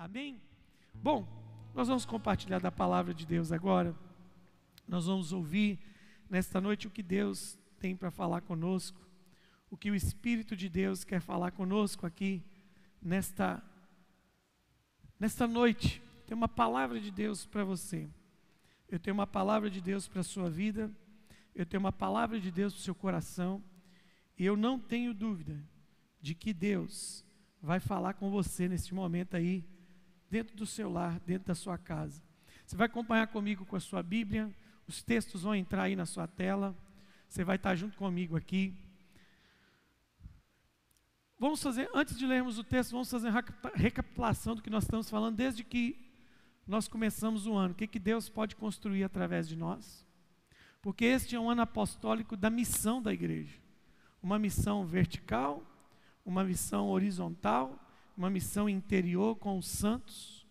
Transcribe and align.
Amém? 0.00 0.40
Bom, 0.94 1.28
nós 1.74 1.86
vamos 1.86 2.06
compartilhar 2.06 2.58
da 2.58 2.72
palavra 2.72 3.12
de 3.12 3.26
Deus 3.26 3.52
agora. 3.52 3.94
Nós 4.88 5.04
vamos 5.04 5.30
ouvir 5.30 5.78
nesta 6.30 6.58
noite 6.58 6.86
o 6.86 6.90
que 6.90 7.02
Deus 7.02 7.58
tem 7.78 7.94
para 7.94 8.10
falar 8.10 8.40
conosco, 8.40 8.98
o 9.68 9.76
que 9.76 9.90
o 9.90 9.94
Espírito 9.94 10.56
de 10.56 10.70
Deus 10.70 11.04
quer 11.04 11.20
falar 11.20 11.50
conosco 11.50 12.06
aqui 12.06 12.42
nesta 13.02 13.62
nesta 15.18 15.46
noite. 15.46 16.02
Tem 16.26 16.34
uma 16.34 16.48
palavra 16.48 16.98
de 16.98 17.10
Deus 17.10 17.44
para 17.44 17.62
você. 17.62 18.08
Eu 18.88 18.98
tenho 18.98 19.12
uma 19.12 19.26
palavra 19.26 19.68
de 19.68 19.82
Deus 19.82 20.08
para 20.08 20.20
a 20.22 20.24
sua 20.24 20.48
vida. 20.48 20.90
Eu 21.54 21.66
tenho 21.66 21.78
uma 21.78 21.92
palavra 21.92 22.40
de 22.40 22.50
Deus 22.50 22.72
para 22.72 22.80
o 22.80 22.84
seu 22.84 22.94
coração. 22.94 23.62
E 24.38 24.46
eu 24.46 24.56
não 24.56 24.78
tenho 24.78 25.12
dúvida 25.12 25.62
de 26.22 26.34
que 26.34 26.54
Deus 26.54 27.22
vai 27.60 27.78
falar 27.78 28.14
com 28.14 28.30
você 28.30 28.66
nesse 28.66 28.94
momento 28.94 29.36
aí, 29.36 29.62
dentro 30.30 30.56
do 30.56 30.64
seu 30.64 30.90
lar, 30.90 31.18
dentro 31.20 31.48
da 31.48 31.54
sua 31.54 31.76
casa. 31.76 32.22
Você 32.64 32.76
vai 32.76 32.86
acompanhar 32.86 33.26
comigo 33.26 33.66
com 33.66 33.76
a 33.76 33.80
sua 33.80 34.02
Bíblia, 34.02 34.50
os 34.86 35.02
textos 35.02 35.42
vão 35.42 35.54
entrar 35.54 35.84
aí 35.84 35.96
na 35.96 36.06
sua 36.06 36.26
tela. 36.26 36.76
Você 37.28 37.44
vai 37.44 37.54
estar 37.54 37.76
junto 37.76 37.96
comigo 37.96 38.36
aqui. 38.36 38.74
Vamos 41.38 41.62
fazer, 41.62 41.88
antes 41.94 42.18
de 42.18 42.26
lermos 42.26 42.58
o 42.58 42.64
texto, 42.64 42.90
vamos 42.90 43.08
fazer 43.08 43.28
uma 43.28 43.44
recapitulação 43.72 44.56
do 44.56 44.62
que 44.62 44.68
nós 44.68 44.82
estamos 44.82 45.08
falando 45.08 45.36
desde 45.36 45.62
que 45.62 45.96
nós 46.66 46.88
começamos 46.88 47.46
o 47.46 47.54
ano. 47.54 47.72
O 47.72 47.76
que, 47.76 47.86
que 47.86 48.00
Deus 48.00 48.28
pode 48.28 48.56
construir 48.56 49.04
através 49.04 49.48
de 49.48 49.54
nós? 49.54 50.04
Porque 50.82 51.04
este 51.04 51.36
é 51.36 51.40
um 51.40 51.48
ano 51.48 51.62
apostólico 51.62 52.36
da 52.36 52.50
missão 52.50 53.00
da 53.00 53.12
igreja. 53.12 53.58
Uma 54.20 54.38
missão 54.38 54.84
vertical, 54.84 55.62
uma 56.24 56.42
missão 56.42 56.88
horizontal, 56.88 57.78
uma 58.20 58.28
missão 58.28 58.68
interior 58.68 59.34
com 59.36 59.56
os 59.56 59.66
santos, 59.66 60.46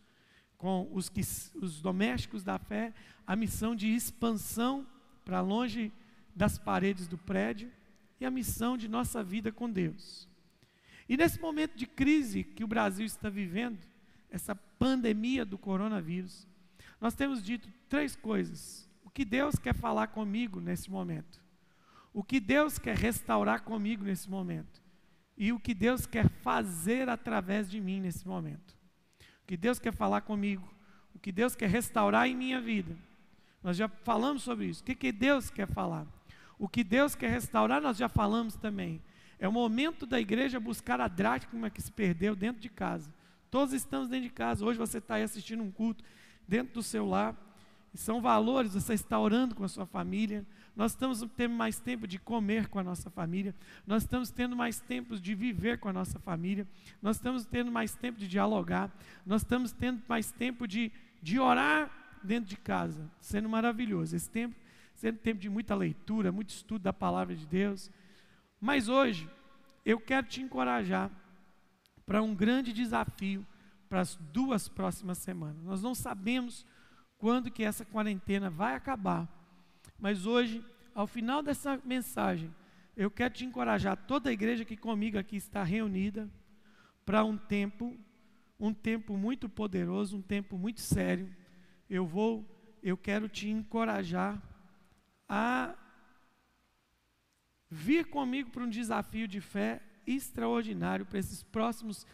com 0.57 0.89
os, 0.91 1.07
que, 1.07 1.21
os 1.21 1.79
domésticos 1.79 2.43
da 2.43 2.57
fé, 2.57 2.91
a 3.27 3.35
missão 3.35 3.75
de 3.75 3.87
expansão 3.93 4.87
para 5.23 5.39
longe 5.39 5.93
das 6.35 6.57
paredes 6.57 7.07
do 7.07 7.15
prédio 7.15 7.71
e 8.19 8.25
a 8.25 8.31
missão 8.31 8.75
de 8.75 8.87
nossa 8.87 9.23
vida 9.23 9.51
com 9.51 9.69
Deus. 9.69 10.27
E 11.07 11.15
nesse 11.15 11.39
momento 11.39 11.77
de 11.77 11.85
crise 11.85 12.43
que 12.43 12.63
o 12.63 12.67
Brasil 12.67 13.05
está 13.05 13.29
vivendo, 13.29 13.77
essa 14.31 14.55
pandemia 14.55 15.45
do 15.45 15.57
coronavírus, 15.57 16.47
nós 16.99 17.13
temos 17.13 17.43
dito 17.43 17.69
três 17.87 18.15
coisas. 18.15 18.89
O 19.03 19.11
que 19.11 19.23
Deus 19.23 19.57
quer 19.59 19.75
falar 19.75 20.07
comigo 20.07 20.59
nesse 20.59 20.89
momento? 20.89 21.39
O 22.11 22.23
que 22.23 22.39
Deus 22.39 22.79
quer 22.79 22.97
restaurar 22.97 23.61
comigo 23.61 24.03
nesse 24.03 24.27
momento? 24.27 24.81
E 25.39 25.53
o 25.53 25.59
que 25.59 25.73
Deus 25.73 26.05
quer 26.05 26.27
fazer 26.27 27.07
através 27.07 27.71
de 27.71 27.79
mim 27.79 28.01
nesse 28.01 28.27
momento? 28.27 28.77
O 29.41 29.47
que 29.47 29.55
Deus 29.55 29.79
quer 29.79 29.93
falar 29.93 30.19
comigo? 30.19 30.69
O 31.15 31.17
que 31.17 31.31
Deus 31.31 31.55
quer 31.55 31.69
restaurar 31.69 32.27
em 32.27 32.35
minha 32.35 32.59
vida? 32.59 32.93
Nós 33.63 33.77
já 33.77 33.87
falamos 33.87 34.43
sobre 34.43 34.65
isso. 34.65 34.81
O 34.81 34.83
que, 34.83 34.93
que 34.93 35.13
Deus 35.13 35.49
quer 35.49 35.65
falar? 35.65 36.05
O 36.57 36.67
que 36.67 36.83
Deus 36.83 37.15
quer 37.15 37.29
restaurar, 37.29 37.81
nós 37.81 37.95
já 37.95 38.09
falamos 38.09 38.57
também. 38.57 39.01
É 39.39 39.47
o 39.47 39.51
momento 39.51 40.05
da 40.05 40.19
igreja 40.19 40.59
buscar 40.59 40.99
a 40.99 41.07
dracma 41.07 41.69
que 41.69 41.81
se 41.81 41.91
perdeu 41.91 42.35
dentro 42.35 42.61
de 42.61 42.67
casa. 42.67 43.09
Todos 43.49 43.73
estamos 43.73 44.09
dentro 44.09 44.27
de 44.27 44.33
casa. 44.33 44.65
Hoje 44.65 44.77
você 44.77 44.97
está 44.97 45.15
aí 45.15 45.23
assistindo 45.23 45.63
um 45.63 45.71
culto 45.71 46.03
dentro 46.45 46.73
do 46.73 46.83
seu 46.83 47.05
lar. 47.05 47.33
São 47.93 48.21
valores, 48.21 48.73
você 48.73 48.93
está 48.93 49.19
orando 49.19 49.55
com 49.55 49.63
a 49.63 49.67
sua 49.67 49.85
família. 49.85 50.45
Nós 50.75 50.91
estamos 50.91 51.25
tendo 51.35 51.55
mais 51.55 51.79
tempo 51.79 52.07
de 52.07 52.19
comer 52.19 52.67
com 52.67 52.79
a 52.79 52.83
nossa 52.83 53.09
família. 53.09 53.55
Nós 53.85 54.03
estamos 54.03 54.29
tendo 54.29 54.55
mais 54.55 54.79
tempo 54.79 55.17
de 55.17 55.35
viver 55.35 55.79
com 55.79 55.89
a 55.89 55.93
nossa 55.93 56.19
família. 56.19 56.67
Nós 57.01 57.15
estamos 57.15 57.45
tendo 57.45 57.71
mais 57.71 57.95
tempo 57.95 58.19
de 58.19 58.27
dialogar. 58.27 58.91
Nós 59.25 59.41
estamos 59.41 59.71
tendo 59.71 60.01
mais 60.07 60.31
tempo 60.31 60.67
de, 60.67 60.91
de 61.21 61.39
orar 61.39 61.91
dentro 62.23 62.49
de 62.49 62.57
casa, 62.57 63.09
sendo 63.19 63.49
maravilhoso. 63.49 64.15
Esse 64.15 64.29
tempo 64.29 64.55
sendo 64.99 65.17
tempo 65.17 65.39
de 65.39 65.49
muita 65.49 65.73
leitura, 65.73 66.29
muito 66.29 66.49
estudo 66.49 66.81
da 66.81 66.91
palavra 66.91 67.33
de 67.33 67.45
Deus. 67.45 67.89
Mas 68.59 68.89
hoje 68.89 69.29
eu 69.85 69.97
quero 69.97 70.27
te 70.27 70.41
encorajar 70.41 71.09
para 72.05 72.21
um 72.21 72.35
grande 72.35 72.73
desafio 72.73 73.47
para 73.87 74.01
as 74.01 74.17
duas 74.33 74.67
próximas 74.67 75.17
semanas. 75.17 75.63
Nós 75.63 75.81
não 75.81 75.95
sabemos 75.95 76.65
quando 77.19 77.51
que 77.51 77.63
essa 77.63 77.85
quarentena 77.85 78.49
vai 78.49 78.73
acabar, 78.73 79.27
mas 79.99 80.25
hoje, 80.25 80.65
ao 80.95 81.05
final 81.05 81.43
dessa 81.43 81.79
mensagem, 81.83 82.51
eu 82.95 83.11
quero 83.11 83.33
te 83.33 83.45
encorajar, 83.45 83.95
toda 83.95 84.29
a 84.29 84.33
igreja 84.33 84.65
que 84.65 84.77
comigo 84.77 85.19
aqui 85.19 85.35
está 85.35 85.61
reunida, 85.61 86.29
para 87.05 87.23
um 87.23 87.37
tempo, 87.37 87.97
um 88.59 88.73
tempo 88.73 89.17
muito 89.17 89.49
poderoso, 89.49 90.17
um 90.17 90.21
tempo 90.21 90.57
muito 90.57 90.79
sério. 90.79 91.29
Eu 91.89 92.05
vou, 92.05 92.45
eu 92.81 92.95
quero 92.95 93.27
te 93.27 93.49
encorajar 93.49 94.41
a 95.27 95.75
vir 97.69 98.05
comigo 98.05 98.49
para 98.49 98.63
um 98.63 98.69
desafio 98.69 99.27
de 99.27 99.41
fé 99.41 99.81
extraordinário 100.07 101.05
para 101.05 101.19
esses 101.19 101.43
próximos, 101.43 102.05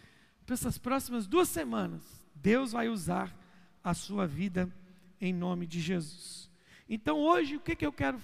para 0.46 0.54
essas 0.54 0.78
próximas 0.78 1.28
duas 1.28 1.50
semanas. 1.50 2.28
Deus 2.34 2.72
vai 2.72 2.90
usar 2.90 3.36
a 3.84 3.94
sua 3.94 4.26
vida 4.26 4.72
em 5.20 5.34
nome 5.34 5.66
de 5.66 5.80
Jesus. 5.80 6.50
Então 6.88 7.20
hoje 7.20 7.56
o 7.56 7.60
que, 7.60 7.76
que 7.76 7.86
eu 7.86 7.94
quero 7.94 8.22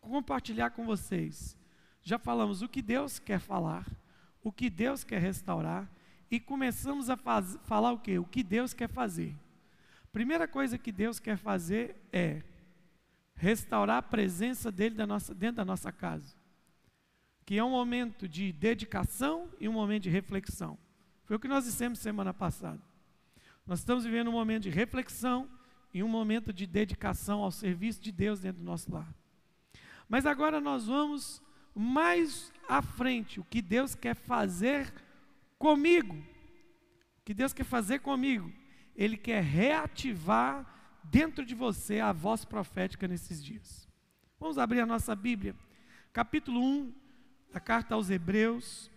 compartilhar 0.00 0.70
com 0.70 0.84
vocês? 0.84 1.56
Já 2.02 2.18
falamos 2.18 2.62
o 2.62 2.68
que 2.68 2.82
Deus 2.82 3.18
quer 3.18 3.40
falar, 3.40 3.86
o 4.42 4.52
que 4.52 4.70
Deus 4.70 5.04
quer 5.04 5.20
restaurar 5.20 5.90
e 6.30 6.38
começamos 6.38 7.08
a 7.08 7.16
faz, 7.16 7.58
falar 7.64 7.92
o 7.92 7.98
que? 7.98 8.18
O 8.18 8.24
que 8.24 8.42
Deus 8.42 8.72
quer 8.72 8.88
fazer. 8.88 9.34
Primeira 10.12 10.48
coisa 10.48 10.78
que 10.78 10.92
Deus 10.92 11.18
quer 11.18 11.36
fazer 11.36 11.96
é 12.12 12.42
restaurar 13.34 13.98
a 13.98 14.02
presença 14.02 14.70
dele 14.70 14.94
da 14.94 15.06
nossa, 15.06 15.34
dentro 15.34 15.56
da 15.56 15.64
nossa 15.64 15.92
casa. 15.92 16.36
Que 17.44 17.56
é 17.56 17.64
um 17.64 17.70
momento 17.70 18.28
de 18.28 18.52
dedicação 18.52 19.48
e 19.58 19.68
um 19.68 19.72
momento 19.72 20.02
de 20.04 20.10
reflexão. 20.10 20.78
Foi 21.24 21.36
o 21.36 21.38
que 21.38 21.48
nós 21.48 21.64
dissemos 21.64 21.98
semana 21.98 22.34
passada. 22.34 22.80
Nós 23.66 23.80
estamos 23.80 24.04
vivendo 24.04 24.28
um 24.28 24.32
momento 24.32 24.64
de 24.64 24.70
reflexão 24.70 25.48
e 25.98 26.02
um 26.02 26.08
momento 26.08 26.52
de 26.52 26.64
dedicação 26.64 27.42
ao 27.42 27.50
serviço 27.50 28.00
de 28.00 28.12
Deus 28.12 28.40
dentro 28.40 28.60
do 28.60 28.64
nosso 28.64 28.92
lar. 28.92 29.12
Mas 30.08 30.26
agora 30.26 30.60
nós 30.60 30.86
vamos 30.86 31.42
mais 31.74 32.52
à 32.68 32.80
frente, 32.80 33.40
o 33.40 33.44
que 33.44 33.60
Deus 33.60 33.96
quer 33.96 34.14
fazer 34.14 34.92
comigo. 35.58 36.14
O 36.14 37.24
que 37.24 37.34
Deus 37.34 37.52
quer 37.52 37.64
fazer 37.64 37.98
comigo? 37.98 38.52
Ele 38.94 39.16
quer 39.16 39.42
reativar 39.42 41.00
dentro 41.02 41.44
de 41.44 41.54
você 41.54 41.98
a 41.98 42.12
voz 42.12 42.44
profética 42.44 43.08
nesses 43.08 43.42
dias. 43.42 43.88
Vamos 44.38 44.56
abrir 44.56 44.80
a 44.80 44.86
nossa 44.86 45.16
Bíblia, 45.16 45.54
capítulo 46.12 46.60
1 46.62 46.94
da 47.52 47.58
carta 47.58 47.96
aos 47.96 48.08
Hebreus. 48.08 48.88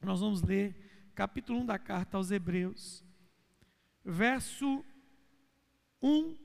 Nós 0.00 0.20
vamos 0.20 0.40
ler 0.40 1.10
capítulo 1.14 1.60
1 1.60 1.66
da 1.66 1.78
carta 1.78 2.16
aos 2.16 2.30
Hebreus, 2.30 3.04
verso 4.02 4.84
1. 6.04 6.36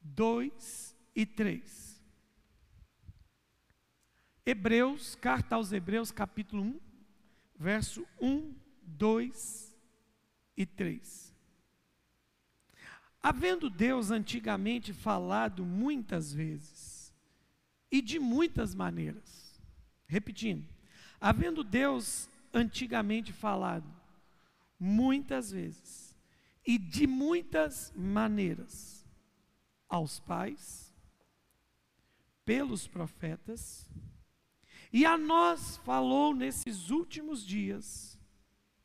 Dois 0.00 0.96
e 1.16 1.26
três. 1.26 2.00
Hebreus, 4.44 5.16
carta 5.16 5.56
aos 5.56 5.72
Hebreus, 5.72 6.12
capítulo 6.12 6.62
1, 6.62 6.80
verso 7.58 8.06
1, 8.20 8.54
2 8.82 9.76
e 10.56 10.64
3. 10.64 11.34
Havendo 13.20 13.68
Deus 13.68 14.12
antigamente 14.12 14.92
falado 14.92 15.64
muitas 15.64 16.32
vezes, 16.32 17.12
e 17.90 18.00
de 18.00 18.20
muitas 18.20 18.76
maneiras, 18.76 19.60
repetindo, 20.06 20.72
havendo 21.20 21.64
Deus 21.64 22.30
antigamente 22.54 23.32
falado 23.32 23.95
muitas 24.78 25.50
vezes, 25.50 26.14
e 26.66 26.78
de 26.78 27.06
muitas 27.06 27.92
maneiras, 27.96 29.06
aos 29.88 30.18
pais, 30.20 30.92
pelos 32.44 32.86
profetas, 32.86 33.88
e 34.92 35.04
a 35.04 35.18
nós 35.18 35.76
falou 35.78 36.34
nesses 36.34 36.90
últimos 36.90 37.44
dias, 37.44 38.18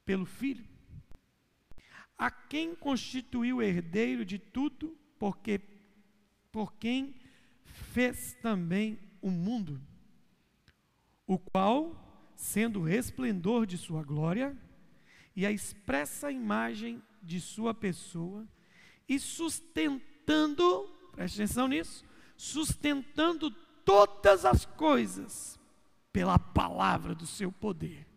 pelo 0.05 0.25
Filho, 0.25 0.65
a 2.17 2.29
quem 2.29 2.75
constituiu 2.75 3.61
herdeiro 3.61 4.25
de 4.25 4.38
tudo, 4.38 4.97
porque 5.17 5.59
por 6.51 6.73
quem 6.73 7.15
fez 7.63 8.33
também 8.41 8.99
o 9.21 9.29
mundo, 9.29 9.81
o 11.25 11.39
qual, 11.39 12.33
sendo 12.35 12.81
o 12.81 12.83
resplendor 12.83 13.65
de 13.65 13.77
sua 13.77 14.03
glória 14.03 14.57
e 15.35 15.45
a 15.45 15.51
expressa 15.51 16.31
imagem 16.31 17.01
de 17.21 17.39
sua 17.39 17.73
pessoa, 17.73 18.45
e 19.07 19.19
sustentando, 19.19 20.89
preste 21.11 21.41
atenção 21.41 21.67
nisso, 21.67 22.03
sustentando 22.35 23.51
todas 23.83 24.45
as 24.45 24.65
coisas 24.65 25.59
pela 26.11 26.39
palavra 26.39 27.13
do 27.13 27.25
seu 27.25 27.51
poder. 27.51 28.07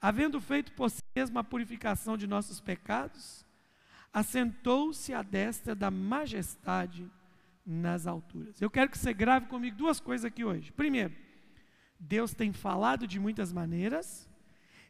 havendo 0.00 0.40
feito 0.40 0.72
por 0.72 0.90
si 0.90 1.02
mesmo 1.14 1.38
a 1.38 1.44
purificação 1.44 2.16
de 2.16 2.26
nossos 2.26 2.60
pecados, 2.60 3.44
assentou-se 4.12 5.12
à 5.12 5.22
destra 5.22 5.74
da 5.74 5.90
majestade 5.90 7.10
nas 7.64 8.06
alturas. 8.06 8.60
Eu 8.60 8.70
quero 8.70 8.90
que 8.90 8.98
você 8.98 9.12
grave 9.12 9.46
comigo 9.46 9.76
duas 9.76 9.98
coisas 9.98 10.24
aqui 10.24 10.44
hoje. 10.44 10.70
Primeiro, 10.72 11.14
Deus 11.98 12.32
tem 12.32 12.52
falado 12.52 13.06
de 13.06 13.18
muitas 13.18 13.52
maneiras. 13.52 14.28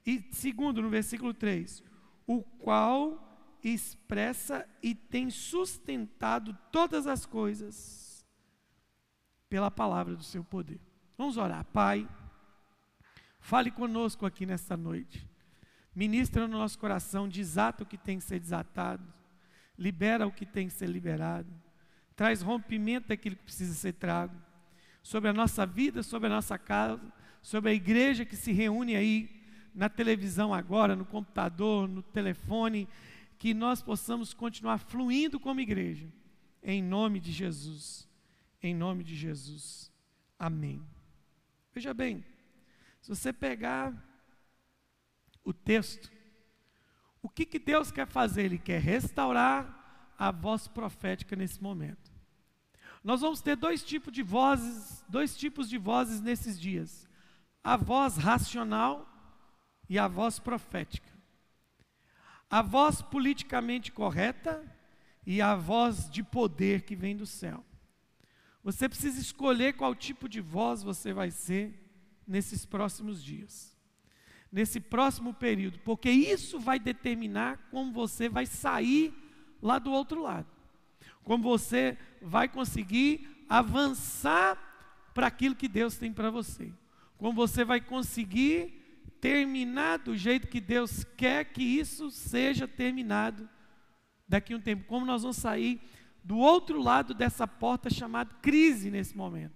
E 0.06 0.24
segundo, 0.30 0.80
no 0.80 0.88
versículo 0.88 1.34
3, 1.34 1.82
o 2.26 2.42
qual 2.42 3.22
expressa 3.62 4.66
e 4.80 4.94
tem 4.94 5.28
sustentado 5.30 6.56
todas 6.70 7.06
as 7.06 7.26
coisas 7.26 8.24
pela 9.48 9.70
palavra 9.70 10.14
do 10.14 10.22
seu 10.22 10.44
poder. 10.44 10.80
Vamos 11.18 11.36
orar. 11.36 11.64
Pai, 11.64 12.08
fale 13.40 13.70
conosco 13.70 14.24
aqui 14.24 14.46
nesta 14.46 14.76
noite. 14.76 15.28
Ministra 15.94 16.46
no 16.46 16.58
nosso 16.58 16.78
coração, 16.78 17.28
desata 17.28 17.82
o 17.82 17.86
que 17.86 17.96
tem 17.96 18.18
que 18.18 18.24
ser 18.24 18.38
desatado, 18.38 19.02
libera 19.78 20.26
o 20.26 20.32
que 20.32 20.44
tem 20.44 20.68
que 20.68 20.74
ser 20.74 20.86
liberado, 20.86 21.50
traz 22.14 22.42
rompimento 22.42 23.08
daquilo 23.08 23.34
que 23.34 23.44
precisa 23.44 23.72
ser 23.72 23.94
trago, 23.94 24.36
sobre 25.02 25.30
a 25.30 25.32
nossa 25.32 25.64
vida, 25.64 26.02
sobre 26.02 26.26
a 26.26 26.30
nossa 26.30 26.58
casa, 26.58 27.00
sobre 27.40 27.70
a 27.70 27.74
igreja 27.74 28.26
que 28.26 28.36
se 28.36 28.52
reúne 28.52 28.94
aí 28.94 29.35
na 29.76 29.90
televisão 29.90 30.54
agora, 30.54 30.96
no 30.96 31.04
computador, 31.04 31.86
no 31.86 32.02
telefone, 32.02 32.88
que 33.38 33.52
nós 33.52 33.82
possamos 33.82 34.32
continuar 34.32 34.78
fluindo 34.78 35.38
como 35.38 35.60
igreja, 35.60 36.10
em 36.62 36.82
nome 36.82 37.20
de 37.20 37.30
Jesus, 37.30 38.08
em 38.62 38.74
nome 38.74 39.04
de 39.04 39.14
Jesus, 39.14 39.92
amém. 40.38 40.82
Veja 41.74 41.92
bem, 41.92 42.24
se 43.02 43.10
você 43.10 43.34
pegar 43.34 43.94
o 45.44 45.52
texto, 45.52 46.10
o 47.20 47.28
que, 47.28 47.44
que 47.44 47.58
Deus 47.58 47.90
quer 47.90 48.06
fazer? 48.06 48.46
Ele 48.46 48.58
quer 48.58 48.80
restaurar 48.80 50.14
a 50.18 50.30
voz 50.30 50.66
profética 50.66 51.36
nesse 51.36 51.62
momento. 51.62 52.10
Nós 53.04 53.20
vamos 53.20 53.42
ter 53.42 53.56
dois 53.56 53.84
tipos 53.84 54.10
de 54.10 54.22
vozes, 54.22 55.04
dois 55.06 55.36
tipos 55.36 55.68
de 55.68 55.76
vozes 55.76 56.22
nesses 56.22 56.58
dias: 56.58 57.06
a 57.62 57.76
voz 57.76 58.16
racional 58.16 59.12
e 59.88 59.98
a 59.98 60.08
voz 60.08 60.38
profética. 60.38 61.12
A 62.50 62.62
voz 62.62 63.02
politicamente 63.02 63.90
correta 63.90 64.64
e 65.26 65.42
a 65.42 65.54
voz 65.56 66.08
de 66.08 66.22
poder 66.22 66.82
que 66.82 66.94
vem 66.94 67.16
do 67.16 67.26
céu. 67.26 67.64
Você 68.62 68.88
precisa 68.88 69.20
escolher 69.20 69.74
qual 69.74 69.94
tipo 69.94 70.28
de 70.28 70.40
voz 70.40 70.82
você 70.82 71.12
vai 71.12 71.30
ser 71.30 71.72
nesses 72.26 72.64
próximos 72.64 73.22
dias, 73.22 73.76
nesse 74.50 74.80
próximo 74.80 75.32
período, 75.32 75.78
porque 75.80 76.10
isso 76.10 76.58
vai 76.58 76.78
determinar 76.78 77.68
como 77.70 77.92
você 77.92 78.28
vai 78.28 78.46
sair 78.46 79.14
lá 79.62 79.78
do 79.78 79.92
outro 79.92 80.22
lado, 80.22 80.48
como 81.22 81.44
você 81.44 81.96
vai 82.20 82.48
conseguir 82.48 83.44
avançar 83.48 84.58
para 85.14 85.28
aquilo 85.28 85.54
que 85.54 85.68
Deus 85.68 85.96
tem 85.96 86.12
para 86.12 86.30
você, 86.30 86.72
como 87.16 87.32
você 87.32 87.64
vai 87.64 87.80
conseguir 87.80 88.85
terminar 89.20 89.98
do 89.98 90.16
jeito 90.16 90.48
que 90.48 90.60
Deus 90.60 91.04
quer 91.16 91.44
que 91.44 91.62
isso 91.62 92.10
seja 92.10 92.66
terminado 92.66 93.48
daqui 94.28 94.52
a 94.52 94.56
um 94.56 94.60
tempo, 94.60 94.84
como 94.86 95.06
nós 95.06 95.22
vamos 95.22 95.36
sair 95.36 95.80
do 96.22 96.38
outro 96.38 96.80
lado 96.80 97.14
dessa 97.14 97.46
porta 97.46 97.88
chamada 97.88 98.34
crise 98.42 98.90
nesse 98.90 99.16
momento. 99.16 99.54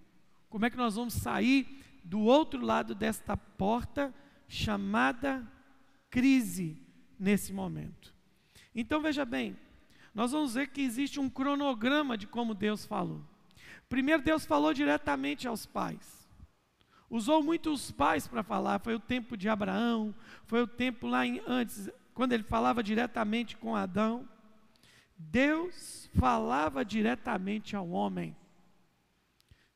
Como 0.49 0.65
é 0.65 0.71
que 0.71 0.77
nós 0.77 0.95
vamos 0.95 1.15
sair 1.15 1.81
do 2.05 2.21
outro 2.21 2.65
lado 2.65 2.95
desta 2.95 3.37
porta 3.37 4.15
chamada 4.49 5.47
crise 6.11 6.77
nesse 7.19 7.53
momento. 7.53 8.15
Então 8.75 9.01
veja 9.01 9.25
bem, 9.25 9.57
nós 10.15 10.33
vamos 10.33 10.55
ver 10.55 10.69
que 10.69 10.81
existe 10.81 11.21
um 11.21 11.31
cronograma 11.31 12.19
de 12.19 12.27
como 12.27 12.55
Deus 12.55 12.85
falou. 12.85 13.25
Primeiro, 13.89 14.23
Deus 14.23 14.45
falou 14.45 14.75
diretamente 14.75 15.47
aos 15.47 15.67
pais. 15.67 16.20
Usou 17.11 17.43
muito 17.43 17.73
os 17.73 17.91
pais 17.91 18.29
para 18.29 18.45
falar. 18.45 18.79
Foi 18.79 18.95
o 18.95 19.01
tempo 19.01 19.37
de 19.37 19.49
Abraão, 19.49 20.15
foi 20.47 20.63
o 20.63 20.67
tempo 20.67 21.09
lá 21.09 21.27
em, 21.27 21.43
antes, 21.45 21.91
quando 22.15 22.33
ele 22.33 22.45
falava 22.45 22.83
diretamente 22.83 23.57
com 23.57 23.75
Adão. 23.75 24.29
Deus 25.19 26.09
falava 26.15 26.85
diretamente 26.85 27.75
ao 27.75 27.91
homem. 27.91 28.37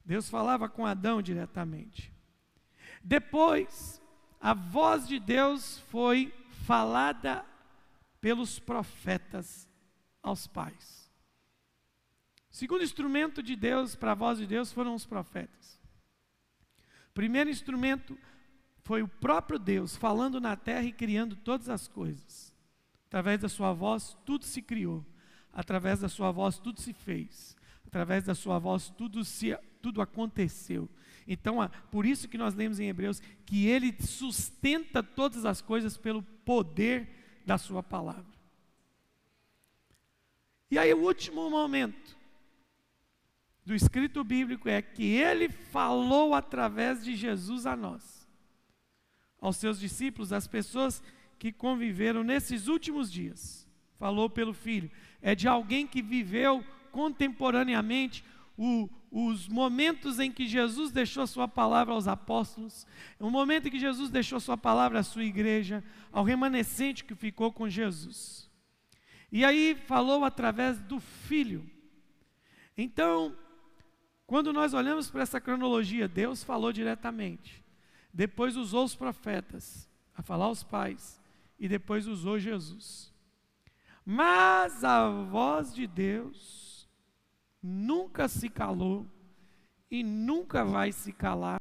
Deus 0.05 0.31
falava 0.31 0.69
com 0.69 0.87
Adão 0.87 1.21
diretamente. 1.21 2.13
Depois, 3.03 4.01
a 4.41 4.55
voz 4.55 5.09
de 5.09 5.19
Deus 5.19 5.79
foi 5.89 6.33
falada 6.65 7.45
pelos 8.21 8.59
profetas 8.59 9.69
aos 10.23 10.47
pais. 10.47 11.11
O 12.51 12.55
segundo 12.55 12.85
instrumento 12.85 13.43
de 13.43 13.57
Deus 13.57 13.97
para 13.97 14.13
a 14.13 14.15
voz 14.15 14.39
de 14.39 14.47
Deus 14.47 14.73
foram 14.73 14.95
os 14.95 15.05
profetas. 15.05 15.74
Primeiro 17.15 17.49
instrumento 17.49 18.19
foi 18.83 19.03
o 19.03 19.09
próprio 19.09 19.59
Deus 19.59 19.97
falando 19.97 20.41
na 20.41 20.57
terra 20.57 20.85
e 20.85 20.93
criando 20.93 21.37
todas 21.37 21.69
as 21.69 21.89
coisas. 21.89 22.53
Através 23.07 23.41
da 23.41 23.49
sua 23.49 23.73
voz, 23.73 24.17
tudo 24.27 24.45
se 24.45 24.61
criou. 24.61 25.07
Através 25.53 26.01
da 26.01 26.09
sua 26.09 26.33
voz, 26.33 26.59
tudo 26.59 26.81
se 26.81 26.93
fez. 26.93 27.57
Através 27.87 28.25
da 28.25 28.35
sua 28.35 28.59
voz, 28.59 28.91
tudo, 28.91 29.25
se, 29.25 29.57
tudo 29.81 30.03
aconteceu. 30.03 30.89
Então, 31.27 31.59
por 31.91 32.05
isso 32.05 32.29
que 32.29 32.37
nós 32.37 32.55
lemos 32.55 32.81
em 32.81 32.89
Hebreus 32.89 33.23
que 33.47 33.67
ele 33.67 33.95
sustenta 34.01 35.03
todas 35.03 35.45
as 35.45 35.63
coisas 35.63 35.97
pelo 35.97 36.23
poder 36.45 37.09
da 37.47 37.57
sua 37.57 37.83
palavra. 37.83 38.35
E 40.71 40.77
aí 40.77 40.93
o 40.93 41.05
último 41.05 41.49
momento 41.49 42.17
do 43.65 43.75
escrito 43.75 44.23
bíblico 44.23 44.69
é 44.69 44.83
que 44.83 45.05
ele 45.05 45.49
falou 45.49 46.35
através 46.35 47.03
de 47.03 47.17
Jesus 47.17 47.67
a 47.67 47.75
nós, 47.75 48.29
aos 49.41 49.57
seus 49.57 49.81
discípulos, 49.81 50.33
às 50.33 50.47
pessoas 50.47 51.03
que 51.39 51.51
conviveram 51.51 52.23
nesses 52.23 52.69
últimos 52.69 53.11
dias. 53.11 53.67
Falou 53.99 54.29
pelo 54.29 54.53
filho, 54.53 54.91
é 55.23 55.35
de 55.35 55.49
alguém 55.49 55.87
que 55.87 56.03
viveu 56.03 56.65
contemporaneamente 56.91 58.25
o, 58.57 58.89
os 59.11 59.49
momentos 59.49 60.19
em 60.19 60.31
que 60.31 60.47
Jesus 60.47 60.93
deixou 60.93 61.27
sua 61.27 61.49
palavra 61.49 61.95
aos 61.95 62.07
apóstolos, 62.07 62.87
o 63.19 63.31
momento 63.31 63.69
em 63.69 63.71
que 63.71 63.79
Jesus 63.79 64.11
deixou 64.11 64.39
sua 64.41 64.57
palavra 64.57 65.01
à 65.01 65.03
sua 65.03 65.25
igreja, 65.25 65.83
ao 66.13 66.25
remanescente 66.25 67.05
que 67.05 67.15
ficou 67.15 67.53
com 67.53 67.69
Jesus. 67.69 68.51
E 69.33 69.44
aí 69.44 69.75
falou 69.75 70.25
através 70.25 70.81
do 70.81 71.01
Filho. 71.01 71.69
Então, 72.77 73.37
quando 74.27 74.53
nós 74.53 74.73
olhamos 74.73 75.11
para 75.11 75.23
essa 75.23 75.41
cronologia, 75.41 76.09
Deus 76.09 76.43
falou 76.43 76.73
diretamente, 76.73 77.63
depois 78.13 78.57
usou 78.57 78.85
os 78.85 78.95
profetas 78.95 79.89
a 80.15 80.23
falar 80.23 80.47
aos 80.47 80.63
pais, 80.63 81.21
e 81.59 81.69
depois 81.69 82.07
usou 82.07 82.39
Jesus. 82.39 83.13
Mas 84.05 84.85
a 84.85 85.09
voz 85.09 85.75
de 85.75 85.87
Deus 85.87 86.89
nunca 87.63 88.29
se 88.29 88.49
calou 88.49 89.07
e 89.91 90.03
nunca 90.03 90.65
vai 90.65 90.93
se 90.93 91.13
calar, 91.13 91.61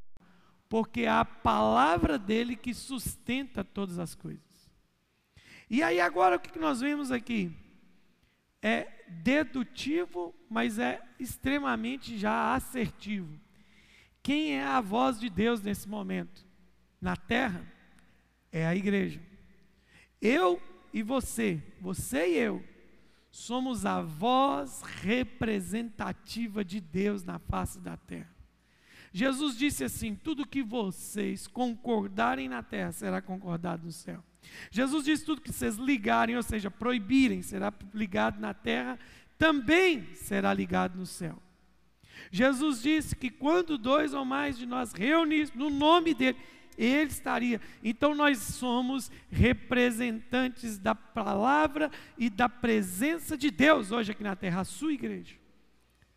porque 0.67 1.01
é 1.01 1.09
a 1.09 1.23
palavra 1.23 2.17
dele 2.17 2.55
que 2.55 2.73
sustenta 2.73 3.63
todas 3.63 3.99
as 3.99 4.15
coisas. 4.15 4.41
E 5.69 5.81
aí 5.81 5.99
agora 5.99 6.35
o 6.35 6.39
que 6.39 6.59
nós 6.59 6.81
vemos 6.81 7.11
aqui? 7.11 7.51
É 8.63 8.87
dedutivo, 9.09 10.33
mas 10.49 10.79
é 10.79 11.01
extremamente 11.19 12.17
já 12.17 12.55
assertivo. 12.55 13.37
Quem 14.23 14.55
é 14.55 14.63
a 14.63 14.79
voz 14.79 15.19
de 15.19 15.29
Deus 15.29 15.61
nesse 15.61 15.87
momento? 15.87 16.45
Na 17.01 17.17
terra 17.17 17.69
é 18.51 18.65
a 18.65 18.73
igreja. 18.73 19.21
Eu 20.21 20.61
e 20.93 21.03
você, 21.03 21.61
você 21.81 22.29
e 22.29 22.37
eu, 22.37 22.63
somos 23.29 23.85
a 23.85 24.01
voz 24.01 24.81
representativa 25.01 26.63
de 26.63 26.79
Deus 26.79 27.23
na 27.23 27.39
face 27.39 27.79
da 27.81 27.97
terra. 27.97 28.33
Jesus 29.11 29.57
disse 29.57 29.83
assim: 29.83 30.15
tudo 30.15 30.47
que 30.47 30.63
vocês 30.63 31.47
concordarem 31.47 32.47
na 32.47 32.63
terra 32.63 32.91
será 32.91 33.21
concordado 33.21 33.85
no 33.85 33.91
céu. 33.91 34.23
Jesus 34.71 35.05
disse: 35.05 35.25
tudo 35.25 35.41
que 35.41 35.51
vocês 35.51 35.75
ligarem, 35.75 36.35
ou 36.35 36.43
seja, 36.43 36.71
proibirem, 36.71 37.41
será 37.41 37.73
ligado 37.93 38.39
na 38.39 38.53
terra, 38.53 38.97
também 39.37 40.07
será 40.13 40.53
ligado 40.53 40.97
no 40.97 41.05
céu. 41.05 41.41
Jesus 42.31 42.81
disse 42.81 43.15
que 43.15 43.29
quando 43.29 43.77
dois 43.77 44.13
ou 44.13 44.23
mais 44.23 44.57
de 44.57 44.65
nós 44.65 44.93
reunirmos 44.93 45.53
no 45.53 45.69
nome 45.69 46.13
dele, 46.13 46.37
ele 46.77 47.09
estaria. 47.09 47.61
Então 47.83 48.15
nós 48.15 48.37
somos 48.39 49.11
representantes 49.29 50.77
da 50.77 50.95
palavra 50.95 51.91
e 52.17 52.29
da 52.29 52.49
presença 52.49 53.37
de 53.37 53.51
Deus 53.51 53.91
hoje 53.91 54.11
aqui 54.11 54.23
na 54.23 54.35
terra, 54.35 54.61
a 54.61 54.65
sua 54.65 54.93
igreja. 54.93 55.35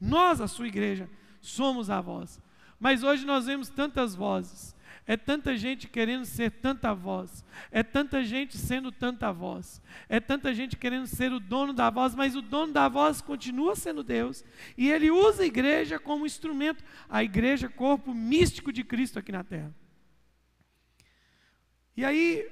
Nós, 0.00 0.40
a 0.40 0.48
sua 0.48 0.68
igreja, 0.68 1.08
somos 1.40 1.90
a 1.90 2.00
voz. 2.00 2.40
Mas 2.78 3.02
hoje 3.02 3.24
nós 3.24 3.46
vemos 3.46 3.68
tantas 3.68 4.14
vozes. 4.14 4.75
É 5.06 5.16
tanta 5.16 5.56
gente 5.56 5.86
querendo 5.86 6.24
ser 6.24 6.50
tanta 6.50 6.92
voz. 6.92 7.44
É 7.70 7.82
tanta 7.84 8.24
gente 8.24 8.58
sendo 8.58 8.90
tanta 8.90 9.32
voz. 9.32 9.80
É 10.08 10.18
tanta 10.18 10.52
gente 10.52 10.76
querendo 10.76 11.06
ser 11.06 11.32
o 11.32 11.38
dono 11.38 11.72
da 11.72 11.88
voz, 11.90 12.14
mas 12.14 12.34
o 12.34 12.42
dono 12.42 12.72
da 12.72 12.88
voz 12.88 13.20
continua 13.20 13.76
sendo 13.76 14.02
Deus. 14.02 14.44
E 14.76 14.90
ele 14.90 15.10
usa 15.10 15.44
a 15.44 15.46
igreja 15.46 15.98
como 15.98 16.26
instrumento 16.26 16.82
a 17.08 17.22
igreja, 17.22 17.68
corpo 17.68 18.12
místico 18.12 18.72
de 18.72 18.82
Cristo 18.82 19.18
aqui 19.18 19.30
na 19.30 19.44
terra. 19.44 19.72
E 21.96 22.04
aí, 22.04 22.46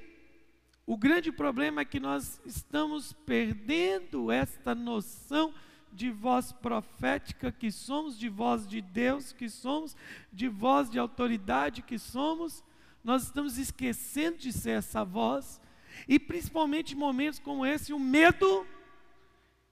o 0.85 0.97
grande 0.97 1.31
problema 1.31 1.81
é 1.81 1.85
que 1.85 1.99
nós 1.99 2.41
estamos 2.45 3.11
perdendo 3.11 4.31
esta 4.31 4.73
noção 4.73 5.53
de 5.95 6.11
voz 6.11 6.51
profética 6.51 7.51
que 7.51 7.71
somos, 7.71 8.19
de 8.19 8.27
voz 8.27 8.67
de 8.67 8.81
Deus 8.81 9.31
que 9.31 9.49
somos, 9.49 9.95
de 10.31 10.49
voz 10.49 10.89
de 10.89 10.99
autoridade 10.99 11.81
que 11.81 11.97
somos, 11.97 12.63
nós 13.03 13.23
estamos 13.23 13.57
esquecendo 13.57 14.37
de 14.37 14.51
ser 14.51 14.71
essa 14.71 15.05
voz, 15.05 15.61
e 16.07 16.19
principalmente 16.19 16.93
em 16.93 16.97
momentos 16.97 17.39
como 17.39 17.65
esse, 17.65 17.93
o 17.93 17.99
medo 17.99 18.67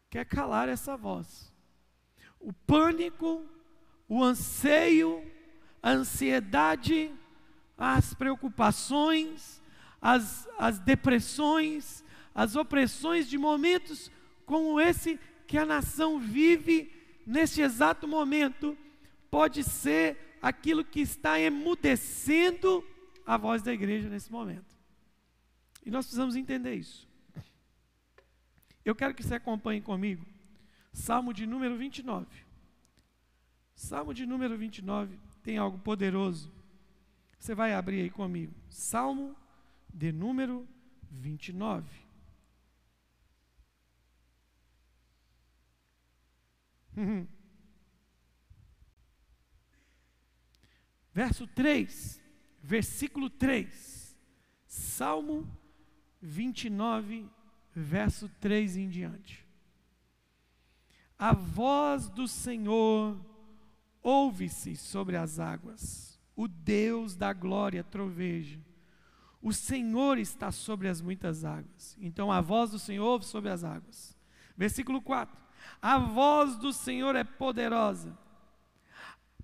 quer 0.09 0.25
calar 0.25 0.69
essa 0.69 0.95
voz. 0.95 1.51
O 2.39 2.53
pânico, 2.53 3.43
o 4.07 4.23
anseio, 4.23 5.29
a 5.81 5.91
ansiedade, 5.91 7.11
as 7.77 8.13
preocupações, 8.13 9.61
as, 10.01 10.47
as 10.57 10.79
depressões, 10.79 12.03
as 12.33 12.55
opressões 12.55 13.29
de 13.29 13.37
momentos 13.37 14.11
como 14.45 14.79
esse 14.79 15.19
que 15.47 15.57
a 15.57 15.65
nação 15.65 16.19
vive 16.19 16.91
neste 17.25 17.61
exato 17.61 18.07
momento 18.07 18.77
pode 19.29 19.63
ser 19.63 20.37
aquilo 20.41 20.83
que 20.83 20.99
está 20.99 21.39
emudecendo 21.39 22.83
a 23.25 23.37
voz 23.37 23.61
da 23.61 23.73
igreja 23.73 24.09
nesse 24.09 24.31
momento. 24.31 24.75
E 25.85 25.91
nós 25.91 26.05
precisamos 26.05 26.35
entender 26.35 26.75
isso. 26.75 27.07
Eu 28.83 28.93
quero 28.95 29.13
que 29.13 29.23
você 29.23 29.35
acompanhe 29.35 29.81
comigo 29.81 30.25
Salmo 30.93 31.33
de 31.33 31.47
número 31.47 31.75
29. 31.75 32.27
Salmo 33.75 34.13
de 34.13 34.25
número 34.27 34.55
29 34.55 35.17
tem 35.41 35.57
algo 35.57 35.79
poderoso. 35.79 36.51
Você 37.39 37.55
vai 37.55 37.73
abrir 37.73 38.01
aí 38.01 38.09
comigo. 38.09 38.53
Salmo 38.69 39.35
de 39.91 40.11
número 40.11 40.67
29. 41.11 42.02
Uhum. 46.95 47.27
Verso 51.13 51.45
3, 51.45 52.19
versículo 52.61 53.29
3, 53.29 54.17
Salmo 54.65 55.47
29, 56.19 57.29
verso 57.73 58.27
3 58.39 58.77
em 58.77 58.89
diante. 58.89 59.45
A 61.17 61.33
voz 61.33 62.09
do 62.09 62.27
Senhor 62.27 63.17
ouve-se 64.01 64.75
sobre 64.75 65.15
as 65.15 65.39
águas, 65.39 66.19
o 66.35 66.47
Deus 66.47 67.15
da 67.15 67.31
glória 67.31 67.83
troveja. 67.83 68.59
O 69.41 69.53
Senhor 69.53 70.17
está 70.17 70.51
sobre 70.51 70.87
as 70.87 71.01
muitas 71.01 71.45
águas. 71.45 71.97
Então 71.99 72.31
a 72.31 72.41
voz 72.41 72.71
do 72.71 72.79
Senhor 72.79 73.05
ouve 73.05 73.25
sobre 73.25 73.49
as 73.49 73.63
águas. 73.63 74.17
Versículo 74.57 75.01
4. 75.01 75.42
A 75.81 75.97
voz 75.97 76.57
do 76.57 76.71
Senhor 76.71 77.15
é 77.15 77.23
poderosa. 77.23 78.17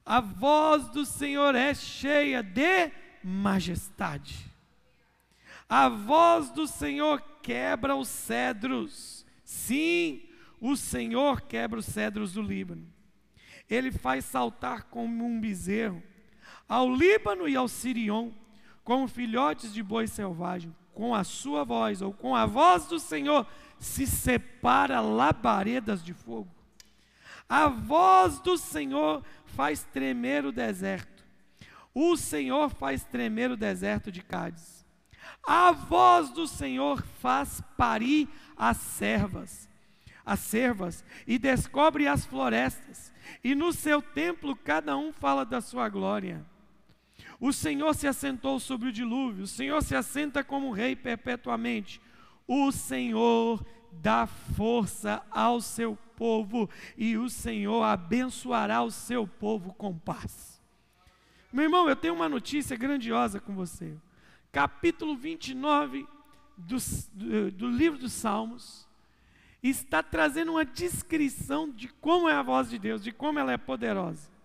A 0.06 0.20
voz 0.20 0.88
do 0.90 1.06
Senhor 1.06 1.54
é 1.54 1.74
cheia 1.74 2.42
de 2.42 2.92
majestade. 3.24 4.50
A 5.68 5.88
voz 5.88 6.50
do 6.50 6.66
Senhor 6.66 7.22
quebra 7.44 7.96
os 7.96 8.08
cedros. 8.08 9.26
Sim, 9.44 10.24
o 10.60 10.76
Senhor 10.76 11.42
quebra 11.42 11.80
os 11.80 11.86
cedros 11.86 12.34
do 12.34 12.42
Líbano. 12.42 12.88
Ele 13.70 13.92
faz 13.92 14.26
saltar 14.26 14.84
como 14.86 15.24
um 15.24 15.40
bezerro. 15.40 16.02
Ao 16.68 16.92
Líbano 16.92 17.48
e 17.48 17.56
ao 17.56 17.68
Sirion, 17.68 18.32
como 18.84 19.08
filhotes 19.08 19.72
de 19.72 19.84
boi 19.84 20.08
selvagem, 20.08 20.76
com 20.94 21.14
a 21.14 21.24
sua 21.24 21.64
voz 21.64 22.02
ou 22.02 22.12
com 22.12 22.36
a 22.36 22.46
voz 22.46 22.88
do 22.88 23.00
Senhor, 23.00 23.46
se 23.80 24.06
separa 24.06 25.00
labaredas 25.02 26.04
de 26.04 26.14
fogo. 26.14 26.50
A 27.48 27.68
voz 27.68 28.40
do 28.40 28.58
Senhor 28.58 29.24
faz 29.48 29.84
tremer 29.84 30.46
o 30.46 30.52
deserto. 30.52 31.24
O 31.94 32.16
Senhor 32.16 32.70
faz 32.70 33.04
tremer 33.04 33.50
o 33.50 33.58
deserto 33.58 34.12
de 34.12 34.22
Cádiz. 34.22 34.86
A 35.44 35.72
voz 35.72 36.30
do 36.30 36.48
Senhor 36.48 37.02
faz 37.20 37.62
parir 37.76 38.28
as 38.56 38.78
servas, 38.78 39.68
as 40.26 40.40
servas, 40.40 41.04
e 41.26 41.40
descobre 41.40 42.08
as 42.08 42.26
florestas. 42.26 43.12
E 43.44 43.56
no 43.56 43.74
seu 43.74 44.02
templo 44.02 44.56
cada 44.56 44.96
um 44.96 45.12
fala 45.12 45.44
da 45.44 45.62
sua 45.62 45.90
glória. 45.90 46.46
O 47.40 47.54
Senhor 47.54 47.96
se 47.96 48.06
assentou 48.06 48.60
sobre 48.60 48.90
o 48.90 48.92
dilúvio, 48.92 49.46
o 49.46 49.48
Senhor 49.48 49.82
se 49.82 49.96
assenta 49.96 50.44
como 50.44 50.72
rei 50.72 50.96
perpetuamente. 50.96 52.02
O 52.52 52.72
Senhor 52.72 53.64
dá 53.92 54.26
força 54.26 55.22
ao 55.30 55.62
seu 55.62 55.96
povo 56.16 56.68
e 56.98 57.16
o 57.16 57.30
Senhor 57.30 57.84
abençoará 57.84 58.82
o 58.82 58.90
seu 58.90 59.28
povo 59.28 59.72
com 59.72 59.96
paz. 59.96 60.60
Meu 61.54 61.66
irmão, 61.66 61.88
eu 61.88 61.96
tenho 61.96 62.16
uma 62.16 62.28
notícia 62.28 62.76
grandiosa 62.76 63.40
com 63.40 63.54
você. 63.54 63.96
Capítulo 64.52 65.16
29 65.16 66.08
do, 66.58 66.78
do, 67.14 67.52
do 67.52 67.68
livro 67.70 68.00
dos 68.00 68.14
Salmos 68.14 68.88
está 69.62 70.02
trazendo 70.02 70.54
uma 70.54 70.66
descrição 70.66 71.70
de 71.70 71.88
como 71.88 72.28
é 72.28 72.34
a 72.34 72.42
voz 72.42 72.68
de 72.68 72.80
Deus, 72.80 73.04
de 73.04 73.12
como 73.12 73.38
ela 73.38 73.52
é 73.52 73.58
poderosa 73.58 74.39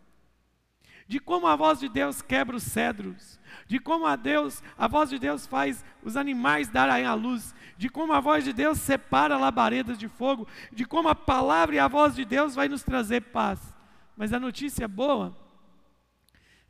de 1.06 1.20
como 1.20 1.46
a 1.46 1.54
voz 1.54 1.80
de 1.80 1.88
Deus 1.88 2.22
quebra 2.22 2.56
os 2.56 2.62
cedros, 2.62 3.38
de 3.66 3.78
como 3.78 4.06
a 4.06 4.16
Deus, 4.16 4.62
a 4.76 4.88
voz 4.88 5.10
de 5.10 5.18
Deus 5.18 5.46
faz 5.46 5.84
os 6.02 6.16
animais 6.16 6.68
darem 6.68 7.04
a 7.04 7.14
luz, 7.14 7.54
de 7.76 7.88
como 7.88 8.12
a 8.12 8.20
voz 8.20 8.44
de 8.44 8.52
Deus 8.52 8.78
separa 8.78 9.36
labaredas 9.36 9.98
de 9.98 10.08
fogo, 10.08 10.46
de 10.72 10.84
como 10.84 11.08
a 11.08 11.14
palavra 11.14 11.74
e 11.74 11.78
a 11.78 11.88
voz 11.88 12.14
de 12.14 12.24
Deus 12.24 12.54
vai 12.54 12.68
nos 12.68 12.82
trazer 12.82 13.20
paz. 13.20 13.74
Mas 14.16 14.32
a 14.32 14.40
notícia 14.40 14.88
boa 14.88 15.36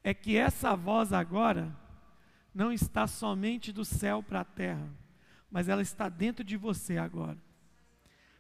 é 0.03 0.13
que 0.13 0.37
essa 0.37 0.75
voz 0.75 1.13
agora 1.13 1.75
não 2.55 2.73
está 2.73 3.07
somente 3.07 3.73
do 3.73 3.85
céu 3.85 4.23
para 4.23 4.41
a 4.41 4.45
terra, 4.45 4.89
mas 5.51 5.69
ela 5.69 5.83
está 5.83 6.09
dentro 6.09 6.45
de 6.45 6.57
você 6.57 6.99
agora. 6.99 7.39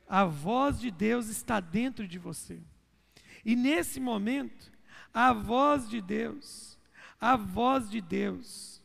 A 0.07 0.25
voz 0.25 0.81
de 0.81 0.91
Deus 0.91 1.29
está 1.29 1.61
dentro 1.61 2.07
de 2.07 2.19
você. 2.19 2.61
E 3.45 3.57
nesse 3.57 4.01
momento, 4.01 4.74
a 5.15 5.33
voz 5.33 5.89
de 5.89 6.01
Deus, 6.01 6.77
a 7.21 7.37
voz 7.37 7.89
de 7.89 8.01
Deus. 8.01 8.83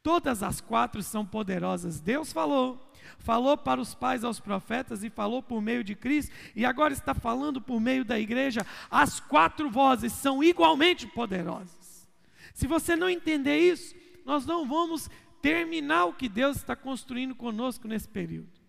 Todas 0.00 0.42
as 0.42 0.60
quatro 0.60 1.02
são 1.02 1.26
poderosas. 1.26 2.00
Deus 2.00 2.32
falou, 2.32 2.92
falou 3.18 3.56
para 3.56 3.80
os 3.80 3.94
pais 3.94 4.22
aos 4.22 4.38
profetas 4.38 5.02
e 5.02 5.10
falou 5.10 5.42
por 5.42 5.60
meio 5.60 5.82
de 5.82 5.96
Cristo, 5.96 6.32
e 6.54 6.64
agora 6.64 6.92
está 6.92 7.12
falando 7.12 7.60
por 7.60 7.80
meio 7.80 8.04
da 8.04 8.18
igreja. 8.18 8.64
As 8.88 9.18
quatro 9.18 9.68
vozes 9.68 10.12
são 10.12 10.42
igualmente 10.42 11.06
poderosas. 11.08 12.08
Se 12.54 12.66
você 12.66 12.94
não 12.94 13.10
entender 13.10 13.58
isso, 13.58 13.94
nós 14.24 14.46
não 14.46 14.66
vamos 14.66 15.10
terminar 15.40 16.04
o 16.04 16.14
que 16.14 16.28
Deus 16.28 16.58
está 16.58 16.76
construindo 16.76 17.34
conosco 17.34 17.88
nesse 17.88 18.08
período. 18.08 18.60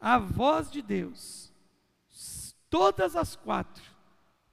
A 0.00 0.18
voz 0.18 0.70
de 0.70 0.80
Deus, 0.80 1.52
todas 2.70 3.14
as 3.14 3.36
quatro, 3.36 3.84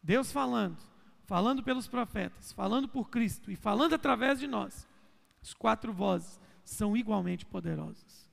Deus 0.04 0.32
falando, 0.32 0.89
falando 1.30 1.62
pelos 1.62 1.88
profetas, 1.88 2.52
falando 2.54 2.90
por 2.90 3.08
Cristo 3.08 3.52
e 3.52 3.56
falando 3.56 3.94
através 3.94 4.40
de 4.40 4.48
nós, 4.48 4.88
as 5.40 5.54
quatro 5.54 5.94
vozes 5.94 6.40
são 6.66 6.98
igualmente 6.98 7.46
poderosas. 7.46 8.28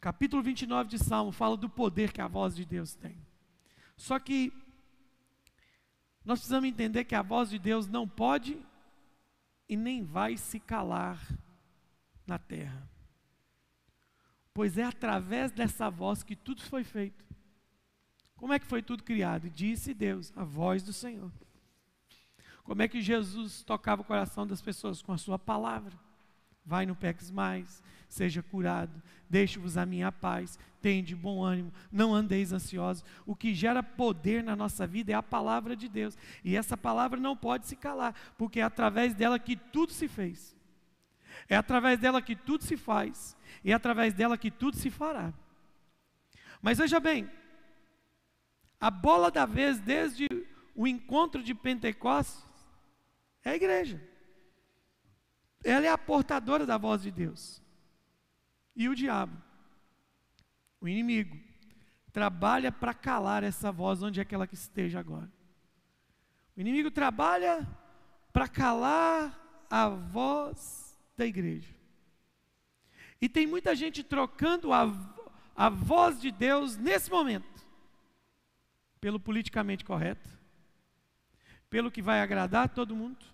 Capítulo 0.00 0.42
29 0.42 0.88
de 0.88 0.98
Salmo 0.98 1.32
fala 1.32 1.54
do 1.54 1.68
poder 1.68 2.12
que 2.12 2.20
a 2.22 2.26
voz 2.26 2.56
de 2.56 2.64
Deus 2.64 2.94
tem. 2.94 3.14
Só 3.94 4.18
que 4.18 4.50
nós 6.24 6.38
precisamos 6.38 6.66
entender 6.66 7.04
que 7.04 7.14
a 7.14 7.20
voz 7.20 7.50
de 7.50 7.58
Deus 7.58 7.86
não 7.86 8.08
pode 8.08 8.58
e 9.68 9.76
nem 9.76 10.02
vai 10.02 10.38
se 10.38 10.58
calar 10.58 11.20
na 12.26 12.38
terra. 12.38 12.88
Pois 14.54 14.78
é 14.78 14.84
através 14.84 15.52
dessa 15.52 15.90
voz 15.90 16.22
que 16.22 16.34
tudo 16.34 16.62
foi 16.62 16.84
feito. 16.84 17.22
Como 18.34 18.54
é 18.54 18.58
que 18.58 18.64
foi 18.64 18.80
tudo 18.80 19.04
criado? 19.04 19.50
Disse 19.50 19.92
Deus, 19.92 20.32
a 20.34 20.42
voz 20.42 20.82
do 20.82 20.94
Senhor. 20.94 21.30
Como 22.64 22.82
é 22.82 22.88
que 22.88 23.00
Jesus 23.00 23.62
tocava 23.62 24.02
o 24.02 24.04
coração 24.04 24.46
das 24.46 24.60
pessoas? 24.60 25.02
Com 25.02 25.12
a 25.12 25.18
sua 25.18 25.38
palavra. 25.38 25.92
Vai, 26.64 26.86
no 26.86 26.94
peques 26.94 27.30
mais, 27.30 27.82
seja 28.08 28.42
curado, 28.42 29.02
deixe-vos 29.28 29.76
a 29.76 29.86
minha 29.86 30.12
paz, 30.12 30.58
de 31.04 31.14
bom 31.14 31.42
ânimo, 31.42 31.72
não 31.92 32.14
andeis 32.14 32.52
ansiosos. 32.52 33.04
O 33.26 33.36
que 33.36 33.54
gera 33.54 33.82
poder 33.82 34.42
na 34.42 34.56
nossa 34.56 34.86
vida 34.86 35.12
é 35.12 35.14
a 35.14 35.22
palavra 35.22 35.76
de 35.76 35.88
Deus. 35.88 36.16
E 36.42 36.56
essa 36.56 36.76
palavra 36.76 37.20
não 37.20 37.36
pode 37.36 37.66
se 37.66 37.76
calar, 37.76 38.14
porque 38.38 38.60
é 38.60 38.62
através 38.62 39.14
dela 39.14 39.38
que 39.38 39.56
tudo 39.56 39.92
se 39.92 40.08
fez. 40.08 40.56
É 41.48 41.56
através 41.56 41.98
dela 41.98 42.22
que 42.22 42.34
tudo 42.34 42.64
se 42.64 42.76
faz, 42.76 43.36
e 43.62 43.72
é 43.72 43.74
através 43.74 44.14
dela 44.14 44.38
que 44.38 44.50
tudo 44.50 44.76
se 44.76 44.90
fará. 44.90 45.32
Mas 46.62 46.78
veja 46.78 46.98
bem, 46.98 47.30
a 48.80 48.90
bola 48.90 49.30
da 49.30 49.44
vez 49.44 49.78
desde 49.78 50.26
o 50.74 50.86
encontro 50.86 51.42
de 51.42 51.54
Pentecostes 51.54 52.49
é 53.44 53.50
a 53.50 53.56
igreja. 53.56 54.00
Ela 55.62 55.86
é 55.86 55.88
a 55.88 55.98
portadora 55.98 56.64
da 56.64 56.78
voz 56.78 57.02
de 57.02 57.10
Deus. 57.10 57.62
E 58.74 58.88
o 58.88 58.94
diabo, 58.94 59.36
o 60.80 60.88
inimigo, 60.88 61.38
trabalha 62.12 62.72
para 62.72 62.94
calar 62.94 63.44
essa 63.44 63.70
voz 63.70 64.02
onde 64.02 64.20
é 64.20 64.24
que 64.24 64.34
ela 64.34 64.46
que 64.46 64.54
esteja 64.54 64.98
agora. 64.98 65.30
O 66.56 66.60
inimigo 66.60 66.90
trabalha 66.90 67.66
para 68.32 68.48
calar 68.48 69.66
a 69.70 69.88
voz 69.88 70.98
da 71.16 71.26
igreja. 71.26 71.74
E 73.20 73.28
tem 73.28 73.46
muita 73.46 73.74
gente 73.74 74.02
trocando 74.02 74.72
a, 74.72 74.90
a 75.54 75.68
voz 75.68 76.20
de 76.20 76.30
Deus 76.30 76.76
nesse 76.76 77.10
momento 77.10 77.66
pelo 79.00 79.18
politicamente 79.18 79.84
correto, 79.84 80.28
pelo 81.68 81.90
que 81.90 82.02
vai 82.02 82.20
agradar 82.20 82.68
todo 82.68 82.96
mundo. 82.96 83.24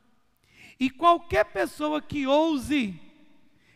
E 0.78 0.90
qualquer 0.90 1.44
pessoa 1.44 2.02
que 2.02 2.26
ouse 2.26 3.00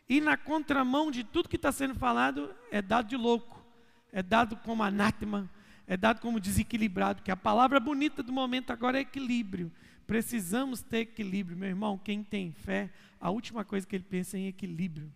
ir 0.08 0.20
na 0.20 0.36
contramão 0.36 1.10
de 1.10 1.24
tudo 1.24 1.48
que 1.48 1.56
está 1.56 1.72
sendo 1.72 1.94
falado 1.94 2.54
é 2.70 2.82
dado 2.82 3.08
de 3.08 3.16
louco, 3.16 3.64
é 4.12 4.22
dado 4.22 4.56
como 4.56 4.82
anátema, 4.82 5.48
é 5.86 5.96
dado 5.96 6.20
como 6.20 6.40
desequilibrado, 6.40 7.22
que 7.22 7.30
a 7.30 7.36
palavra 7.36 7.80
bonita 7.80 8.22
do 8.22 8.32
momento 8.32 8.72
agora 8.72 8.98
é 8.98 9.02
equilíbrio. 9.02 9.72
Precisamos 10.06 10.82
ter 10.82 10.98
equilíbrio, 10.98 11.56
meu 11.56 11.68
irmão. 11.68 11.96
Quem 11.96 12.22
tem 12.22 12.52
fé, 12.52 12.90
a 13.20 13.30
última 13.30 13.64
coisa 13.64 13.86
que 13.86 13.96
ele 13.96 14.04
pensa 14.04 14.36
é 14.36 14.40
em 14.40 14.46
equilíbrio. 14.48 15.10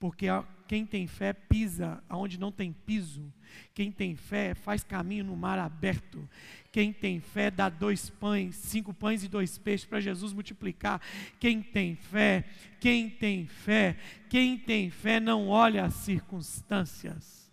Porque 0.00 0.26
quem 0.66 0.86
tem 0.86 1.06
fé 1.06 1.34
pisa 1.34 2.02
aonde 2.08 2.40
não 2.40 2.50
tem 2.50 2.72
piso. 2.72 3.30
Quem 3.74 3.92
tem 3.92 4.16
fé 4.16 4.54
faz 4.54 4.82
caminho 4.82 5.24
no 5.24 5.36
mar 5.36 5.58
aberto. 5.58 6.26
Quem 6.72 6.90
tem 6.90 7.20
fé 7.20 7.50
dá 7.50 7.68
dois 7.68 8.08
pães, 8.08 8.56
cinco 8.56 8.94
pães 8.94 9.22
e 9.22 9.28
dois 9.28 9.58
peixes 9.58 9.86
para 9.86 10.00
Jesus 10.00 10.32
multiplicar. 10.32 11.02
Quem 11.38 11.60
tem 11.60 11.96
fé, 11.96 12.46
quem 12.80 13.10
tem 13.10 13.46
fé, 13.46 13.94
quem 14.30 14.56
tem 14.56 14.88
fé 14.88 15.20
não 15.20 15.48
olha 15.48 15.84
as 15.84 15.94
circunstâncias. 15.94 17.52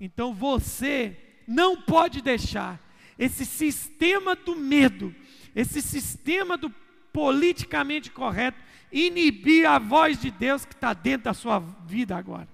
Então 0.00 0.34
você 0.34 1.16
não 1.46 1.80
pode 1.80 2.20
deixar 2.20 2.84
esse 3.16 3.46
sistema 3.46 4.34
do 4.34 4.56
medo, 4.56 5.14
esse 5.54 5.80
sistema 5.80 6.56
do 6.56 6.68
politicamente 7.12 8.10
correto 8.10 8.58
inibir 8.92 9.66
a 9.66 9.78
voz 9.78 10.20
de 10.20 10.30
Deus 10.30 10.64
que 10.64 10.74
está 10.74 10.92
dentro 10.92 11.24
da 11.24 11.34
sua 11.34 11.58
vida 11.58 12.16
agora. 12.16 12.48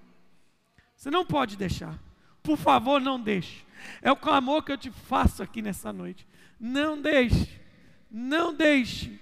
Você 0.95 1.11
não 1.11 1.25
pode 1.25 1.57
deixar. 1.57 1.99
Por 2.43 2.57
favor, 2.57 3.01
não 3.01 3.21
deixe. 3.21 3.65
É 4.03 4.11
o 4.11 4.17
clamor 4.17 4.63
que 4.63 4.73
eu 4.73 4.79
te 4.79 4.91
faço 4.91 5.43
aqui 5.43 5.61
nessa 5.63 5.93
noite. 5.93 6.27
Não 6.59 7.01
deixe, 7.01 7.61
não 8.11 8.55
deixe, 8.55 9.21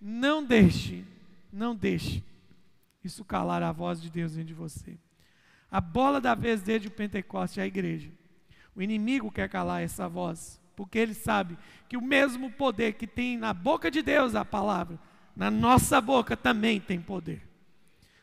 não 0.00 0.44
deixe, 0.44 1.04
não 1.52 1.74
deixe 1.74 2.22
isso 3.06 3.24
calar 3.24 3.62
a 3.62 3.72
voz 3.72 4.02
de 4.02 4.10
Deus 4.10 4.32
dentro 4.32 4.48
de 4.48 4.54
você. 4.54 4.98
A 5.70 5.80
bola 5.80 6.20
da 6.20 6.34
vez 6.34 6.62
desde 6.62 6.88
o 6.88 6.90
Pentecoste 6.90 7.60
é 7.60 7.62
a 7.62 7.66
igreja. 7.66 8.10
O 8.74 8.82
inimigo 8.82 9.30
quer 9.30 9.48
calar 9.48 9.82
essa 9.82 10.08
voz, 10.08 10.60
porque 10.76 10.98
ele 10.98 11.14
sabe 11.14 11.56
que 11.88 11.96
o 11.96 12.02
mesmo 12.02 12.52
poder 12.52 12.92
que 12.92 13.06
tem 13.06 13.38
na 13.38 13.54
boca 13.54 13.90
de 13.90 14.02
Deus 14.02 14.34
a 14.34 14.44
palavra, 14.44 14.98
na 15.34 15.50
nossa 15.50 16.00
boca 16.00 16.36
também 16.36 16.78
tem 16.78 17.00
poder. 17.00 17.42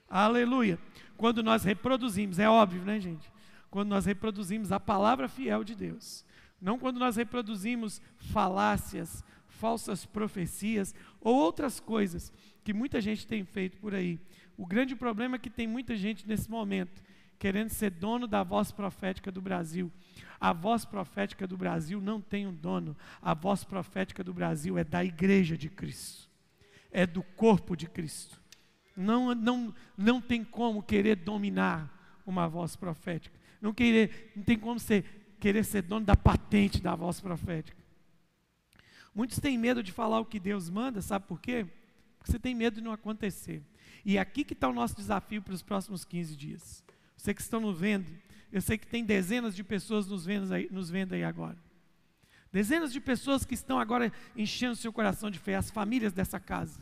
Aleluia. 0.07 0.77
Quando 1.17 1.41
nós 1.41 1.63
reproduzimos, 1.63 2.38
é 2.38 2.48
óbvio, 2.48 2.83
né, 2.83 3.00
gente? 3.00 3.31
Quando 3.72 3.89
nós 3.89 4.05
reproduzimos 4.05 4.72
a 4.72 4.79
palavra 4.79 5.28
fiel 5.28 5.63
de 5.63 5.73
Deus, 5.73 6.23
não 6.62 6.78
quando 6.78 6.99
nós 6.99 7.15
reproduzimos 7.15 7.99
falácias, 8.17 9.23
falsas 9.47 10.06
profecias 10.06 10.93
ou 11.19 11.36
outras 11.36 11.80
coisas 11.80 12.32
que 12.63 12.73
muita 12.73 13.01
gente 13.01 13.25
tem 13.25 13.43
feito 13.43 13.78
por 13.78 13.95
aí. 13.95 14.19
O 14.56 14.65
grande 14.65 14.95
problema 14.95 15.36
é 15.36 15.39
que 15.39 15.49
tem 15.49 15.67
muita 15.67 15.95
gente 15.95 16.28
nesse 16.28 16.49
momento 16.49 17.01
querendo 17.43 17.69
ser 17.69 17.89
dono 17.89 18.25
da 18.25 18.41
voz 18.41 18.71
profética 18.71 19.29
do 19.29 19.41
Brasil. 19.41 19.91
A 20.39 20.53
voz 20.53 20.86
profética 20.86 21.45
do 21.45 21.58
Brasil 21.58 21.99
não 21.99 22.21
tem 22.21 22.47
um 22.47 22.53
dono. 22.53 22.95
A 23.21 23.34
voz 23.34 23.65
profética 23.65 24.23
do 24.23 24.34
Brasil 24.34 24.77
é 24.77 24.84
da 24.84 25.03
igreja 25.03 25.58
de 25.58 25.69
Cristo 25.69 26.32
é 26.93 27.08
do 27.08 27.23
corpo 27.23 27.75
de 27.75 27.88
Cristo. 27.88 28.39
Não, 28.95 29.34
não, 29.34 29.73
não 29.97 30.21
tem 30.21 30.43
como 30.43 30.84
querer 30.84 31.15
dominar 31.15 32.21
uma 32.25 32.47
voz 32.47 32.75
profética. 32.75 33.36
Não, 33.60 33.73
querer, 33.73 34.32
não 34.36 34.43
tem 34.43 34.58
como 34.58 34.79
ser, 34.79 35.36
querer 35.39 35.65
ser 35.65 35.82
dono 35.82 36.06
da 36.06 36.15
patente 36.15 36.82
da 36.82 36.95
voz 36.95 37.19
profética. 37.19 37.82
Muitos 39.13 39.39
têm 39.39 39.58
medo 39.58 39.82
de 39.82 39.91
falar 39.91 40.19
o 40.19 40.25
que 40.25 40.39
Deus 40.39 40.69
manda, 40.69 41.01
sabe 41.01 41.25
por 41.27 41.41
quê? 41.41 41.65
Porque 42.19 42.32
você 42.32 42.39
tem 42.39 42.53
medo 42.53 42.75
de 42.75 42.82
não 42.82 42.91
acontecer. 42.91 43.63
E 44.06 44.17
é 44.17 44.21
aqui 44.21 44.43
que 44.43 44.53
está 44.53 44.69
o 44.69 44.73
nosso 44.73 44.95
desafio 44.95 45.41
para 45.41 45.53
os 45.53 45.63
próximos 45.63 46.06
15 46.06 46.36
dias. 46.36 46.84
Você 47.23 47.33
que 47.33 47.41
estão 47.41 47.62
nos 47.62 47.79
vendo, 47.79 48.05
eu 48.51 48.62
sei 48.62 48.77
que 48.77 48.86
tem 48.86 49.01
dezenas 49.01 49.55
de 49.55 49.63
pessoas 49.63 50.05
nos 50.07 50.25
vendo 50.25 50.53
aí, 50.53 50.67
nos 50.69 50.89
vendo 50.89 51.13
aí 51.13 51.23
agora. 51.23 51.57
Dezenas 52.51 52.91
de 52.91 52.99
pessoas 52.99 53.45
que 53.45 53.53
estão 53.53 53.79
agora 53.79 54.12
enchendo 54.36 54.75
seu 54.75 54.91
coração 54.91 55.31
de 55.31 55.39
fé, 55.39 55.55
as 55.55 55.71
famílias 55.71 56.12
dessa 56.12 56.38
casa, 56.38 56.81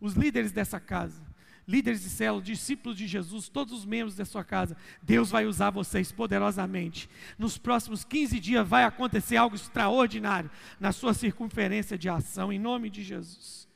os 0.00 0.14
líderes 0.14 0.52
dessa 0.52 0.78
casa, 0.78 1.20
líderes 1.66 2.00
de 2.00 2.10
célula, 2.10 2.40
discípulos 2.40 2.96
de 2.96 3.08
Jesus, 3.08 3.48
todos 3.48 3.76
os 3.76 3.84
membros 3.84 4.14
da 4.14 4.24
sua 4.24 4.44
casa. 4.44 4.76
Deus 5.02 5.30
vai 5.32 5.46
usar 5.46 5.70
vocês 5.70 6.12
poderosamente. 6.12 7.10
Nos 7.36 7.58
próximos 7.58 8.04
15 8.04 8.38
dias 8.38 8.68
vai 8.68 8.84
acontecer 8.84 9.36
algo 9.36 9.56
extraordinário 9.56 10.48
na 10.78 10.92
sua 10.92 11.12
circunferência 11.12 11.98
de 11.98 12.08
ação, 12.08 12.52
em 12.52 12.58
nome 12.60 12.88
de 12.88 13.02
Jesus. 13.02 13.66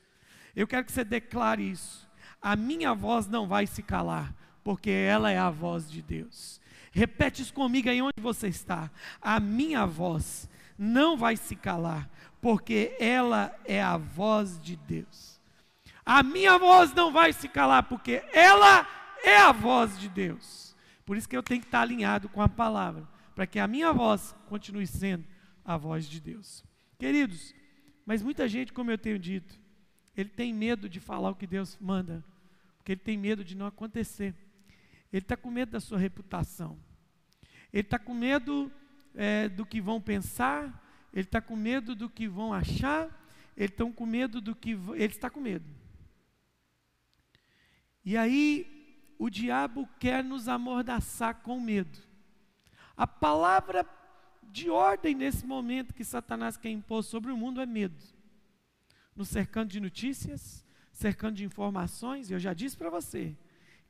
Eu 0.55 0.67
quero 0.67 0.85
que 0.85 0.91
você 0.93 1.03
declare 1.03 1.69
isso. 1.69 2.09
A 2.41 2.55
minha 2.55 2.93
voz 2.93 3.27
não 3.27 3.45
vai 3.45 3.67
se 3.67 3.83
calar, 3.83 4.33
porque 4.67 4.91
ela 4.91 5.31
é 5.31 5.37
a 5.37 5.49
voz 5.49 5.89
de 5.89 6.01
Deus. 6.01 6.59
Repete 6.91 7.41
isso 7.41 7.53
comigo 7.53 7.89
aí 7.89 8.01
onde 8.01 8.19
você 8.19 8.49
está. 8.49 8.91
A 9.21 9.39
minha 9.39 9.85
voz 9.85 10.49
não 10.77 11.15
vai 11.15 11.37
se 11.37 11.55
calar, 11.55 12.09
porque 12.41 12.93
ela 12.99 13.57
é 13.63 13.81
a 13.81 13.95
voz 13.95 14.61
de 14.61 14.75
Deus. 14.75 15.39
A 16.05 16.21
minha 16.21 16.57
voz 16.59 16.93
não 16.93 17.13
vai 17.13 17.31
se 17.31 17.47
calar, 17.47 17.83
porque 17.83 18.21
ela 18.33 18.85
é 19.23 19.37
a 19.37 19.53
voz 19.53 19.97
de 19.97 20.09
Deus. 20.09 20.75
Por 21.05 21.15
isso 21.15 21.29
que 21.29 21.37
eu 21.37 21.43
tenho 21.43 21.61
que 21.61 21.67
estar 21.67 21.79
alinhado 21.79 22.27
com 22.27 22.41
a 22.41 22.49
palavra, 22.49 23.07
para 23.33 23.47
que 23.47 23.59
a 23.59 23.67
minha 23.67 23.93
voz 23.93 24.35
continue 24.49 24.85
sendo 24.85 25.23
a 25.63 25.77
voz 25.77 26.09
de 26.09 26.19
Deus. 26.19 26.61
Queridos, 26.99 27.55
mas 28.05 28.21
muita 28.21 28.49
gente, 28.49 28.73
como 28.73 28.91
eu 28.91 28.97
tenho 28.97 29.17
dito, 29.17 29.57
ele 30.13 30.27
tem 30.27 30.53
medo 30.53 30.89
de 30.89 30.99
falar 30.99 31.29
o 31.29 31.35
que 31.35 31.47
Deus 31.47 31.77
manda, 31.79 32.21
porque 32.79 32.91
ele 32.91 33.01
tem 33.01 33.17
medo 33.17 33.45
de 33.45 33.55
não 33.55 33.65
acontecer. 33.65 34.35
Ele 35.11 35.21
está 35.21 35.37
com 35.37 35.49
medo 35.49 35.71
da 35.71 35.79
sua 35.79 35.97
reputação. 35.97 36.79
Ele 37.71 37.81
está 37.81 37.97
com 37.97 38.13
medo 38.13 38.71
é, 39.15 39.49
do 39.49 39.65
que 39.65 39.81
vão 39.81 40.01
pensar, 40.01 40.83
ele 41.13 41.25
está 41.25 41.41
com 41.41 41.55
medo 41.55 41.95
do 41.95 42.09
que 42.09 42.27
vão 42.27 42.53
achar, 42.53 43.09
ele 43.55 43.71
está 43.71 43.85
com 43.91 44.05
medo 44.05 44.39
do 44.39 44.55
que. 44.55 44.71
Ele 44.71 45.05
está 45.05 45.29
com 45.29 45.39
medo. 45.39 45.65
E 48.05 48.15
aí, 48.15 49.13
o 49.17 49.29
diabo 49.29 49.89
quer 49.99 50.23
nos 50.23 50.47
amordaçar 50.47 51.35
com 51.41 51.59
medo. 51.59 51.99
A 52.95 53.07
palavra 53.07 53.85
de 54.43 54.69
ordem 54.69 55.15
nesse 55.15 55.45
momento 55.45 55.93
que 55.93 56.03
Satanás 56.03 56.55
quer 56.55 56.69
impor 56.69 57.03
sobre 57.03 57.31
o 57.31 57.37
mundo 57.37 57.59
é 57.59 57.65
medo. 57.65 58.01
Nos 59.15 59.29
cercando 59.29 59.71
de 59.71 59.79
notícias, 59.79 60.63
cercando 60.91 61.35
de 61.35 61.43
informações, 61.43 62.29
e 62.29 62.33
eu 62.33 62.39
já 62.39 62.53
disse 62.53 62.77
para 62.77 62.89
você: 62.89 63.35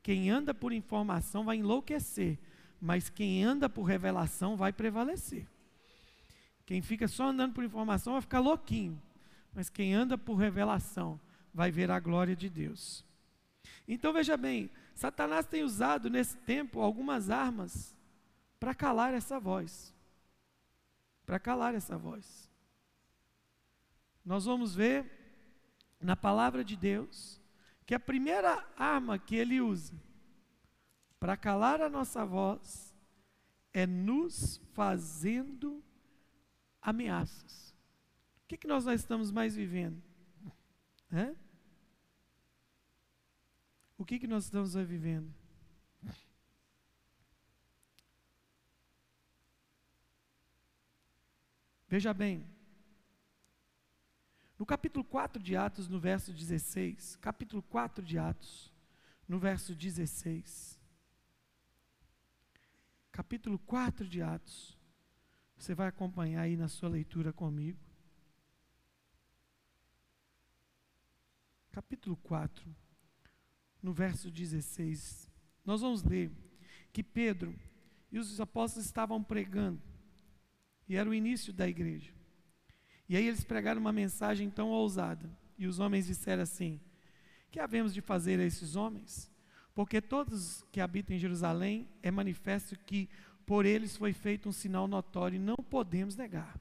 quem 0.08 0.30
anda 0.30 0.54
por 0.54 0.72
informação 0.72 1.44
vai 1.44 1.58
enlouquecer, 1.58 2.38
mas 2.80 3.10
quem 3.10 3.44
anda 3.44 3.68
por 3.68 3.82
revelação 3.82 4.56
vai 4.56 4.72
prevalecer. 4.72 5.46
Quem 6.64 6.80
fica 6.80 7.06
só 7.06 7.26
andando 7.26 7.52
por 7.52 7.62
informação 7.62 8.14
vai 8.14 8.22
ficar 8.22 8.40
louquinho, 8.40 8.98
mas 9.52 9.68
quem 9.68 9.92
anda 9.92 10.16
por 10.16 10.36
revelação 10.36 11.20
vai 11.52 11.70
ver 11.70 11.90
a 11.90 12.00
glória 12.00 12.34
de 12.34 12.48
Deus. 12.48 13.04
Então 13.86 14.10
veja 14.10 14.34
bem, 14.34 14.70
Satanás 14.94 15.44
tem 15.44 15.62
usado 15.62 16.08
nesse 16.08 16.38
tempo 16.38 16.80
algumas 16.80 17.28
armas 17.28 17.94
para 18.58 18.74
calar 18.74 19.12
essa 19.12 19.38
voz. 19.38 19.94
Para 21.26 21.38
calar 21.38 21.74
essa 21.74 21.98
voz. 21.98 22.50
Nós 24.24 24.46
vamos 24.46 24.74
ver 24.74 25.04
na 26.00 26.16
palavra 26.16 26.64
de 26.64 26.76
Deus 26.76 27.37
que 27.88 27.94
a 27.94 27.98
primeira 27.98 28.62
arma 28.76 29.18
que 29.18 29.34
ele 29.34 29.62
usa 29.62 29.94
para 31.18 31.38
calar 31.38 31.80
a 31.80 31.88
nossa 31.88 32.22
voz 32.22 32.94
é 33.72 33.86
nos 33.86 34.60
fazendo 34.74 35.82
ameaças. 36.82 37.74
O 38.44 38.46
que, 38.46 38.58
que 38.58 38.66
nós, 38.66 38.84
nós 38.84 39.00
estamos 39.00 39.30
mais 39.30 39.56
vivendo? 39.56 40.02
É? 41.10 41.34
O 43.96 44.04
que, 44.04 44.18
que 44.18 44.26
nós 44.26 44.44
estamos 44.44 44.74
vivendo? 44.74 45.34
Veja 51.88 52.12
bem, 52.12 52.46
no 54.58 54.66
capítulo 54.66 55.04
4 55.04 55.40
de 55.40 55.56
Atos, 55.56 55.88
no 55.88 56.00
verso 56.00 56.32
16, 56.32 57.16
capítulo 57.16 57.62
4 57.62 58.04
de 58.04 58.18
Atos, 58.18 58.72
no 59.28 59.38
verso 59.38 59.74
16. 59.74 60.76
Capítulo 63.12 63.58
4 63.60 64.08
de 64.08 64.20
Atos. 64.20 64.76
Você 65.56 65.74
vai 65.74 65.88
acompanhar 65.88 66.42
aí 66.42 66.56
na 66.56 66.68
sua 66.68 66.88
leitura 66.88 67.32
comigo. 67.32 67.78
Capítulo 71.70 72.16
4, 72.16 72.74
no 73.80 73.92
verso 73.92 74.28
16. 74.28 75.30
Nós 75.64 75.82
vamos 75.82 76.02
ler 76.02 76.32
que 76.92 77.04
Pedro 77.04 77.56
e 78.10 78.18
os 78.18 78.40
apóstolos 78.40 78.86
estavam 78.86 79.22
pregando 79.22 79.80
e 80.88 80.96
era 80.96 81.08
o 81.08 81.14
início 81.14 81.52
da 81.52 81.68
igreja. 81.68 82.17
E 83.08 83.16
aí 83.16 83.26
eles 83.26 83.42
pregaram 83.42 83.80
uma 83.80 83.92
mensagem 83.92 84.50
tão 84.50 84.68
ousada. 84.68 85.30
E 85.56 85.66
os 85.66 85.78
homens 85.78 86.06
disseram 86.06 86.42
assim: 86.42 86.80
Que 87.50 87.58
havemos 87.58 87.94
de 87.94 88.00
fazer 88.00 88.38
a 88.38 88.44
esses 88.44 88.76
homens? 88.76 89.30
Porque 89.74 90.00
todos 90.00 90.64
que 90.72 90.80
habitam 90.80 91.16
em 91.16 91.18
Jerusalém 91.18 91.88
é 92.02 92.10
manifesto 92.10 92.76
que 92.78 93.08
por 93.46 93.64
eles 93.64 93.96
foi 93.96 94.12
feito 94.12 94.48
um 94.48 94.52
sinal 94.52 94.86
notório 94.88 95.36
e 95.36 95.40
não 95.40 95.56
podemos 95.56 96.16
negar. 96.16 96.60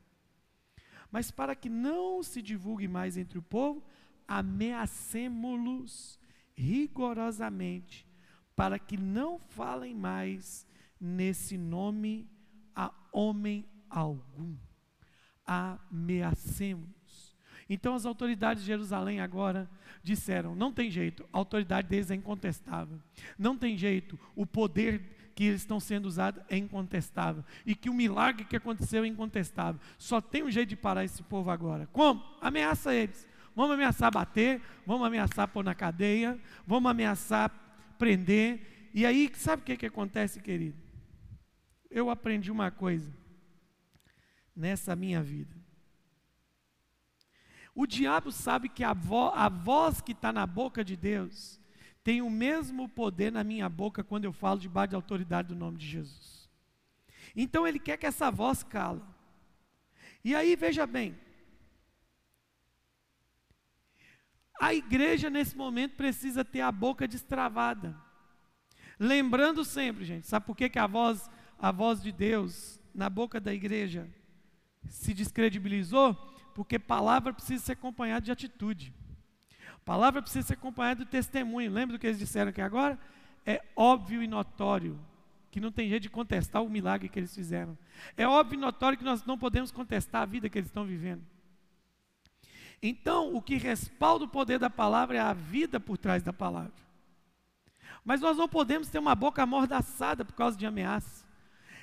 Mas 1.12 1.32
para 1.32 1.56
que 1.56 1.68
não 1.70 2.22
se 2.24 2.42
divulgue 2.42 2.88
mais 2.88 3.18
entre 3.18 3.38
o 3.38 3.42
povo, 3.42 3.84
ameacemos-los 4.28 6.20
rigorosamente, 6.56 8.08
para 8.56 8.80
que 8.80 8.98
não 8.98 9.40
falem 9.40 9.94
mais 9.96 10.66
nesse 11.00 11.58
nome 11.58 12.30
a 12.76 12.94
homem 13.12 13.66
algum. 13.90 14.56
Ameacemos. 15.48 17.36
Então 17.70 17.96
as 17.96 18.06
autoridades 18.06 18.64
de 18.64 18.68
Jerusalém 18.68 19.20
agora 19.20 19.70
disseram: 20.04 20.56
não 20.56 20.72
tem 20.72 20.90
jeito, 20.92 21.28
a 21.32 21.38
autoridade 21.38 21.88
deles 21.88 22.12
é 22.12 22.16
incontestável. 22.16 23.00
Não 23.38 23.58
tem 23.58 23.78
jeito, 23.78 24.20
o 24.36 24.46
poder 24.46 25.32
que 25.36 25.44
eles 25.44 25.62
estão 25.62 25.80
sendo 25.80 26.08
usados 26.08 26.44
é 26.50 26.58
incontestável. 26.58 27.44
E 27.66 27.76
que 27.76 27.90
o 27.90 27.94
milagre 27.94 28.44
que 28.44 28.56
aconteceu 28.56 29.04
é 29.04 29.08
incontestável. 29.08 29.80
Só 29.98 30.20
tem 30.20 30.44
um 30.44 30.50
jeito 30.50 30.70
de 30.70 30.76
parar 30.76 31.04
esse 31.04 31.22
povo 31.22 31.52
agora. 31.52 31.88
Como? 31.94 32.24
Ameaça 32.42 32.94
eles. 32.96 33.28
Vamos 33.56 33.74
ameaçar 33.74 34.12
bater, 34.12 34.62
vamos 34.86 35.06
ameaçar 35.06 35.48
pôr 35.48 35.64
na 35.64 35.76
cadeia, 35.76 36.40
vamos 36.66 36.90
ameaçar 36.90 37.52
prender. 38.00 38.90
E 38.94 39.06
aí, 39.06 39.32
sabe 39.36 39.62
o 39.62 39.66
que, 39.66 39.78
que 39.78 39.86
acontece, 39.86 40.40
querido? 40.40 40.78
Eu 41.90 42.10
aprendi 42.10 42.52
uma 42.52 42.72
coisa 42.72 43.12
nessa 44.58 44.96
minha 44.96 45.22
vida. 45.22 45.56
O 47.76 47.86
diabo 47.86 48.32
sabe 48.32 48.68
que 48.68 48.84
a, 48.84 48.92
vo 48.92 49.30
a 49.30 49.48
voz 49.48 50.02
que 50.02 50.12
está 50.12 50.34
na 50.34 50.48
boca 50.48 50.84
de 50.84 50.98
Deus 50.98 51.62
tem 52.04 52.24
o 52.24 52.30
mesmo 52.30 52.90
poder 52.90 53.32
na 53.32 53.44
minha 53.44 53.70
boca 53.70 54.04
quando 54.04 54.26
eu 54.26 54.34
falo 54.34 54.60
debaixo 54.60 54.92
da 54.92 54.98
autoridade 54.98 55.50
do 55.50 55.56
nome 55.56 55.78
de 55.78 55.86
Jesus. 55.86 56.50
Então 57.36 57.68
ele 57.68 57.78
quer 57.78 57.98
que 57.98 58.08
essa 58.08 58.32
voz 58.32 58.64
cala. 58.64 59.08
E 60.24 60.34
aí 60.34 60.56
veja 60.56 60.88
bem, 60.88 61.16
a 64.60 64.74
igreja 64.74 65.30
nesse 65.30 65.56
momento 65.56 65.96
precisa 65.96 66.44
ter 66.44 66.62
a 66.62 66.72
boca 66.72 67.08
destravada. 67.08 67.96
Lembrando 69.00 69.64
sempre, 69.64 70.04
gente, 70.04 70.26
sabe 70.26 70.48
por 70.48 70.56
que, 70.56 70.68
que 70.68 70.80
a 70.80 70.88
voz, 70.88 71.30
a 71.60 71.72
voz 71.72 72.02
de 72.02 72.12
Deus 72.12 72.82
na 72.92 73.08
boca 73.08 73.40
da 73.40 73.54
igreja 73.54 74.10
se 74.90 75.14
descredibilizou? 75.14 76.14
Porque 76.54 76.80
palavra 76.80 77.34
precisa 77.34 77.64
ser 77.64 77.74
acompanhada 77.74 78.22
de 78.22 78.32
atitude. 78.32 78.94
Palavra 79.86 80.22
precisa 80.22 80.48
ser 80.48 80.54
acompanhada 80.54 81.06
de 81.06 81.12
testemunho. 81.12 81.72
Lembra 81.72 81.98
do 81.98 82.00
que 82.00 82.08
eles 82.08 82.20
disseram 82.20 82.50
aqui 82.50 82.62
agora? 82.62 83.00
É 83.46 83.64
óbvio 83.76 84.22
e 84.22 84.28
notório 84.28 85.00
que 85.50 85.62
não 85.62 85.72
tem 85.72 85.90
jeito 85.90 86.04
de 86.04 86.10
contestar 86.10 86.64
o 86.64 86.70
milagre 86.70 87.10
que 87.10 87.20
eles 87.20 87.34
fizeram. 87.34 87.78
É 88.16 88.28
óbvio 88.28 88.58
e 88.58 88.62
notório 88.62 88.98
que 88.98 89.04
nós 89.04 89.26
não 89.26 89.38
podemos 89.38 89.72
contestar 89.72 90.22
a 90.22 90.26
vida 90.26 90.50
que 90.50 90.58
eles 90.58 90.70
estão 90.70 90.86
vivendo. 90.86 91.24
Então, 92.82 93.34
o 93.34 93.42
que 93.42 93.58
respalda 93.58 94.26
o 94.26 94.30
poder 94.30 94.60
da 94.60 94.70
palavra 94.70 95.18
é 95.18 95.20
a 95.20 95.34
vida 95.34 95.80
por 95.80 95.98
trás 95.98 96.22
da 96.22 96.32
palavra. 96.32 96.74
Mas 98.04 98.22
nós 98.22 98.38
não 98.38 98.48
podemos 98.48 98.88
ter 98.90 99.00
uma 99.00 99.16
boca 99.16 99.44
amordaçada 99.44 100.24
por 100.24 100.34
causa 100.34 100.58
de 100.58 100.66
ameaça. 100.66 101.26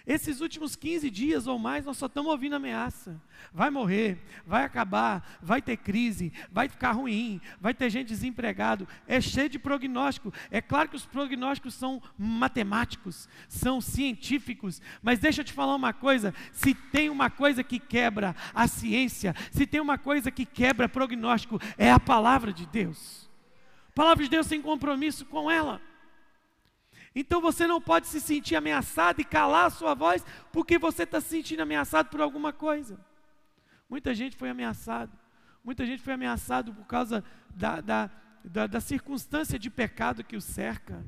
Esses 0.07 0.43
últimos 0.43 0.77
15 0.77 1.09
dias 1.09 1.47
ou 1.47 1.59
mais, 1.59 1.87
nós 1.87 1.97
só 1.97 2.05
estamos 2.05 2.31
ouvindo 2.31 2.55
ameaça. 2.55 3.19
Vai 3.51 3.71
morrer, 3.71 4.19
vai 4.47 4.63
acabar, 4.63 5.39
vai 5.41 5.63
ter 5.63 5.79
crise, 5.79 6.31
vai 6.53 6.69
ficar 6.69 6.93
ruim, 6.93 7.41
vai 7.59 7.73
ter 7.73 7.89
gente 7.89 8.09
desempregado. 8.09 8.87
É 9.07 9.19
cheio 9.19 9.49
de 9.49 9.59
prognóstico. 9.59 10.31
É 10.51 10.61
claro 10.61 10.91
que 10.91 10.97
os 10.97 11.07
prognósticos 11.07 11.73
são 11.73 12.03
matemáticos, 12.19 13.27
são 13.49 13.81
científicos, 13.81 14.83
mas 15.03 15.21
deixa 15.21 15.41
eu 15.41 15.45
te 15.45 15.55
falar 15.55 15.75
uma 15.75 15.95
coisa: 15.95 16.35
se 16.53 16.75
tem 16.75 17.09
uma 17.09 17.31
coisa 17.31 17.65
que 17.65 17.79
quebra 17.79 18.37
a 18.55 18.69
ciência, 18.69 19.35
se 19.51 19.67
tem 19.67 19.81
uma 19.81 19.97
coisa 19.97 20.31
que 20.31 20.45
quebra 20.45 20.87
prognóstico, 20.87 21.59
é 21.79 21.91
a 21.91 21.99
palavra 21.99 22.53
de 22.53 22.67
Deus. 22.67 23.27
A 23.89 23.93
palavra 23.95 24.23
de 24.23 24.29
Deus 24.29 24.47
tem 24.47 24.61
compromisso 24.61 25.25
com 25.25 25.51
ela. 25.51 25.81
Então 27.15 27.41
você 27.41 27.67
não 27.67 27.81
pode 27.81 28.09
se 28.09 28.21
sentir 28.21 28.57
ameaçado 28.57 29.21
e 29.21 29.25
calar 29.25 29.67
a 29.67 29.71
sua 29.71 29.95
voz 29.95 30.25
porque 30.53 30.79
você 30.79 31.05
está 31.05 31.21
se 31.21 31.29
sentindo 31.29 31.61
ameaçado 31.63 32.09
por 32.09 32.21
alguma 32.21 32.53
coisa. 32.53 32.99
Muita 33.89 34.13
gente 34.15 34.37
foi 34.37 34.49
ameaçado. 34.49 35.13
Muita 35.63 35.87
gente 35.87 36.03
foi 36.03 36.13
ameaçado 36.13 36.75
por 36.75 36.85
causa 36.87 37.25
da, 37.51 37.81
da, 37.81 38.11
da, 38.45 38.67
da 38.67 38.81
circunstância 38.81 39.59
de 39.59 39.71
pecado 39.71 40.25
que 40.25 40.37
o 40.37 40.41
cerca. 40.41 41.05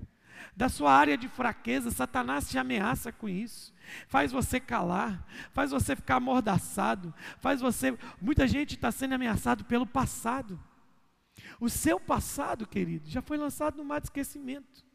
Da 0.55 0.69
sua 0.69 0.92
área 0.92 1.16
de 1.16 1.29
fraqueza, 1.29 1.90
Satanás 1.90 2.49
te 2.49 2.59
ameaça 2.59 3.11
com 3.11 3.29
isso. 3.29 3.75
Faz 4.07 4.33
você 4.33 4.61
calar, 4.61 5.27
faz 5.53 5.71
você 5.71 5.97
ficar 5.97 6.16
amordaçado, 6.16 7.12
faz 7.40 7.61
você. 7.61 7.99
Muita 8.21 8.47
gente 8.47 8.75
está 8.75 8.92
sendo 8.92 9.14
ameaçado 9.14 9.64
pelo 9.64 9.87
passado. 9.87 10.59
O 11.61 11.69
seu 11.69 11.99
passado, 11.99 12.66
querido, 12.66 13.09
já 13.09 13.21
foi 13.21 13.37
lançado 13.37 13.77
no 13.77 13.85
mar 13.85 14.01
de 14.01 14.07
esquecimento. 14.07 14.86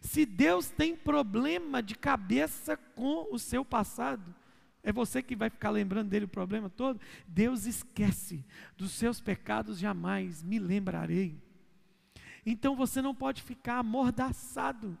Se 0.00 0.24
Deus 0.24 0.70
tem 0.70 0.94
problema 0.94 1.82
de 1.82 1.94
cabeça 1.94 2.76
com 2.76 3.26
o 3.32 3.38
seu 3.38 3.64
passado, 3.64 4.34
é 4.82 4.92
você 4.92 5.22
que 5.22 5.36
vai 5.36 5.50
ficar 5.50 5.70
lembrando 5.70 6.08
dele 6.08 6.24
o 6.24 6.28
problema 6.28 6.70
todo? 6.70 7.00
Deus 7.26 7.66
esquece 7.66 8.44
dos 8.76 8.92
seus 8.92 9.20
pecados, 9.20 9.78
jamais 9.78 10.42
me 10.42 10.58
lembrarei. 10.58 11.36
Então 12.46 12.74
você 12.74 13.02
não 13.02 13.14
pode 13.14 13.42
ficar 13.42 13.78
amordaçado, 13.78 14.96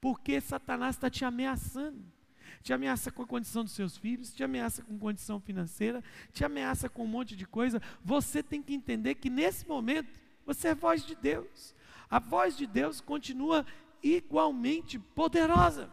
porque 0.00 0.40
Satanás 0.40 0.96
está 0.96 1.10
te 1.10 1.24
ameaçando. 1.24 2.14
Te 2.62 2.72
ameaça 2.72 3.10
com 3.10 3.22
a 3.22 3.26
condição 3.26 3.62
dos 3.62 3.74
seus 3.74 3.96
filhos, 3.96 4.32
te 4.32 4.42
ameaça 4.42 4.82
com 4.82 4.98
condição 4.98 5.38
financeira, 5.38 6.02
te 6.32 6.44
ameaça 6.44 6.88
com 6.88 7.04
um 7.04 7.08
monte 7.08 7.36
de 7.36 7.46
coisa. 7.46 7.80
Você 8.02 8.42
tem 8.42 8.62
que 8.62 8.72
entender 8.72 9.16
que 9.16 9.28
nesse 9.28 9.68
momento 9.68 10.08
você 10.46 10.68
é 10.68 10.74
voz 10.74 11.04
de 11.04 11.14
Deus. 11.14 11.74
A 12.08 12.18
voz 12.18 12.56
de 12.56 12.66
Deus 12.66 13.02
continua 13.02 13.66
igualmente 14.04 14.98
poderosa. 14.98 15.90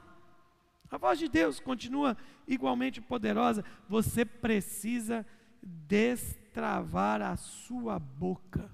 A 0.89 0.97
voz 0.97 1.17
de 1.17 1.29
Deus 1.29 1.61
continua 1.61 2.17
igualmente 2.45 2.99
poderosa. 2.99 3.63
Você 3.87 4.25
precisa 4.25 5.25
destravar 5.63 7.21
a 7.21 7.37
sua 7.37 7.97
boca. 7.97 8.69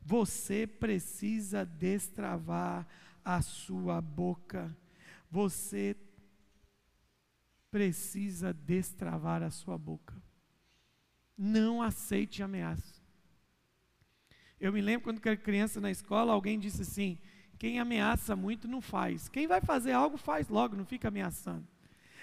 Você 0.00 0.64
precisa 0.66 1.64
destravar 1.64 2.86
a 3.24 3.42
sua 3.42 4.00
boca. 4.00 4.74
Você 5.28 5.96
precisa 7.70 8.54
destravar 8.54 9.42
a 9.42 9.50
sua 9.50 9.76
boca. 9.76 10.14
Não 11.36 11.82
aceite 11.82 12.42
ameaça. 12.42 13.02
Eu 14.60 14.72
me 14.72 14.80
lembro 14.80 15.04
quando 15.04 15.24
era 15.26 15.36
criança 15.36 15.80
na 15.80 15.90
escola, 15.90 16.32
alguém 16.32 16.58
disse 16.58 16.82
assim: 16.82 17.18
quem 17.58 17.80
ameaça 17.80 18.36
muito 18.36 18.68
não 18.68 18.80
faz. 18.80 19.28
Quem 19.28 19.46
vai 19.46 19.60
fazer 19.60 19.92
algo 19.92 20.16
faz 20.16 20.48
logo, 20.48 20.76
não 20.76 20.84
fica 20.84 21.08
ameaçando. 21.08 21.66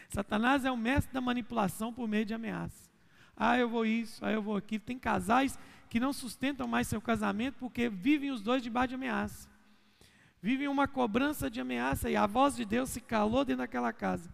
Satanás 0.09 0.63
é 0.63 0.71
o 0.71 0.77
mestre 0.77 1.13
da 1.13 1.19
manipulação 1.19 1.93
por 1.93 2.07
meio 2.07 2.25
de 2.25 2.33
ameaça. 2.33 2.89
Ah, 3.35 3.57
eu 3.57 3.67
vou 3.67 3.85
isso, 3.85 4.23
ah, 4.25 4.31
eu 4.31 4.41
vou 4.41 4.55
aquilo. 4.55 4.83
Tem 4.85 4.97
casais 4.97 5.59
que 5.89 5.99
não 5.99 6.13
sustentam 6.13 6.67
mais 6.67 6.87
seu 6.87 7.01
casamento 7.01 7.55
porque 7.59 7.89
vivem 7.89 8.31
os 8.31 8.41
dois 8.41 8.63
debaixo 8.63 8.89
de 8.89 8.95
ameaça. 8.95 9.49
Vivem 10.41 10.67
uma 10.67 10.87
cobrança 10.87 11.49
de 11.49 11.59
ameaça 11.59 12.09
e 12.09 12.15
a 12.15 12.25
voz 12.25 12.55
de 12.55 12.63
Deus 12.63 12.89
se 12.89 13.01
calou 13.01 13.43
dentro 13.43 13.63
daquela 13.63 13.91
casa. 13.91 14.31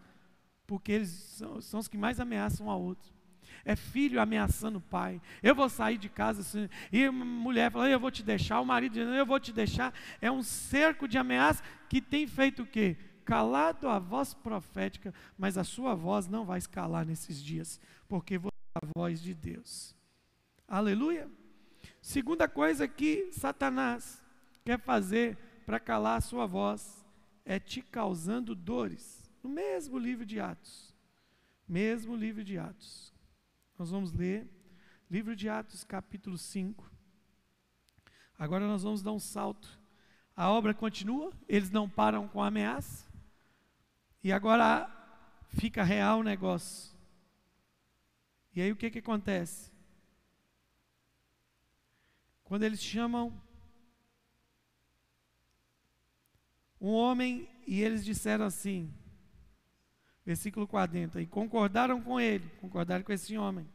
Porque 0.66 0.92
eles 0.92 1.08
são, 1.08 1.60
são 1.60 1.80
os 1.80 1.88
que 1.88 1.98
mais 1.98 2.20
ameaçam 2.20 2.66
um 2.66 2.70
ao 2.70 2.80
outro. 2.80 3.12
É 3.64 3.76
filho 3.76 4.20
ameaçando 4.20 4.78
o 4.78 4.80
pai. 4.80 5.20
Eu 5.42 5.54
vou 5.54 5.68
sair 5.68 5.98
de 5.98 6.08
casa. 6.08 6.40
Assim, 6.40 6.68
e 6.92 7.04
a 7.04 7.12
mulher 7.12 7.70
fala, 7.70 7.88
eu 7.88 8.00
vou 8.00 8.10
te 8.10 8.22
deixar. 8.22 8.60
O 8.60 8.66
marido 8.66 8.92
dizendo, 8.92 9.14
eu 9.14 9.26
vou 9.26 9.38
te 9.38 9.52
deixar. 9.52 9.92
É 10.20 10.30
um 10.30 10.42
cerco 10.42 11.06
de 11.06 11.18
ameaça 11.18 11.62
que 11.88 12.00
tem 12.00 12.26
feito 12.26 12.62
o 12.62 12.66
quê? 12.66 12.96
Calado 13.24 13.88
a 13.88 13.98
voz 13.98 14.34
profética, 14.34 15.14
mas 15.38 15.56
a 15.56 15.64
sua 15.64 15.94
voz 15.94 16.26
não 16.26 16.44
vai 16.44 16.58
escalar 16.58 17.06
nesses 17.06 17.42
dias, 17.42 17.80
porque 18.08 18.36
você 18.38 18.56
é 18.74 18.78
a 18.82 18.88
voz 18.98 19.20
de 19.20 19.32
Deus. 19.32 19.94
Aleluia. 20.66 21.30
Segunda 22.00 22.48
coisa 22.48 22.88
que 22.88 23.28
Satanás 23.32 24.22
quer 24.64 24.78
fazer 24.78 25.36
para 25.64 25.78
calar 25.78 26.18
a 26.18 26.20
sua 26.20 26.46
voz 26.46 27.04
é 27.44 27.58
te 27.58 27.82
causando 27.82 28.54
dores. 28.54 29.30
No 29.42 29.50
mesmo 29.50 29.98
livro 29.98 30.24
de 30.24 30.40
Atos. 30.40 30.94
Mesmo 31.68 32.16
livro 32.16 32.44
de 32.44 32.58
Atos. 32.58 33.11
Nós 33.82 33.90
vamos 33.90 34.12
ler 34.12 34.48
livro 35.10 35.34
de 35.34 35.48
Atos, 35.48 35.82
capítulo 35.82 36.38
5. 36.38 36.88
Agora 38.38 38.64
nós 38.64 38.84
vamos 38.84 39.02
dar 39.02 39.10
um 39.10 39.18
salto. 39.18 39.76
A 40.36 40.48
obra 40.48 40.72
continua, 40.72 41.32
eles 41.48 41.68
não 41.68 41.90
param 41.90 42.28
com 42.28 42.40
a 42.40 42.46
ameaça. 42.46 43.04
E 44.22 44.30
agora 44.30 44.88
fica 45.48 45.82
real 45.82 46.20
o 46.20 46.22
negócio. 46.22 46.96
E 48.54 48.62
aí 48.62 48.70
o 48.70 48.76
que, 48.76 48.88
que 48.88 49.00
acontece? 49.00 49.72
Quando 52.44 52.62
eles 52.62 52.80
chamam 52.80 53.36
um 56.80 56.92
homem 56.92 57.48
e 57.66 57.80
eles 57.82 58.04
disseram 58.04 58.44
assim, 58.44 58.94
versículo 60.24 60.66
40, 60.66 61.20
e 61.20 61.26
concordaram 61.26 62.00
com 62.00 62.20
ele, 62.20 62.48
concordaram 62.60 63.04
com 63.04 63.12
esse 63.12 63.36
homem. 63.36 63.68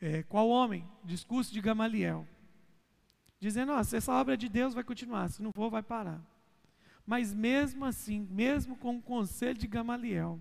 É, 0.00 0.22
qual 0.22 0.48
homem? 0.48 0.88
Discurso 1.04 1.52
de 1.52 1.60
Gamaliel. 1.60 2.26
Dizendo, 3.40 3.72
oh, 3.72 3.84
se 3.84 3.96
essa 3.96 4.12
obra 4.12 4.36
de 4.36 4.48
Deus 4.48 4.74
vai 4.74 4.82
continuar, 4.82 5.28
se 5.28 5.42
não 5.42 5.52
for, 5.52 5.70
vai 5.70 5.82
parar. 5.82 6.20
Mas 7.06 7.32
mesmo 7.34 7.84
assim, 7.84 8.26
mesmo 8.30 8.76
com 8.76 8.96
o 8.96 9.02
conselho 9.02 9.58
de 9.58 9.66
Gamaliel, 9.66 10.40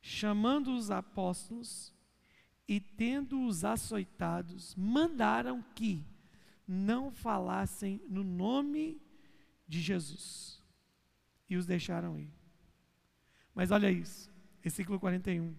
chamando 0.00 0.74
os 0.74 0.90
apóstolos 0.90 1.94
e 2.68 2.80
tendo-os 2.80 3.64
açoitados, 3.64 4.74
mandaram 4.74 5.64
que 5.74 6.04
não 6.66 7.10
falassem 7.10 8.00
no 8.08 8.24
nome 8.24 9.00
de 9.66 9.80
Jesus. 9.80 10.60
E 11.48 11.56
os 11.56 11.66
deixaram 11.66 12.18
ir. 12.18 12.41
Mas 13.54 13.70
olha 13.70 13.90
isso, 13.90 14.30
versículo 14.62 14.98
41. 14.98 15.54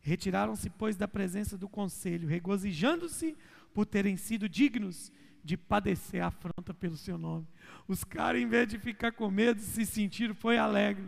Retiraram-se, 0.00 0.68
pois, 0.70 0.96
da 0.96 1.08
presença 1.08 1.56
do 1.56 1.68
conselho, 1.68 2.28
regozijando-se 2.28 3.36
por 3.72 3.86
terem 3.86 4.16
sido 4.16 4.48
dignos 4.48 5.10
de 5.42 5.56
padecer 5.56 6.22
a 6.22 6.28
afronta 6.28 6.72
pelo 6.72 6.96
seu 6.96 7.18
nome. 7.18 7.46
Os 7.86 8.04
caras, 8.04 8.40
em 8.40 8.46
vez 8.46 8.68
de 8.68 8.78
ficar 8.78 9.12
com 9.12 9.30
medo, 9.30 9.60
se 9.60 9.84
sentiram, 9.84 10.34
foi 10.34 10.56
alegre. 10.56 11.04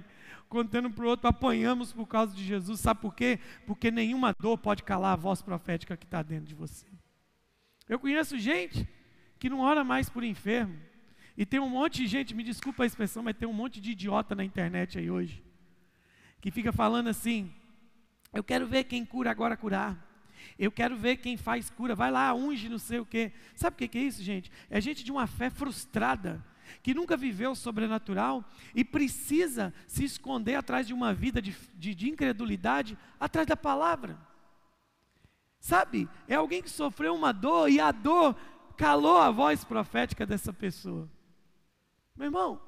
Contando 0.48 0.90
para 0.90 1.04
o 1.04 1.08
outro, 1.08 1.28
apanhamos 1.28 1.92
por 1.92 2.06
causa 2.06 2.34
de 2.34 2.44
Jesus. 2.44 2.80
Sabe 2.80 3.00
por 3.00 3.14
quê? 3.14 3.38
Porque 3.66 3.90
nenhuma 3.90 4.34
dor 4.38 4.58
pode 4.58 4.82
calar 4.82 5.14
a 5.14 5.16
voz 5.16 5.42
profética 5.42 5.96
que 5.96 6.04
está 6.04 6.22
dentro 6.22 6.46
de 6.46 6.54
você. 6.54 6.86
Eu 7.88 7.98
conheço 7.98 8.38
gente 8.38 8.86
que 9.38 9.50
não 9.50 9.60
ora 9.60 9.84
mais 9.84 10.08
por 10.08 10.24
enfermo, 10.24 10.76
e 11.36 11.44
tem 11.44 11.60
um 11.60 11.68
monte 11.68 12.02
de 12.02 12.06
gente, 12.06 12.34
me 12.34 12.42
desculpa 12.42 12.82
a 12.82 12.86
expressão, 12.86 13.22
mas 13.22 13.36
tem 13.36 13.46
um 13.46 13.52
monte 13.52 13.80
de 13.80 13.90
idiota 13.90 14.34
na 14.34 14.42
internet 14.42 14.98
aí 14.98 15.10
hoje, 15.10 15.44
que 16.46 16.50
fica 16.52 16.72
falando 16.72 17.08
assim: 17.08 17.52
eu 18.32 18.44
quero 18.44 18.68
ver 18.68 18.84
quem 18.84 19.04
cura 19.04 19.32
agora 19.32 19.56
curar. 19.56 20.00
Eu 20.56 20.70
quero 20.70 20.96
ver 20.96 21.16
quem 21.16 21.36
faz 21.36 21.68
cura. 21.68 21.92
Vai 21.92 22.08
lá, 22.08 22.32
unge, 22.32 22.68
não 22.68 22.78
sei 22.78 23.00
o 23.00 23.04
quê. 23.04 23.32
Sabe 23.56 23.74
o 23.74 23.88
que 23.88 23.98
é 23.98 24.02
isso, 24.02 24.22
gente? 24.22 24.48
É 24.70 24.80
gente 24.80 25.02
de 25.02 25.10
uma 25.10 25.26
fé 25.26 25.50
frustrada, 25.50 26.40
que 26.84 26.94
nunca 26.94 27.16
viveu 27.16 27.50
o 27.50 27.56
sobrenatural 27.56 28.44
e 28.76 28.84
precisa 28.84 29.74
se 29.88 30.04
esconder 30.04 30.54
atrás 30.54 30.86
de 30.86 30.94
uma 30.94 31.12
vida 31.12 31.42
de, 31.42 31.52
de, 31.74 31.96
de 31.96 32.08
incredulidade, 32.08 32.96
atrás 33.18 33.44
da 33.44 33.56
palavra. 33.56 34.16
Sabe? 35.58 36.08
É 36.28 36.36
alguém 36.36 36.62
que 36.62 36.70
sofreu 36.70 37.12
uma 37.12 37.32
dor 37.32 37.68
e 37.68 37.80
a 37.80 37.90
dor 37.90 38.36
calou 38.76 39.18
a 39.18 39.32
voz 39.32 39.64
profética 39.64 40.24
dessa 40.24 40.52
pessoa. 40.52 41.10
Meu 42.14 42.26
irmão, 42.26 42.60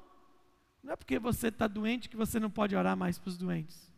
não 0.83 0.93
é 0.93 0.95
porque 0.95 1.19
você 1.19 1.47
está 1.47 1.67
doente 1.67 2.09
que 2.09 2.17
você 2.17 2.39
não 2.39 2.49
pode 2.49 2.75
orar 2.75 2.95
mais 2.95 3.17
para 3.17 3.29
os 3.29 3.37
doentes. 3.37 3.89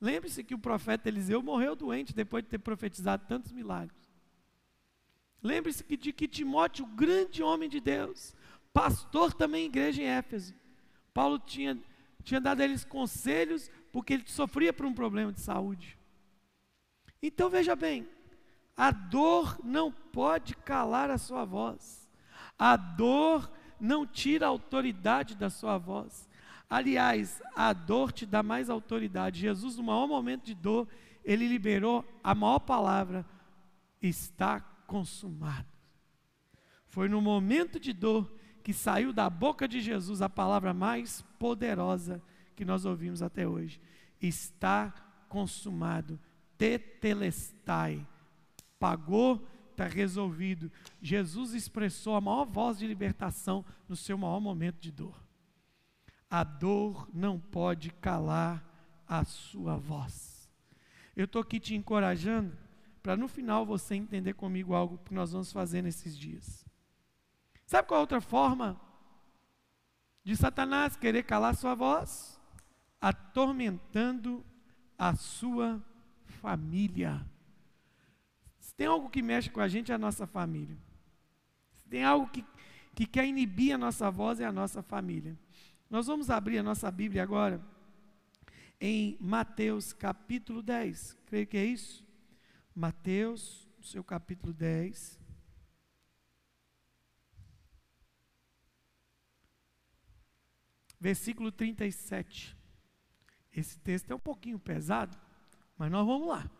Lembre-se 0.00 0.42
que 0.42 0.54
o 0.54 0.58
profeta 0.58 1.08
Eliseu 1.08 1.40
morreu 1.42 1.76
doente 1.76 2.12
depois 2.12 2.42
de 2.42 2.50
ter 2.50 2.58
profetizado 2.58 3.24
tantos 3.28 3.52
milagres. 3.52 4.02
Lembre-se 5.40 5.84
que 5.84 5.96
de 5.96 6.12
que 6.12 6.26
Timóteo, 6.26 6.84
grande 6.86 7.42
homem 7.42 7.68
de 7.68 7.80
Deus, 7.80 8.34
pastor 8.72 9.32
também 9.32 9.64
em 9.64 9.68
igreja 9.68 10.02
em 10.02 10.06
Éfeso, 10.06 10.54
Paulo 11.14 11.38
tinha, 11.38 11.78
tinha 12.24 12.40
dado 12.40 12.60
a 12.60 12.64
eles 12.64 12.84
conselhos 12.84 13.70
porque 13.92 14.14
ele 14.14 14.24
sofria 14.26 14.72
por 14.72 14.86
um 14.86 14.94
problema 14.94 15.32
de 15.32 15.40
saúde. 15.40 15.96
Então 17.22 17.48
veja 17.48 17.76
bem, 17.76 18.08
a 18.76 18.90
dor 18.90 19.58
não 19.62 19.92
pode 19.92 20.56
calar 20.56 21.10
a 21.10 21.18
sua 21.18 21.44
voz. 21.44 22.08
A 22.58 22.76
dor 22.76 23.50
não 23.82 24.06
tira 24.06 24.46
a 24.46 24.48
autoridade 24.48 25.34
da 25.34 25.50
sua 25.50 25.76
voz. 25.76 26.28
Aliás, 26.70 27.42
a 27.56 27.72
dor 27.72 28.12
te 28.12 28.24
dá 28.24 28.42
mais 28.42 28.70
autoridade. 28.70 29.40
Jesus, 29.40 29.76
no 29.76 29.82
maior 29.82 30.06
momento 30.06 30.44
de 30.44 30.54
dor, 30.54 30.88
ele 31.24 31.48
liberou 31.48 32.04
a 32.22 32.32
maior 32.32 32.60
palavra: 32.60 33.26
está 34.00 34.60
consumado. 34.86 35.66
Foi 36.86 37.08
no 37.08 37.20
momento 37.20 37.80
de 37.80 37.92
dor 37.92 38.32
que 38.62 38.72
saiu 38.72 39.12
da 39.12 39.28
boca 39.28 39.66
de 39.66 39.80
Jesus 39.80 40.22
a 40.22 40.28
palavra 40.28 40.72
mais 40.72 41.22
poderosa 41.38 42.22
que 42.54 42.64
nós 42.64 42.84
ouvimos 42.84 43.20
até 43.20 43.48
hoje: 43.48 43.80
está 44.20 44.94
consumado. 45.28 46.20
Tetelestai. 46.56 48.06
Pagou 48.78 49.44
está 49.72 49.86
resolvido. 49.86 50.70
Jesus 51.00 51.52
expressou 51.54 52.14
a 52.14 52.20
maior 52.20 52.44
voz 52.44 52.78
de 52.78 52.86
libertação 52.86 53.64
no 53.88 53.96
seu 53.96 54.16
maior 54.16 54.40
momento 54.40 54.78
de 54.80 54.90
dor. 54.90 55.20
A 56.30 56.44
dor 56.44 57.08
não 57.12 57.38
pode 57.38 57.90
calar 57.90 58.64
a 59.06 59.24
sua 59.24 59.76
voz. 59.76 60.48
Eu 61.14 61.26
estou 61.26 61.42
aqui 61.42 61.60
te 61.60 61.74
encorajando 61.74 62.56
para 63.02 63.16
no 63.16 63.28
final 63.28 63.66
você 63.66 63.94
entender 63.94 64.34
comigo 64.34 64.74
algo 64.74 64.98
que 64.98 65.12
nós 65.12 65.32
vamos 65.32 65.52
fazer 65.52 65.82
nesses 65.82 66.16
dias. 66.16 66.64
Sabe 67.66 67.88
qual 67.88 67.98
é 67.98 68.00
outra 68.00 68.20
forma 68.20 68.80
de 70.24 70.36
Satanás 70.36 70.96
querer 70.96 71.24
calar 71.24 71.56
sua 71.56 71.74
voz? 71.74 72.40
Atormentando 73.00 74.44
a 74.96 75.14
sua 75.16 75.82
família. 76.24 77.26
Se 78.72 78.76
tem 78.78 78.86
algo 78.86 79.10
que 79.10 79.20
mexe 79.20 79.50
com 79.50 79.60
a 79.60 79.68
gente, 79.68 79.92
é 79.92 79.94
a 79.94 79.98
nossa 79.98 80.26
família. 80.26 80.78
Se 81.74 81.86
tem 81.86 82.02
algo 82.02 82.26
que, 82.28 82.42
que 82.94 83.04
quer 83.04 83.26
inibir 83.26 83.74
a 83.74 83.78
nossa 83.78 84.10
voz, 84.10 84.40
é 84.40 84.46
a 84.46 84.52
nossa 84.52 84.82
família. 84.82 85.38
Nós 85.90 86.06
vamos 86.06 86.30
abrir 86.30 86.56
a 86.56 86.62
nossa 86.62 86.90
Bíblia 86.90 87.22
agora 87.22 87.62
em 88.80 89.18
Mateus 89.20 89.92
capítulo 89.92 90.62
10. 90.62 91.18
Creio 91.26 91.46
que 91.46 91.58
é 91.58 91.66
isso. 91.66 92.02
Mateus, 92.74 93.68
seu 93.82 94.02
capítulo 94.02 94.54
10. 94.54 95.20
Versículo 100.98 101.52
37. 101.52 102.56
Esse 103.52 103.78
texto 103.80 104.10
é 104.10 104.14
um 104.14 104.18
pouquinho 104.18 104.58
pesado, 104.58 105.18
mas 105.76 105.90
nós 105.90 106.06
vamos 106.06 106.26
lá. 106.26 106.50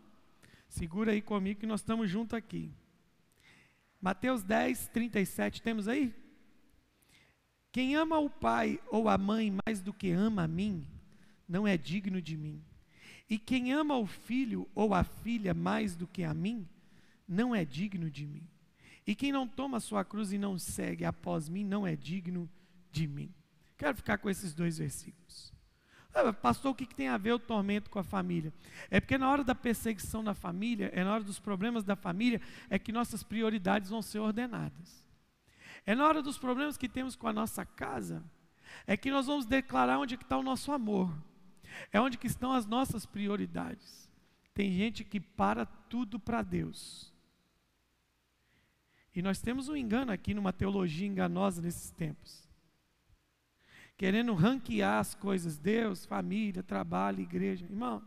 Segura 0.73 1.11
aí 1.11 1.21
comigo 1.21 1.59
que 1.59 1.67
nós 1.67 1.81
estamos 1.81 2.09
juntos 2.09 2.33
aqui. 2.33 2.73
Mateus 4.01 4.41
10, 4.41 4.87
37, 4.87 5.61
temos 5.61 5.87
aí? 5.87 6.11
Quem 7.71 7.95
ama 7.95 8.17
o 8.17 8.27
pai 8.27 8.79
ou 8.89 9.07
a 9.07 9.15
mãe 9.15 9.55
mais 9.63 9.81
do 9.81 9.93
que 9.93 10.09
ama 10.09 10.45
a 10.45 10.47
mim, 10.47 10.87
não 11.47 11.67
é 11.67 11.77
digno 11.77 12.19
de 12.19 12.35
mim. 12.35 12.59
E 13.29 13.37
quem 13.37 13.71
ama 13.71 13.95
o 13.97 14.07
filho 14.07 14.67
ou 14.73 14.95
a 14.95 15.03
filha 15.03 15.53
mais 15.53 15.95
do 15.95 16.07
que 16.07 16.23
a 16.23 16.33
mim, 16.33 16.67
não 17.27 17.53
é 17.53 17.63
digno 17.63 18.09
de 18.09 18.25
mim. 18.25 18.49
E 19.05 19.13
quem 19.13 19.31
não 19.31 19.47
toma 19.47 19.79
sua 19.79 20.03
cruz 20.03 20.33
e 20.33 20.39
não 20.39 20.57
segue 20.57 21.05
após 21.05 21.47
mim, 21.47 21.63
não 21.63 21.85
é 21.85 21.95
digno 21.95 22.49
de 22.91 23.07
mim. 23.07 23.31
Quero 23.77 23.95
ficar 23.95 24.17
com 24.17 24.27
esses 24.27 24.55
dois 24.55 24.79
versículos. 24.79 25.52
Ah, 26.13 26.31
pastor, 26.31 26.71
o 26.71 26.75
que, 26.75 26.85
tem 26.85 27.07
a 27.07 27.17
ver 27.17 27.33
o 27.33 27.39
tormento 27.39 27.89
com 27.89 27.97
a 27.97 28.03
família? 28.03 28.53
É 28.91 28.99
porque 28.99 29.17
na 29.17 29.29
hora 29.29 29.43
da 29.43 29.55
perseguição 29.55 30.23
da 30.23 30.35
família, 30.35 30.91
é 30.93 31.03
na 31.03 31.13
hora 31.13 31.23
dos 31.23 31.39
problemas 31.39 31.83
da 31.83 31.95
família, 31.95 32.39
é 32.69 32.77
que 32.77 32.91
nossas 32.91 33.23
prioridades 33.23 33.89
vão 33.89 34.01
ser 34.01 34.19
ordenadas. 34.19 35.03
É 35.85 35.95
na 35.95 36.07
hora 36.07 36.21
dos 36.21 36.37
problemas 36.37 36.77
que 36.77 36.87
temos 36.87 37.15
com 37.15 37.27
a 37.27 37.33
nossa 37.33 37.65
casa, 37.65 38.23
é 38.85 38.95
que 38.95 39.09
nós 39.09 39.25
vamos 39.25 39.45
declarar 39.45 39.97
onde 39.97 40.13
é 40.13 40.17
está 40.17 40.37
o 40.37 40.43
nosso 40.43 40.71
amor. 40.71 41.11
É 41.91 41.99
onde 41.99 42.17
que 42.17 42.27
estão 42.27 42.51
as 42.51 42.65
nossas 42.65 43.05
prioridades. 43.05 44.09
Tem 44.53 44.71
gente 44.71 45.03
que 45.03 45.19
para 45.19 45.65
tudo 45.65 46.19
para 46.19 46.43
Deus. 46.43 47.11
E 49.15 49.21
nós 49.21 49.41
temos 49.41 49.69
um 49.69 49.75
engano 49.75 50.11
aqui 50.11 50.33
numa 50.33 50.53
teologia 50.53 51.07
enganosa 51.07 51.61
nesses 51.61 51.91
tempos. 51.91 52.42
Querendo 54.03 54.33
ranquear 54.33 54.99
as 54.99 55.15
coisas, 55.15 55.57
Deus, 55.57 56.05
família, 56.05 56.61
trabalho, 56.61 57.21
igreja. 57.21 57.63
Irmãos, 57.63 58.03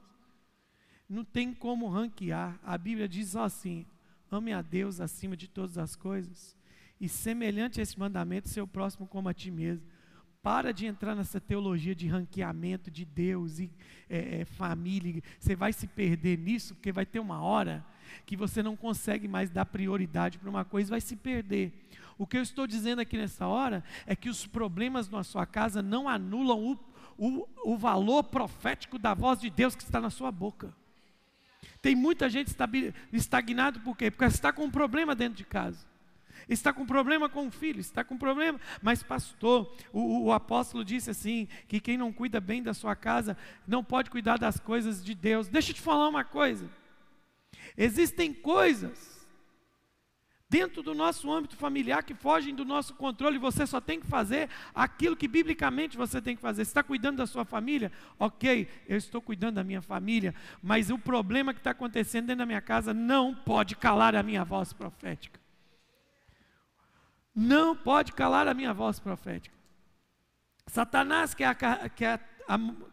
não 1.09 1.25
tem 1.25 1.55
como 1.55 1.89
ranquear. 1.89 2.61
A 2.63 2.77
Bíblia 2.77 3.09
diz 3.09 3.35
assim: 3.35 3.87
ame 4.31 4.53
a 4.53 4.61
Deus 4.61 5.01
acima 5.01 5.35
de 5.35 5.49
todas 5.49 5.79
as 5.79 5.97
coisas. 5.97 6.55
E 7.01 7.09
semelhante 7.09 7.81
a 7.81 7.83
esse 7.83 7.99
mandamento, 7.99 8.47
seu 8.47 8.69
próximo 8.69 9.07
como 9.07 9.31
a 9.31 9.33
ti 9.33 9.51
mesmo. 9.51 9.87
Para 10.43 10.71
de 10.71 10.85
entrar 10.85 11.17
nessa 11.17 11.41
teologia 11.41 11.95
de 11.95 12.07
ranqueamento 12.09 12.91
de 12.91 13.07
Deus 13.07 13.59
e 13.59 13.71
é, 14.07 14.41
é, 14.41 14.45
família. 14.45 15.23
Você 15.41 15.57
vai 15.57 15.73
se 15.73 15.87
perder 15.87 16.37
nisso, 16.37 16.75
porque 16.75 16.93
vai 16.93 17.07
ter 17.07 17.21
uma 17.21 17.41
hora 17.41 17.83
que 18.25 18.37
você 18.37 18.63
não 18.63 18.77
consegue 18.77 19.29
mais 19.29 19.51
dar 19.51 19.65
prioridade 19.67 20.39
para 20.39 20.51
uma 20.51 20.65
coisa, 20.65 20.91
vai 20.91 21.01
se 21.01 21.17
perder. 21.17 21.73
O 22.19 22.27
que 22.27 22.39
eu 22.39 22.43
estou 22.43 22.67
dizendo 22.67 23.01
aqui 23.01 23.17
nessa 23.17 23.47
hora 23.47 23.85
é 24.07 24.17
que 24.17 24.29
os 24.29 24.47
problemas 24.47 25.09
na 25.09 25.23
sua 25.23 25.45
casa 25.45 25.83
não 25.83 26.09
anulam 26.09 26.59
o, 26.59 26.79
o, 27.19 27.49
o 27.73 27.77
valor 27.77 28.25
profético 28.25 28.99
da 28.99 29.15
voz 29.15 29.41
de 29.41 29.51
Deus 29.51 29.75
que 29.75 29.83
está 29.83 30.01
na 30.01 30.11
sua 30.11 30.33
boca. 30.33 30.75
Tem 31.83 31.95
muita 31.95 32.29
gente 32.29 32.55
estagnado 33.13 33.81
por 33.81 33.97
quê? 33.97 34.11
Porque 34.11 34.25
está 34.25 34.53
com 34.53 34.65
um 34.65 34.71
problema 34.71 35.15
dentro 35.15 35.37
de 35.37 35.45
casa 35.45 35.87
está 36.49 36.73
com 36.73 36.87
problema 36.87 37.29
com 37.29 37.47
o 37.47 37.51
filho, 37.51 37.81
está 37.81 38.05
com 38.05 38.17
problema. 38.17 38.61
Mas, 38.83 39.03
pastor, 39.03 39.73
o, 39.93 40.27
o, 40.27 40.33
apóstolo 40.33 40.85
disse 40.85 41.11
assim: 41.11 41.49
que 41.67 41.81
quem 41.81 41.97
não 41.97 42.13
cuida 42.13 42.41
bem 42.41 42.63
da 42.63 42.75
sua 42.75 42.95
casa 42.95 43.37
não 43.67 43.83
pode 43.83 44.11
cuidar 44.11 44.39
das 44.39 44.59
coisas 44.59 45.05
de 45.05 45.15
Deus. 45.15 45.49
Deixa 45.49 45.71
eu 45.71 45.75
te 45.75 45.81
falar 45.81 46.09
uma 46.09 46.25
coisa: 46.25 46.69
existem 47.77 48.33
coisas 48.33 49.27
dentro 50.49 50.83
do 50.83 50.95
nosso 50.95 51.31
âmbito 51.31 51.57
familiar 51.57 52.05
que 52.05 52.15
fogem 52.15 52.55
do 52.55 52.65
nosso 52.65 52.95
controle, 52.95 53.37
você 53.37 53.67
só 53.67 53.81
tem 53.81 54.01
que 54.01 54.07
fazer 54.07 54.49
aquilo 54.75 55.17
que 55.17 55.27
biblicamente 55.27 55.97
você 55.97 56.23
tem 56.23 56.37
que 56.37 56.43
fazer. 56.43 56.65
Você 56.65 56.71
está 56.71 56.83
cuidando 56.83 57.17
da 57.17 57.27
sua 57.27 57.45
família? 57.45 57.91
Ok, 58.19 58.69
eu 58.89 58.97
estou 58.97 59.21
cuidando 59.21 59.57
da 59.57 59.65
minha 59.65 59.83
família, 59.83 60.35
mas 60.63 60.89
o 60.89 60.99
problema 60.99 61.53
que 61.53 61.61
está 61.61 61.73
acontecendo 61.73 62.27
dentro 62.27 62.39
da 62.39 62.47
minha 62.47 62.61
casa 62.61 62.95
não 62.95 63.35
pode 63.35 63.75
calar 63.77 64.15
a 64.15 64.23
minha 64.23 64.45
voz 64.45 64.73
profética 64.73 65.47
não 67.37 67.77
pode 67.77 68.13
calar 68.15 68.49
a 68.49 68.55
minha 68.55 68.73
voz 68.73 68.99
profética. 68.99 69.55
Satanás 70.67 71.35
quer, 71.35 71.55
quer, 71.95 72.41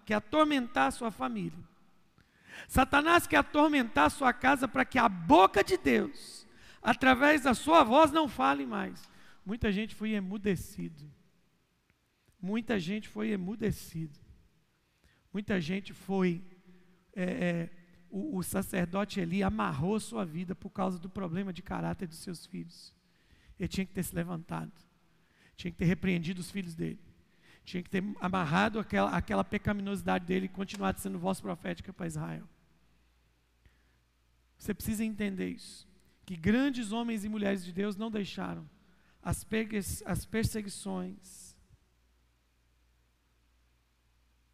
quer 0.05 0.15
atormentar 0.15 0.87
a 0.87 0.91
sua 0.91 1.09
família. 1.09 1.57
Satanás 2.67 3.27
quer 3.27 3.37
atormentar 3.37 4.09
sua 4.09 4.33
casa 4.33 4.67
para 4.67 4.85
que 4.85 4.97
a 4.97 5.07
boca 5.07 5.63
de 5.63 5.77
Deus, 5.77 6.47
através 6.81 7.43
da 7.43 7.53
sua 7.53 7.83
voz, 7.83 8.11
não 8.11 8.27
fale 8.27 8.65
mais. 8.65 9.09
Muita 9.45 9.71
gente 9.71 9.93
foi 9.93 10.11
emudecido. 10.11 11.11
Muita 12.41 12.79
gente 12.79 13.07
foi 13.07 13.31
emudecido. 13.31 14.19
Muita 15.31 15.59
gente 15.59 15.93
foi. 15.93 16.43
É, 17.15 17.23
é, 17.23 17.69
o, 18.09 18.37
o 18.37 18.43
sacerdote 18.43 19.19
ali 19.19 19.41
amarrou 19.41 19.99
sua 19.99 20.25
vida 20.25 20.53
por 20.53 20.69
causa 20.69 20.99
do 20.99 21.09
problema 21.09 21.51
de 21.51 21.61
caráter 21.61 22.07
dos 22.07 22.19
seus 22.19 22.45
filhos. 22.45 22.93
Ele 23.59 23.67
tinha 23.67 23.85
que 23.85 23.93
ter 23.93 24.03
se 24.03 24.15
levantado, 24.15 24.71
tinha 25.55 25.71
que 25.71 25.77
ter 25.77 25.85
repreendido 25.85 26.41
os 26.41 26.51
filhos 26.51 26.75
dele, 26.75 26.99
tinha 27.63 27.81
que 27.81 27.89
ter 27.89 28.03
amarrado 28.19 28.79
aquela, 28.79 29.09
aquela 29.11 29.43
pecaminosidade 29.43 30.25
dele 30.25 30.45
e 30.45 30.49
continuado 30.49 30.99
sendo 30.99 31.17
voz 31.17 31.39
profética 31.39 31.93
para 31.93 32.07
Israel. 32.07 32.47
Você 34.57 34.73
precisa 34.73 35.03
entender 35.03 35.49
isso. 35.49 35.87
Que 36.25 36.37
grandes 36.37 36.91
homens 36.91 37.25
e 37.25 37.29
mulheres 37.29 37.63
de 37.65 37.71
Deus 37.71 37.95
não 37.95 38.09
deixaram 38.09 38.69
as, 39.21 39.45
as 40.05 40.25
perseguições. 40.25 41.55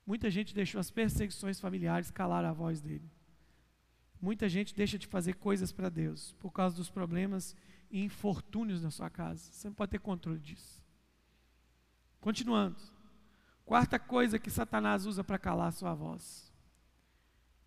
Muita 0.06 0.30
gente 0.30 0.54
deixou 0.54 0.80
as 0.80 0.89
perseguições 0.89 1.60
familiares 1.60 2.10
calar 2.10 2.43
a 2.43 2.54
voz 2.54 2.82
dele. 2.82 3.10
Muita 4.22 4.50
gente 4.50 4.76
deixa 4.76 4.98
de 4.98 5.08
fazer 5.08 5.36
coisas 5.36 5.72
para 5.72 5.89
Deus 5.89 6.36
por 6.39 6.52
causa 6.52 6.76
dos 6.76 6.89
problemas 6.89 7.56
e 7.89 8.04
infortúnios 8.04 8.82
na 8.82 8.91
sua 8.91 9.10
casa. 9.10 9.52
Você 9.52 9.67
não 9.67 9.76
pode 9.76 9.91
ter 9.91 10.00
controle 10.00 10.39
disso. 10.39 10.84
Continuando. 12.19 12.78
Quarta 13.69 13.99
coisa 13.99 14.39
que 14.39 14.49
Satanás 14.49 15.05
usa 15.05 15.23
para 15.23 15.38
calar 15.38 15.71
sua 15.71 15.93
voz: 15.93 16.51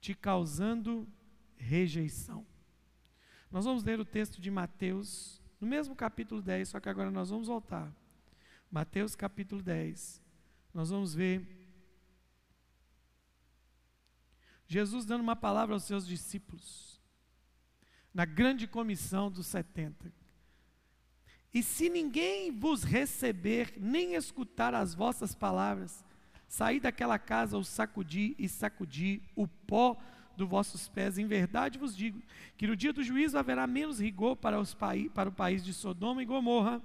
te 0.00 0.16
causando 0.16 1.06
rejeição. 1.54 2.44
Nós 3.48 3.64
vamos 3.64 3.84
ler 3.84 4.00
o 4.00 4.04
texto 4.04 4.40
de 4.40 4.50
Mateus, 4.50 5.40
no 5.60 5.66
mesmo 5.68 5.94
capítulo 5.94 6.42
10, 6.42 6.70
só 6.70 6.80
que 6.80 6.88
agora 6.88 7.08
nós 7.08 7.30
vamos 7.30 7.46
voltar. 7.46 7.94
Mateus 8.68 9.14
capítulo 9.14 9.62
10. 9.62 10.20
Nós 10.74 10.90
vamos 10.90 11.14
ver 11.14 11.46
Jesus 14.66 15.06
dando 15.06 15.20
uma 15.20 15.36
palavra 15.36 15.72
aos 15.72 15.84
seus 15.84 16.04
discípulos 16.04 17.00
na 18.12 18.24
grande 18.24 18.66
comissão 18.66 19.30
dos 19.30 19.46
70. 19.46 20.12
E 21.54 21.62
se 21.62 21.88
ninguém 21.88 22.50
vos 22.50 22.82
receber, 22.82 23.74
nem 23.76 24.14
escutar 24.14 24.74
as 24.74 24.94
vossas 24.94 25.34
palavras, 25.34 26.04
saí 26.48 26.80
daquela 26.80 27.18
casa 27.18 27.58
o 27.58 27.64
sacudi 27.64 28.34
e 28.38 28.48
sacudi 28.48 29.22
o 29.36 29.46
pó 29.46 29.96
dos 30.36 30.48
vossos 30.48 30.88
pés. 30.88 31.18
Em 31.18 31.26
verdade 31.26 31.78
vos 31.78 31.96
digo 31.96 32.22
que 32.56 32.66
no 32.66 32.74
dia 32.74 32.92
do 32.92 33.02
juízo 33.02 33.38
haverá 33.38 33.66
menos 33.66 34.00
rigor 34.00 34.36
para, 34.36 34.58
os 34.58 34.76
para 35.14 35.28
o 35.28 35.32
país 35.32 35.62
de 35.62 35.74
Sodoma 35.74 36.22
e 36.22 36.26
Gomorra 36.26 36.80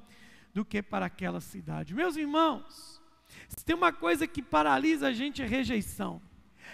do 0.54 0.66
que 0.66 0.82
para 0.82 1.06
aquela 1.06 1.40
cidade. 1.40 1.94
Meus 1.94 2.18
irmãos, 2.18 3.02
se 3.48 3.64
tem 3.64 3.76
uma 3.76 3.94
coisa 3.94 4.28
que 4.28 4.42
paralisa 4.42 5.08
a 5.08 5.14
gente 5.14 5.42
é 5.42 5.46
rejeição. 5.46 6.22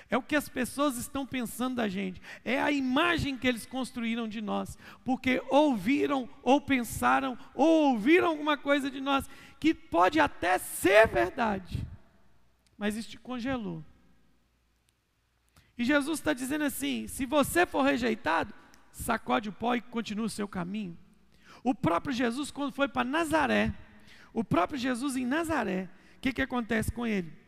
É 0.10 0.18
o 0.18 0.22
que 0.22 0.36
as 0.36 0.48
pessoas 0.50 0.98
estão 0.98 1.26
pensando 1.26 1.76
da 1.76 1.88
gente, 1.88 2.22
é 2.44 2.62
a 2.62 2.72
imagem 2.72 3.38
que 3.38 3.48
eles 3.48 3.66
construíram 3.66 4.28
de 4.28 4.42
nós, 4.42 4.78
porque 5.04 5.42
ouviram 5.50 6.30
ou 6.42 6.62
pensaram 6.62 7.38
ou 7.54 7.92
ouviram 7.92 8.28
alguma 8.28 8.58
coisa 8.58 8.90
de 8.90 9.02
nós 9.02 9.30
que 9.60 9.74
pode 9.74 10.20
até 10.20 10.58
ser 10.58 11.08
verdade, 11.08 11.86
mas 12.78 12.96
isso 12.96 13.10
te 13.10 13.18
congelou. 13.18 13.84
E 15.78 15.84
Jesus 15.84 16.20
está 16.20 16.34
dizendo 16.34 16.66
assim: 16.66 17.08
se 17.08 17.26
você 17.26 17.66
for 17.66 17.82
rejeitado, 17.82 18.54
sacode 18.92 19.50
o 19.50 19.54
pó 19.54 19.76
e 19.76 19.82
continue 19.82 20.26
o 20.26 20.30
seu 20.30 20.48
caminho. 20.48 20.98
O 21.64 21.74
próprio 21.74 22.14
Jesus, 22.14 22.52
quando 22.52 22.74
foi 22.74 22.88
para 22.88 23.04
Nazaré, 23.04 23.74
o 24.34 24.44
próprio 24.44 24.78
Jesus 24.78 25.16
em 25.16 25.26
Nazaré, 25.26 25.90
o 26.18 26.20
que, 26.20 26.34
que 26.34 26.42
acontece 26.42 26.92
com 26.92 27.06
ele? 27.06 27.43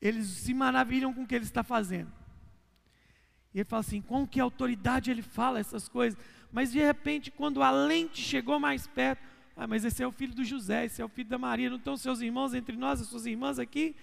Eles 0.00 0.26
se 0.26 0.54
maravilham 0.54 1.12
com 1.12 1.22
o 1.22 1.26
que 1.26 1.34
ele 1.34 1.44
está 1.44 1.62
fazendo. 1.62 2.12
E 3.52 3.58
ele 3.58 3.64
fala 3.64 3.80
assim: 3.80 4.00
com 4.00 4.26
que 4.26 4.40
autoridade 4.40 5.10
ele 5.10 5.22
fala 5.22 5.58
essas 5.58 5.88
coisas? 5.88 6.18
Mas 6.52 6.72
de 6.72 6.78
repente, 6.78 7.30
quando 7.30 7.62
a 7.62 7.70
lente 7.70 8.20
chegou 8.20 8.58
mais 8.58 8.86
perto, 8.86 9.22
ah, 9.56 9.66
mas 9.66 9.84
esse 9.84 10.02
é 10.02 10.06
o 10.06 10.12
filho 10.12 10.34
do 10.34 10.44
José, 10.44 10.84
esse 10.84 11.02
é 11.02 11.04
o 11.04 11.08
filho 11.08 11.28
da 11.28 11.38
Maria, 11.38 11.68
não 11.68 11.76
estão 11.76 11.96
seus 11.96 12.20
irmãos 12.20 12.54
entre 12.54 12.76
nós, 12.76 13.00
as 13.00 13.08
suas 13.08 13.26
irmãs 13.26 13.58
aqui? 13.58 13.96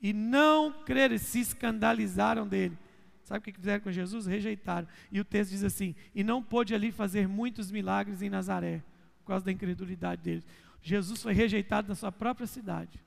E 0.00 0.12
não 0.12 0.72
creram, 0.84 1.18
se 1.18 1.40
escandalizaram 1.40 2.46
dele. 2.46 2.78
Sabe 3.24 3.38
o 3.38 3.42
que 3.42 3.52
fizeram 3.52 3.82
com 3.82 3.90
Jesus? 3.90 4.26
Rejeitaram. 4.26 4.86
E 5.10 5.20
o 5.20 5.24
texto 5.24 5.50
diz 5.50 5.64
assim: 5.64 5.94
e 6.14 6.22
não 6.22 6.42
pôde 6.42 6.74
ali 6.74 6.92
fazer 6.92 7.26
muitos 7.26 7.70
milagres 7.70 8.22
em 8.22 8.30
Nazaré, 8.30 8.82
por 9.20 9.28
causa 9.28 9.44
da 9.44 9.52
incredulidade 9.52 10.22
deles. 10.22 10.46
Jesus 10.80 11.22
foi 11.22 11.32
rejeitado 11.32 11.88
na 11.88 11.94
sua 11.94 12.12
própria 12.12 12.46
cidade. 12.46 13.00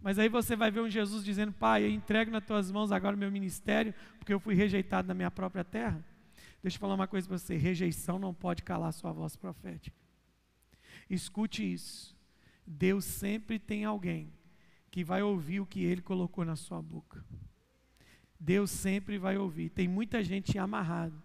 Mas 0.00 0.18
aí 0.18 0.28
você 0.28 0.54
vai 0.54 0.70
ver 0.70 0.80
um 0.80 0.88
Jesus 0.88 1.24
dizendo: 1.24 1.52
Pai, 1.52 1.84
eu 1.84 1.90
entrego 1.90 2.30
nas 2.30 2.44
tuas 2.44 2.70
mãos 2.70 2.92
agora 2.92 3.16
o 3.16 3.18
meu 3.18 3.30
ministério, 3.30 3.94
porque 4.18 4.32
eu 4.32 4.40
fui 4.40 4.54
rejeitado 4.54 5.08
na 5.08 5.14
minha 5.14 5.30
própria 5.30 5.64
terra. 5.64 6.04
Deixa 6.62 6.76
eu 6.76 6.80
falar 6.80 6.94
uma 6.94 7.08
coisa 7.08 7.26
para 7.26 7.38
você: 7.38 7.56
rejeição 7.56 8.18
não 8.18 8.32
pode 8.32 8.62
calar 8.62 8.92
sua 8.92 9.12
voz 9.12 9.36
profética. 9.36 9.96
Escute 11.08 11.72
isso. 11.72 12.16
Deus 12.66 13.04
sempre 13.04 13.58
tem 13.58 13.84
alguém 13.84 14.32
que 14.90 15.02
vai 15.02 15.22
ouvir 15.22 15.60
o 15.60 15.66
que 15.66 15.82
ele 15.82 16.02
colocou 16.02 16.44
na 16.44 16.56
sua 16.56 16.82
boca. 16.82 17.24
Deus 18.38 18.70
sempre 18.70 19.18
vai 19.18 19.36
ouvir. 19.36 19.70
Tem 19.70 19.88
muita 19.88 20.22
gente 20.22 20.58
amarrada, 20.58 21.16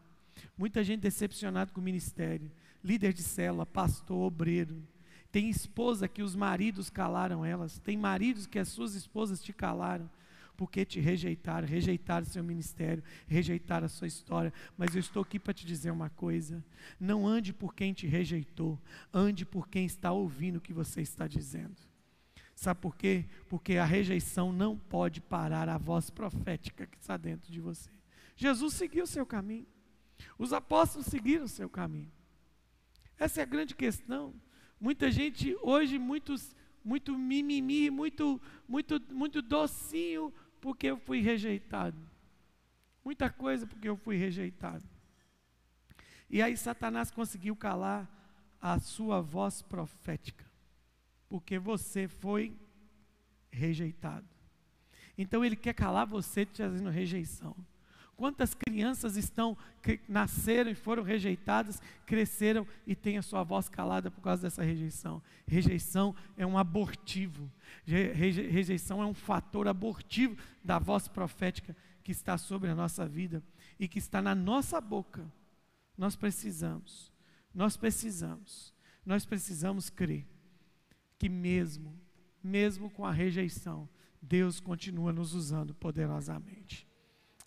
muita 0.57 0.84
gente 0.84 1.01
decepcionada 1.01 1.71
com 1.71 1.80
o 1.80 1.84
ministério, 1.84 2.51
líder 2.84 3.13
de 3.13 3.21
célula, 3.21 3.65
pastor, 3.65 4.17
obreiro, 4.17 4.82
tem 5.34 5.49
esposa 5.49 6.07
que 6.07 6.21
os 6.21 6.36
maridos 6.36 6.91
calaram 6.91 7.43
elas. 7.43 7.79
Tem 7.79 7.97
maridos 7.97 8.45
que 8.45 8.59
as 8.59 8.67
suas 8.67 8.93
esposas 8.93 9.41
te 9.41 9.51
calaram 9.51 10.07
porque 10.55 10.86
te 10.86 10.99
rejeitaram, 10.99 11.67
rejeitaram 11.67 12.23
seu 12.23 12.43
ministério, 12.43 13.03
rejeitaram 13.25 13.88
a 13.88 13.89
sua 13.89 14.05
história. 14.05 14.53
Mas 14.77 14.93
eu 14.93 14.99
estou 14.99 15.23
aqui 15.23 15.39
para 15.39 15.51
te 15.51 15.65
dizer 15.65 15.89
uma 15.89 16.11
coisa: 16.11 16.63
não 16.99 17.27
ande 17.27 17.51
por 17.51 17.73
quem 17.73 17.93
te 17.93 18.05
rejeitou, 18.05 18.79
ande 19.11 19.43
por 19.43 19.67
quem 19.67 19.88
está 19.88 20.11
ouvindo 20.11 20.57
o 20.57 20.61
que 20.61 20.71
você 20.71 21.01
está 21.01 21.27
dizendo. 21.27 21.81
Sabe 22.53 22.79
por 22.79 22.95
quê? 22.95 23.25
Porque 23.49 23.77
a 23.77 23.86
rejeição 23.86 24.53
não 24.53 24.77
pode 24.77 25.19
parar 25.19 25.67
a 25.67 25.79
voz 25.79 26.11
profética 26.11 26.86
que 26.86 26.97
está 26.97 27.17
dentro 27.17 27.51
de 27.51 27.59
você. 27.59 27.89
Jesus 28.36 28.75
seguiu 28.75 29.05
o 29.05 29.07
seu 29.07 29.25
caminho. 29.25 29.65
Os 30.38 30.53
apóstolos 30.53 31.07
seguiram 31.07 31.45
o 31.45 31.49
seu 31.49 31.67
caminho. 31.67 32.11
Essa 33.17 33.39
é 33.39 33.43
a 33.43 33.47
grande 33.47 33.73
questão. 33.73 34.31
Muita 34.84 35.09
gente 35.09 35.57
hoje, 35.61 35.97
muitos, 35.97 36.53
muito 36.84 37.17
mimimi, 37.17 37.89
muito, 37.89 38.41
muito, 38.67 39.01
muito 39.13 39.41
docinho, 39.41 40.34
porque 40.59 40.88
eu 40.88 40.97
fui 40.97 41.21
rejeitado. 41.21 41.97
Muita 43.01 43.29
coisa 43.29 43.65
porque 43.65 43.88
eu 43.88 43.95
fui 43.95 44.17
rejeitado. 44.17 44.84
E 46.29 46.41
aí 46.41 46.57
Satanás 46.57 47.09
conseguiu 47.09 47.55
calar 47.55 48.09
a 48.59 48.77
sua 48.77 49.21
voz 49.21 49.61
profética, 49.61 50.43
porque 51.29 51.57
você 51.57 52.09
foi 52.09 52.53
rejeitado. 53.49 54.27
Então 55.17 55.45
ele 55.45 55.55
quer 55.55 55.75
calar 55.75 56.05
você 56.05 56.45
te 56.45 56.55
trazendo 56.55 56.89
rejeição. 56.89 57.55
Quantas 58.16 58.53
crianças 58.53 59.18
estão 59.18 59.57
nasceram 60.07 60.70
e 60.70 60.76
foram 60.76 61.03
rejeitadas, 61.03 61.82
cresceram 62.05 62.66
e 62.86 62.95
têm 62.95 63.18
a 63.18 63.24
sua 63.24 63.43
voz 63.43 63.68
calada 63.68 64.11
por 64.11 64.22
causa 64.22 64.43
dessa 64.43 64.64
rejeição? 64.64 65.22
Rejeição 65.47 66.16
é 66.38 66.45
um 66.45 66.57
abortivo. 66.57 67.51
Rejeição 67.86 69.01
é 69.01 69.05
um 69.05 69.14
fator 69.14 69.68
abortivo 69.68 70.38
da 70.64 70.78
voz 70.78 71.07
profética 71.07 71.76
que 72.03 72.11
está 72.11 72.38
sobre 72.38 72.70
a 72.70 72.76
nossa 72.76 73.07
vida 73.07 73.43
e 73.80 73.88
que 73.88 73.99
está 73.99 74.22
na 74.22 74.36
nossa 74.36 74.80
boca. 74.80 75.26
Nós 75.97 76.16
precisamos, 76.16 77.11
nós 77.53 77.76
precisamos, 77.78 78.74
nós 79.05 79.26
precisamos 79.26 79.89
crer 79.89 80.28
que 81.18 81.30
mesmo, 81.30 81.97
mesmo 82.43 82.89
com 82.89 83.05
a 83.05 83.11
rejeição, 83.11 83.88
Deus 84.22 84.59
continua 84.59 85.11
nos 85.11 85.34
usando 85.34 85.74
poderosamente. 85.74 86.88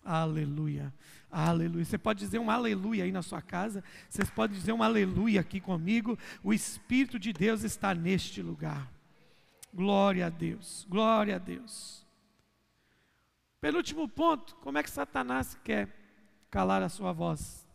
Aleluia, 0.09 0.93
aleluia. 1.29 1.83
Você 1.83 1.97
pode 1.97 2.21
dizer 2.21 2.39
um 2.39 2.49
aleluia 2.49 3.03
aí 3.03 3.11
na 3.11 3.21
sua 3.21 3.41
casa, 3.41 3.83
vocês 4.09 4.29
podem 4.29 4.57
dizer 4.57 4.71
um 4.71 4.81
aleluia 4.81 5.41
aqui 5.41 5.59
comigo. 5.59 6.17
O 6.41 6.53
Espírito 6.53 7.19
de 7.19 7.33
Deus 7.33 7.61
está 7.63 7.93
neste 7.93 8.41
lugar. 8.41 8.89
Glória 9.73 10.27
a 10.27 10.29
Deus, 10.29 10.87
glória 10.89 11.35
a 11.35 11.37
Deus. 11.37 12.07
Penúltimo 13.59 14.07
ponto: 14.07 14.55
como 14.61 14.77
é 14.77 14.83
que 14.83 14.89
Satanás 14.89 15.59
quer 15.61 15.93
calar 16.49 16.81
a 16.81 16.87
sua 16.87 17.11
voz? 17.11 17.67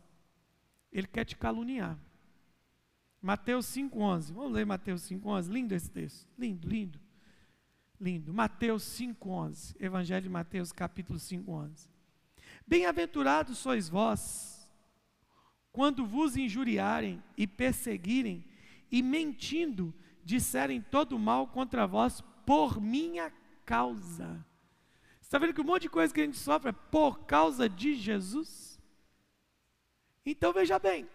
Ele 0.91 1.07
quer 1.07 1.27
te 1.27 1.37
caluniar. 1.37 1.99
Mateus 3.21 3.67
5,11. 3.67 4.33
Vamos 4.33 4.53
ler 4.53 4.65
Mateus 4.65 5.03
5,11. 5.03 5.49
Lindo 5.49 5.75
esse 5.75 5.91
texto. 5.91 6.27
Lindo, 6.39 6.67
lindo. 6.67 6.99
Lindo. 8.01 8.33
Mateus 8.33 8.85
5,11. 8.85 9.77
Evangelho 9.79 10.23
de 10.23 10.31
Mateus, 10.31 10.73
capítulo 10.73 11.19
5,11. 11.19 11.92
Bem-aventurados 12.67 13.59
sois 13.59 13.89
vós, 13.89 14.69
quando 15.71 16.07
vos 16.07 16.37
injuriarem 16.37 17.23
e 17.37 17.47
perseguirem, 17.47 18.45
e 18.91 19.03
mentindo, 19.03 19.95
disserem 20.25 20.81
todo 20.81 21.19
mal 21.19 21.47
contra 21.47 21.87
vós 21.87 22.23
por 22.45 22.81
minha 22.81 23.33
causa. 23.65 24.45
Está 25.21 25.39
vendo 25.39 25.55
que 25.55 25.61
um 25.61 25.65
monte 25.65 25.83
de 25.83 25.89
coisa 25.89 26.13
que 26.13 26.21
a 26.21 26.25
gente 26.25 26.37
sofre 26.37 26.71
é 26.71 26.73
por 26.73 27.21
causa 27.21 27.69
de 27.69 27.95
Jesus? 27.95 28.79
Então 30.27 30.53
veja 30.53 30.79
bem, 30.79 31.09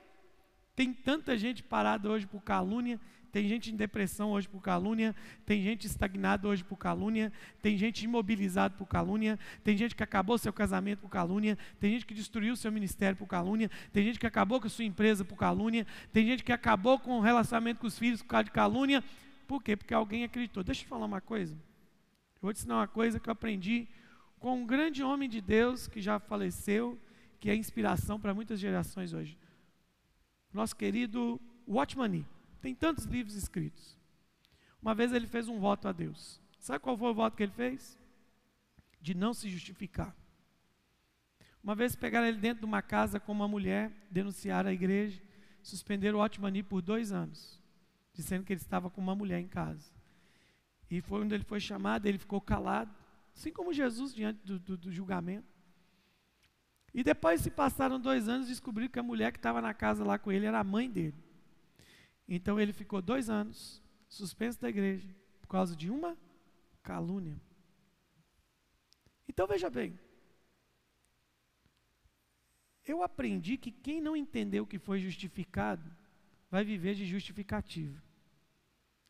tem 0.76 0.91
tanta 0.93 1.38
gente 1.38 1.64
parada 1.64 2.10
hoje 2.10 2.26
por 2.26 2.41
calúnia, 2.41 3.00
tem 3.32 3.48
gente 3.48 3.72
em 3.72 3.76
depressão 3.76 4.32
hoje 4.32 4.48
por 4.48 4.62
calúnia, 4.62 5.16
tem 5.46 5.62
gente 5.62 5.86
estagnada 5.86 6.48
hoje 6.48 6.64
por 6.64 6.78
calúnia, 6.78 7.32
tem 7.62 7.78
gente 7.78 8.04
imobilizada 8.04 8.74
por 8.76 8.88
calúnia, 8.88 9.38
tem 9.64 9.76
gente 9.76 9.96
que 9.96 10.04
acabou 10.04 10.38
seu 10.38 10.54
casamento 10.54 11.00
por 11.00 11.10
calúnia, 11.10 11.58
tem 11.80 11.92
gente 11.92 12.06
que 12.06 12.14
destruiu 12.14 12.56
seu 12.56 12.72
ministério 12.72 13.18
por 13.18 13.28
calúnia, 13.28 13.70
tem 13.92 14.04
gente 14.04 14.20
que 14.20 14.28
acabou 14.28 14.60
com 14.60 14.68
a 14.68 14.70
sua 14.70 14.86
empresa 14.86 15.26
por 15.26 15.38
calúnia, 15.38 15.86
tem 16.12 16.26
gente 16.26 16.44
que 16.44 16.52
acabou 16.52 16.98
com 17.00 17.18
o 17.18 17.22
relacionamento 17.22 17.82
com 17.82 17.88
os 17.88 17.98
filhos 17.98 18.22
por 18.22 18.30
causa 18.30 18.46
de 18.46 18.52
calúnia. 18.52 19.04
Por 19.48 19.64
quê? 19.64 19.76
Porque 19.76 19.94
alguém 19.94 20.24
acreditou. 20.24 20.64
Deixa 20.64 20.84
eu 20.84 20.88
falar 20.88 21.06
uma 21.06 21.22
coisa. 21.22 21.54
Eu 21.54 22.42
vou 22.42 22.54
te 22.54 22.58
ensinar 22.58 22.76
uma 22.76 22.88
coisa 22.88 23.20
que 23.20 23.30
eu 23.30 23.32
aprendi 23.32 23.88
com 24.40 24.62
um 24.62 24.66
grande 24.66 25.04
homem 25.04 25.30
de 25.30 25.42
Deus 25.42 25.88
que 25.88 26.02
já 26.02 26.20
faleceu, 26.20 27.00
que 27.40 27.50
é 27.50 27.56
inspiração 27.56 28.20
para 28.20 28.34
muitas 28.34 28.60
gerações 28.60 29.14
hoje. 29.14 29.38
Nosso 30.54 30.76
querido 30.76 31.40
Watchman 31.68 32.26
tem 32.68 32.76
tantos 32.76 33.05
livros 33.05 33.34
escritos. 33.34 33.97
Uma 34.82 34.93
vez 34.93 35.13
ele 35.13 35.26
fez 35.26 35.47
um 35.47 35.57
voto 35.57 35.88
a 35.88 35.93
Deus. 35.93 36.38
Sabe 36.59 36.84
qual 36.84 36.97
foi 36.97 37.11
o 37.11 37.13
voto 37.13 37.38
que 37.38 37.43
ele 37.43 37.53
fez? 37.53 37.97
De 38.99 39.13
não 39.13 39.34
se 39.34 39.49
justificar. 39.49 40.13
Uma 41.63 41.74
vez 41.74 41.95
pegaram 41.95 42.28
ele 42.28 42.39
dentro 42.39 42.59
de 42.59 42.65
uma 42.65 42.82
casa 42.82 43.22
com 43.22 43.32
uma 43.32 43.47
mulher, 43.47 43.89
denunciaram 44.11 44.70
a 44.70 44.74
igreja, 44.74 45.22
suspenderam 45.63 46.20
o 46.20 46.22
Otmani 46.22 46.61
por 46.61 46.82
dois 46.82 47.13
anos, 47.13 47.57
dizendo 48.13 48.43
que 48.43 48.51
ele 48.51 48.59
estava 48.59 48.89
com 48.89 48.99
uma 48.99 49.15
mulher 49.15 49.39
em 49.39 49.47
casa. 49.47 49.89
E 50.91 50.99
foi 50.99 51.22
onde 51.22 51.36
ele 51.36 51.45
foi 51.45 51.61
chamado, 51.61 52.05
ele 52.05 52.18
ficou 52.18 52.41
calado, 52.41 52.93
assim 53.34 53.49
como 53.49 53.72
Jesus 53.72 54.13
diante 54.13 54.45
do, 54.45 54.59
do, 54.59 54.76
do 54.76 54.91
julgamento. 54.91 55.47
E 56.93 57.01
depois 57.01 57.39
se 57.39 57.49
passaram 57.49 57.97
dois 57.97 58.28
anos, 58.28 58.49
descobriram 58.49 58.91
que 58.91 58.99
a 58.99 59.03
mulher 59.03 59.32
que 59.32 59.39
estava 59.39 59.61
na 59.61 59.74
casa 59.74 60.03
lá 60.03 60.20
com 60.20 60.34
ele 60.34 60.45
era 60.45 60.59
a 60.59 60.65
mãe 60.65 60.89
dele. 60.89 61.27
Então 62.28 62.60
ele 62.60 62.74
ficou 62.74 63.02
dois 63.02 63.30
anos 63.30 63.82
suspenso 64.10 64.60
da 64.60 64.70
igreja 64.70 65.08
por 65.42 65.48
causa 65.48 65.76
de 65.76 65.90
uma 65.90 66.18
calúnia. 66.84 67.40
Então 69.28 69.48
veja 69.48 69.70
bem, 69.70 69.98
eu 72.86 73.04
aprendi 73.04 73.58
que 73.58 73.72
quem 73.72 74.02
não 74.02 74.16
entendeu 74.16 74.66
que 74.66 74.80
foi 74.80 75.00
justificado 75.00 75.90
vai 76.50 76.64
viver 76.64 76.96
de 76.96 77.06
justificativa. 77.06 78.02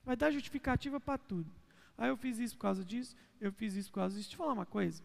Vai 0.04 0.16
dar 0.16 0.32
justificativa 0.32 1.00
para 1.00 1.18
tudo. 1.18 1.52
Ah, 1.98 2.08
eu 2.08 2.18
fiz 2.18 2.38
isso 2.40 2.56
por 2.56 2.62
causa 2.62 2.84
disso, 2.84 3.16
eu 3.40 3.52
fiz 3.52 3.76
isso 3.76 3.90
por 3.90 3.96
causa 3.96 4.16
disso. 4.16 4.30
Deixa 4.30 4.36
eu 4.36 4.46
falar 4.46 4.54
uma 4.54 4.66
coisa. 4.66 5.04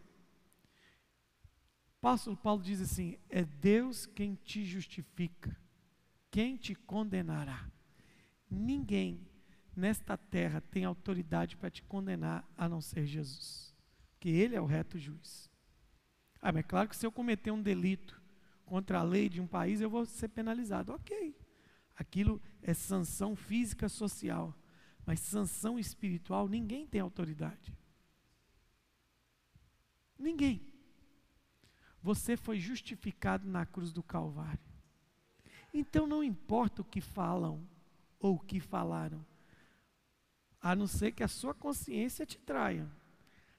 O 2.01 2.07
apóstolo 2.07 2.35
Paulo 2.37 2.61
diz 2.61 2.81
assim: 2.81 3.17
é 3.29 3.43
Deus 3.43 4.05
quem 4.05 4.35
te 4.35 4.63
justifica, 4.65 5.55
quem 6.29 6.57
te 6.57 6.75
condenará. 6.75 7.72
Ninguém 8.53 9.19
nesta 9.75 10.15
terra 10.15 10.61
tem 10.61 10.85
autoridade 10.85 11.57
para 11.57 11.71
te 11.71 11.81
condenar 11.83 12.47
a 12.55 12.69
não 12.69 12.79
ser 12.79 13.05
Jesus, 13.05 13.75
que 14.19 14.29
Ele 14.29 14.55
é 14.55 14.61
o 14.61 14.65
reto 14.65 14.99
juiz. 14.99 15.49
Ah, 16.39 16.51
mas 16.51 16.59
é 16.59 16.67
claro 16.67 16.87
que 16.87 16.95
se 16.95 17.05
eu 17.05 17.11
cometer 17.11 17.51
um 17.51 17.61
delito 17.61 18.21
contra 18.65 18.99
a 18.99 19.03
lei 19.03 19.27
de 19.27 19.41
um 19.41 19.47
país, 19.47 19.81
eu 19.81 19.89
vou 19.89 20.05
ser 20.05 20.27
penalizado. 20.27 20.93
Ok, 20.93 21.35
aquilo 21.95 22.41
é 22.61 22.73
sanção 22.73 23.35
física 23.35 23.89
social, 23.89 24.55
mas 25.05 25.19
sanção 25.19 25.79
espiritual, 25.79 26.47
ninguém 26.47 26.85
tem 26.85 27.01
autoridade. 27.01 27.75
Ninguém. 30.17 30.61
Você 32.01 32.37
foi 32.37 32.59
justificado 32.59 33.47
na 33.47 33.65
cruz 33.65 33.91
do 33.91 34.03
Calvário. 34.03 34.59
Então 35.73 36.05
não 36.05 36.23
importa 36.23 36.81
o 36.81 36.85
que 36.85 37.01
falam, 37.01 37.67
ou 38.23 38.35
o 38.35 38.39
que 38.39 38.61
falaram. 38.61 39.23
A 40.61 40.73
não 40.73 40.87
ser 40.87 41.11
que 41.11 41.23
a 41.23 41.27
sua 41.27 41.53
consciência 41.53 42.25
te 42.25 42.39
traia, 42.39 42.89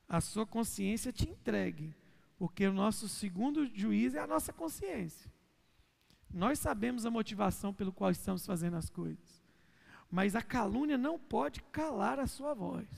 a 0.08 0.22
sua 0.22 0.46
consciência 0.46 1.12
te 1.12 1.28
entregue, 1.28 1.94
porque 2.38 2.66
o 2.66 2.72
nosso 2.72 3.06
segundo 3.06 3.66
juiz 3.66 4.14
é 4.14 4.20
a 4.20 4.26
nossa 4.26 4.54
consciência. 4.54 5.30
Nós 6.32 6.58
sabemos 6.58 7.04
a 7.04 7.10
motivação 7.10 7.74
pelo 7.74 7.92
qual 7.92 8.10
estamos 8.10 8.46
fazendo 8.46 8.78
as 8.78 8.88
coisas, 8.88 9.44
mas 10.10 10.34
a 10.34 10.40
calúnia 10.40 10.96
não 10.96 11.18
pode 11.18 11.62
calar 11.64 12.18
a 12.18 12.26
sua 12.26 12.54
voz. 12.54 12.88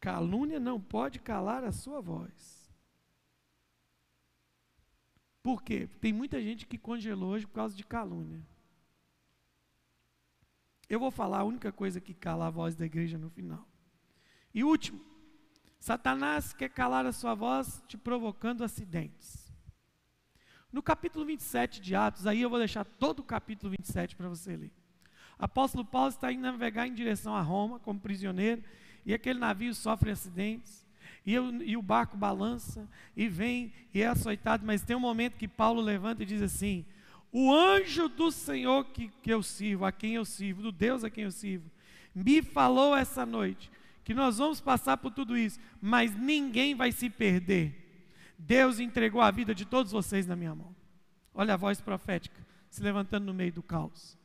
Calúnia 0.00 0.58
não 0.58 0.80
pode 0.80 1.20
calar 1.20 1.62
a 1.62 1.70
sua 1.70 2.00
voz. 2.00 2.72
Por 5.42 5.62
quê? 5.62 5.88
Tem 6.00 6.12
muita 6.12 6.40
gente 6.40 6.66
que 6.66 6.78
congelou 6.78 7.32
hoje 7.32 7.46
por 7.46 7.54
causa 7.54 7.76
de 7.76 7.84
calúnia. 7.84 8.40
Eu 10.92 11.00
vou 11.00 11.10
falar 11.10 11.38
a 11.38 11.44
única 11.44 11.72
coisa 11.72 12.02
que 12.02 12.12
cala 12.12 12.48
a 12.48 12.50
voz 12.50 12.76
da 12.76 12.84
igreja 12.84 13.16
no 13.16 13.30
final. 13.30 13.66
E 14.52 14.62
último, 14.62 15.00
Satanás 15.80 16.52
quer 16.52 16.68
calar 16.68 17.06
a 17.06 17.12
sua 17.12 17.34
voz 17.34 17.82
te 17.88 17.96
provocando 17.96 18.62
acidentes. 18.62 19.50
No 20.70 20.82
capítulo 20.82 21.24
27 21.24 21.80
de 21.80 21.94
Atos, 21.94 22.26
aí 22.26 22.42
eu 22.42 22.50
vou 22.50 22.58
deixar 22.58 22.84
todo 22.84 23.20
o 23.20 23.24
capítulo 23.24 23.70
27 23.70 24.14
para 24.14 24.28
você 24.28 24.54
ler. 24.54 24.70
Apóstolo 25.38 25.82
Paulo 25.82 26.10
está 26.10 26.30
indo 26.30 26.42
navegar 26.42 26.86
em 26.86 26.92
direção 26.92 27.34
a 27.34 27.40
Roma 27.40 27.78
como 27.78 27.98
prisioneiro, 27.98 28.62
e 29.06 29.14
aquele 29.14 29.38
navio 29.38 29.74
sofre 29.74 30.10
acidentes, 30.10 30.86
e, 31.24 31.32
eu, 31.32 31.62
e 31.62 31.74
o 31.74 31.80
barco 31.80 32.18
balança, 32.18 32.86
e 33.16 33.30
vem, 33.30 33.72
e 33.94 34.02
é 34.02 34.08
açoitado, 34.08 34.66
mas 34.66 34.82
tem 34.82 34.94
um 34.94 35.00
momento 35.00 35.38
que 35.38 35.48
Paulo 35.48 35.80
levanta 35.80 36.22
e 36.22 36.26
diz 36.26 36.42
assim: 36.42 36.84
o 37.32 37.52
anjo 37.52 38.08
do 38.08 38.30
Senhor 38.30 38.84
que, 38.84 39.08
que 39.22 39.30
eu 39.30 39.42
sirvo, 39.42 39.86
a 39.86 39.90
quem 39.90 40.14
eu 40.14 40.24
sirvo, 40.24 40.62
do 40.62 40.70
Deus 40.70 41.02
a 41.02 41.10
quem 41.10 41.24
eu 41.24 41.30
sirvo, 41.30 41.70
me 42.14 42.42
falou 42.42 42.94
essa 42.94 43.24
noite 43.24 43.70
que 44.04 44.12
nós 44.12 44.38
vamos 44.38 44.60
passar 44.60 44.98
por 44.98 45.10
tudo 45.12 45.36
isso, 45.36 45.58
mas 45.80 46.14
ninguém 46.14 46.74
vai 46.74 46.92
se 46.92 47.08
perder. 47.08 47.78
Deus 48.38 48.80
entregou 48.80 49.20
a 49.20 49.30
vida 49.30 49.54
de 49.54 49.64
todos 49.64 49.92
vocês 49.92 50.26
na 50.26 50.36
minha 50.36 50.54
mão. 50.54 50.74
Olha 51.34 51.54
a 51.54 51.56
voz 51.56 51.80
profética 51.80 52.44
se 52.68 52.82
levantando 52.82 53.26
no 53.26 53.34
meio 53.34 53.52
do 53.52 53.62
caos. 53.62 54.18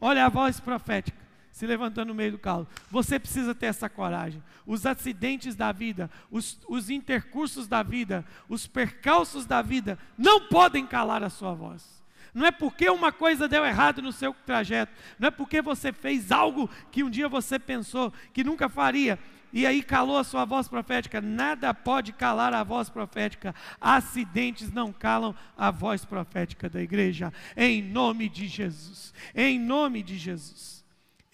Olha 0.00 0.26
a 0.26 0.28
voz 0.28 0.60
profética 0.60 1.20
se 1.50 1.66
levantando 1.66 2.08
no 2.08 2.14
meio 2.14 2.32
do 2.32 2.38
caos. 2.38 2.66
Você 2.90 3.18
precisa 3.18 3.54
ter 3.54 3.66
essa 3.66 3.88
coragem. 3.88 4.42
Os 4.66 4.86
acidentes 4.86 5.54
da 5.54 5.72
vida, 5.72 6.10
os, 6.30 6.60
os 6.68 6.90
intercursos 6.90 7.66
da 7.66 7.82
vida, 7.82 8.24
os 8.48 8.66
percalços 8.66 9.46
da 9.46 9.62
vida 9.62 9.98
não 10.16 10.48
podem 10.48 10.86
calar 10.86 11.22
a 11.22 11.30
sua 11.30 11.54
voz. 11.54 12.01
Não 12.34 12.46
é 12.46 12.50
porque 12.50 12.88
uma 12.88 13.12
coisa 13.12 13.46
deu 13.46 13.64
errado 13.64 14.00
no 14.00 14.12
seu 14.12 14.34
trajeto, 14.46 14.92
não 15.18 15.28
é 15.28 15.30
porque 15.30 15.60
você 15.60 15.92
fez 15.92 16.32
algo 16.32 16.68
que 16.90 17.04
um 17.04 17.10
dia 17.10 17.28
você 17.28 17.58
pensou 17.58 18.12
que 18.32 18.42
nunca 18.42 18.68
faria, 18.68 19.18
e 19.52 19.66
aí 19.66 19.82
calou 19.82 20.16
a 20.16 20.24
sua 20.24 20.46
voz 20.46 20.66
profética. 20.66 21.20
Nada 21.20 21.74
pode 21.74 22.12
calar 22.12 22.54
a 22.54 22.64
voz 22.64 22.88
profética. 22.88 23.54
Acidentes 23.78 24.72
não 24.72 24.92
calam 24.92 25.34
a 25.56 25.70
voz 25.70 26.04
profética 26.06 26.70
da 26.70 26.80
igreja. 26.80 27.32
Em 27.54 27.82
nome 27.82 28.30
de 28.30 28.48
Jesus. 28.48 29.12
Em 29.34 29.60
nome 29.60 30.02
de 30.02 30.16
Jesus. 30.16 30.82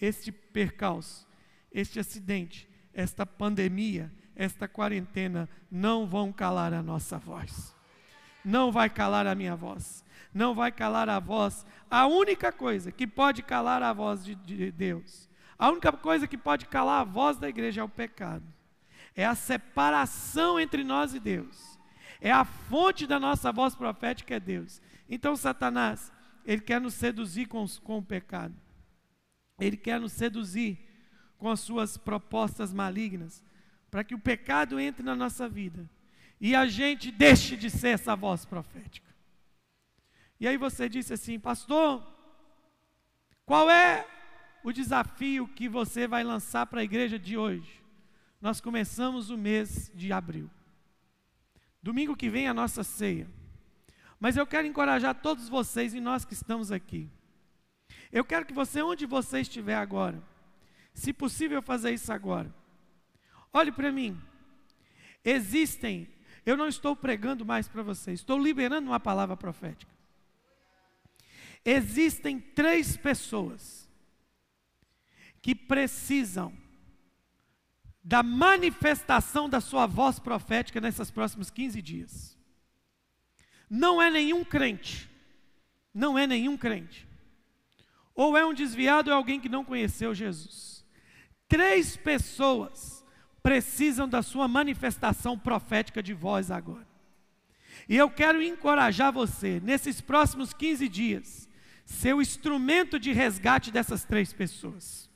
Este 0.01 0.31
percalço, 0.31 1.25
este 1.71 1.99
acidente, 1.99 2.67
esta 2.93 3.25
pandemia, 3.25 4.11
esta 4.35 4.67
quarentena 4.67 5.47
não 5.71 6.05
vão 6.05 6.31
calar 6.31 6.73
a 6.73 6.83
nossa 6.83 7.17
voz. 7.17 7.73
Não 8.43 8.71
vai 8.71 8.89
calar 8.89 9.27
a 9.27 9.35
minha 9.35 9.55
voz. 9.55 10.03
Não 10.33 10.53
vai 10.53 10.71
calar 10.71 11.09
a 11.09 11.19
voz. 11.19 11.65
A 11.89 12.05
única 12.07 12.51
coisa 12.51 12.91
que 12.91 13.07
pode 13.07 13.41
calar 13.41 13.81
a 13.81 13.93
voz 13.93 14.23
de, 14.23 14.35
de 14.35 14.71
Deus 14.71 15.29
a 15.59 15.69
única 15.69 15.91
coisa 15.91 16.25
que 16.25 16.37
pode 16.37 16.65
calar 16.67 17.01
a 17.01 17.03
voz 17.03 17.37
da 17.37 17.49
igreja 17.49 17.81
é 17.81 17.83
o 17.83 17.89
pecado. 17.89 18.45
É 19.13 19.25
a 19.25 19.35
separação 19.35 20.57
entre 20.57 20.85
nós 20.85 21.13
e 21.13 21.19
Deus. 21.19 21.77
É 22.21 22.31
a 22.31 22.45
fonte 22.45 23.05
da 23.05 23.19
nossa 23.19 23.51
voz 23.51 23.75
profética 23.75 24.35
é 24.35 24.39
Deus. 24.39 24.81
Então 25.09 25.35
Satanás, 25.35 26.13
ele 26.45 26.61
quer 26.61 26.79
nos 26.79 26.93
seduzir 26.93 27.47
com, 27.47 27.65
com 27.83 27.97
o 27.97 28.03
pecado. 28.03 28.55
Ele 29.59 29.75
quer 29.75 29.99
nos 29.99 30.13
seduzir 30.13 30.79
com 31.37 31.49
as 31.49 31.59
suas 31.59 31.97
propostas 31.97 32.73
malignas, 32.73 33.43
para 33.91 34.03
que 34.03 34.15
o 34.15 34.19
pecado 34.19 34.79
entre 34.79 35.03
na 35.03 35.15
nossa 35.15 35.49
vida 35.49 35.89
e 36.39 36.55
a 36.55 36.65
gente 36.67 37.11
deixe 37.11 37.57
de 37.57 37.69
ser 37.69 37.89
essa 37.89 38.15
voz 38.15 38.45
profética. 38.45 39.08
E 40.39 40.47
aí 40.47 40.57
você 40.57 40.87
disse 40.87 41.13
assim, 41.13 41.39
pastor, 41.39 42.03
qual 43.45 43.69
é 43.69 44.05
o 44.63 44.71
desafio 44.71 45.47
que 45.47 45.67
você 45.69 46.07
vai 46.07 46.23
lançar 46.23 46.65
para 46.65 46.81
a 46.81 46.83
igreja 46.83 47.17
de 47.17 47.37
hoje. 47.37 47.81
Nós 48.41 48.59
começamos 48.61 49.29
o 49.29 49.37
mês 49.37 49.91
de 49.93 50.11
abril. 50.11 50.49
Domingo 51.81 52.15
que 52.15 52.29
vem 52.29 52.45
é 52.45 52.49
a 52.49 52.53
nossa 52.53 52.83
ceia. 52.83 53.27
Mas 54.19 54.35
eu 54.35 54.45
quero 54.45 54.67
encorajar 54.67 55.15
todos 55.15 55.47
vocês 55.47 55.93
e 55.93 56.01
nós 56.01 56.25
que 56.25 56.33
estamos 56.33 56.71
aqui. 56.71 57.09
Eu 58.11 58.25
quero 58.25 58.45
que 58.45 58.53
você, 58.53 58.81
onde 58.81 59.05
você 59.05 59.41
estiver 59.41 59.75
agora, 59.75 60.21
se 60.93 61.13
possível 61.13 61.61
fazer 61.61 61.91
isso 61.91 62.11
agora, 62.11 62.53
olhe 63.53 63.71
para 63.71 63.91
mim. 63.91 64.19
Existem, 65.23 66.07
eu 66.45 66.57
não 66.57 66.67
estou 66.67 66.95
pregando 66.95 67.45
mais 67.45 67.67
para 67.67 67.83
vocês, 67.83 68.19
estou 68.19 68.37
liberando 68.37 68.89
uma 68.89 68.99
palavra 68.99 69.37
profética. 69.37 69.98
Existem 71.63 72.39
três 72.39 72.95
pessoas 72.95 73.89
que 75.41 75.53
precisam 75.53 76.53
da 78.03 78.23
manifestação 78.23 79.49
da 79.49 79.61
sua 79.61 79.85
voz 79.85 80.19
profética 80.19 80.81
nesses 80.81 81.11
próximos 81.11 81.49
15 81.49 81.81
dias. 81.81 82.37
Não 83.69 84.01
é 84.01 84.09
nenhum 84.09 84.43
crente, 84.43 85.09
não 85.93 86.17
é 86.17 86.25
nenhum 86.25 86.57
crente. 86.57 87.07
Ou 88.15 88.37
é 88.37 88.45
um 88.45 88.53
desviado 88.53 89.09
ou 89.09 89.13
é 89.13 89.17
alguém 89.17 89.39
que 89.39 89.47
não 89.47 89.63
conheceu 89.63 90.13
Jesus. 90.13 90.83
Três 91.47 91.95
pessoas 91.95 93.05
precisam 93.41 94.07
da 94.07 94.21
sua 94.21 94.47
manifestação 94.47 95.37
profética 95.37 96.01
de 96.03 96.13
voz 96.13 96.51
agora. 96.51 96.87
E 97.87 97.95
eu 97.95 98.09
quero 98.09 98.41
encorajar 98.41 99.11
você, 99.11 99.59
nesses 99.63 100.01
próximos 100.01 100.53
15 100.53 100.87
dias, 100.87 101.48
ser 101.91 102.13
o 102.13 102.21
instrumento 102.21 102.99
de 102.99 103.11
resgate 103.11 103.71
dessas 103.71 104.03
três 104.03 104.31
pessoas 104.33 105.09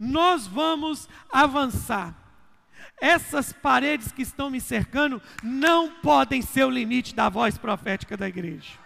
nós 0.00 0.46
vamos 0.46 1.06
avançar. 1.30 2.16
Essas 2.98 3.52
paredes 3.52 4.10
que 4.10 4.22
estão 4.22 4.48
me 4.48 4.60
cercando 4.60 5.20
não 5.42 5.90
podem 6.00 6.40
ser 6.40 6.64
o 6.64 6.70
limite 6.70 7.14
da 7.14 7.28
voz 7.28 7.58
profética 7.58 8.16
da 8.16 8.26
igreja. 8.26 8.78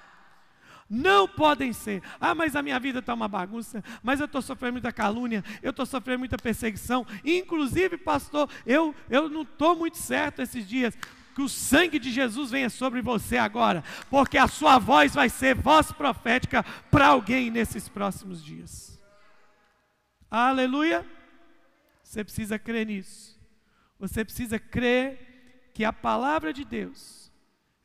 Não 0.90 1.26
podem 1.26 1.72
ser. 1.72 2.02
Ah, 2.20 2.34
mas 2.34 2.54
a 2.54 2.62
minha 2.62 2.78
vida 2.78 2.98
está 2.98 3.14
uma 3.14 3.28
bagunça. 3.28 3.82
Mas 4.02 4.20
eu 4.20 4.26
estou 4.26 4.42
sofrendo 4.42 4.74
muita 4.74 4.92
calúnia. 4.92 5.42
Eu 5.62 5.70
estou 5.70 5.86
sofrendo 5.86 6.18
muita 6.20 6.36
perseguição. 6.36 7.06
Inclusive, 7.24 7.96
pastor, 7.96 8.48
eu, 8.66 8.94
eu 9.08 9.28
não 9.28 9.42
estou 9.42 9.74
muito 9.74 9.96
certo 9.96 10.42
esses 10.42 10.68
dias. 10.68 10.96
Que 11.34 11.42
o 11.42 11.48
sangue 11.48 11.98
de 11.98 12.10
Jesus 12.12 12.50
venha 12.50 12.70
sobre 12.70 13.02
você 13.02 13.36
agora. 13.36 13.82
Porque 14.08 14.38
a 14.38 14.46
sua 14.46 14.78
voz 14.78 15.14
vai 15.14 15.28
ser 15.28 15.54
voz 15.54 15.90
profética 15.90 16.62
para 16.90 17.08
alguém 17.08 17.50
nesses 17.50 17.88
próximos 17.88 18.42
dias. 18.42 19.00
Aleluia. 20.30 21.06
Você 22.02 22.22
precisa 22.22 22.58
crer 22.58 22.86
nisso. 22.86 23.38
Você 23.98 24.24
precisa 24.24 24.58
crer 24.58 25.70
que 25.74 25.84
a 25.84 25.92
palavra 25.92 26.52
de 26.52 26.64
Deus, 26.64 27.32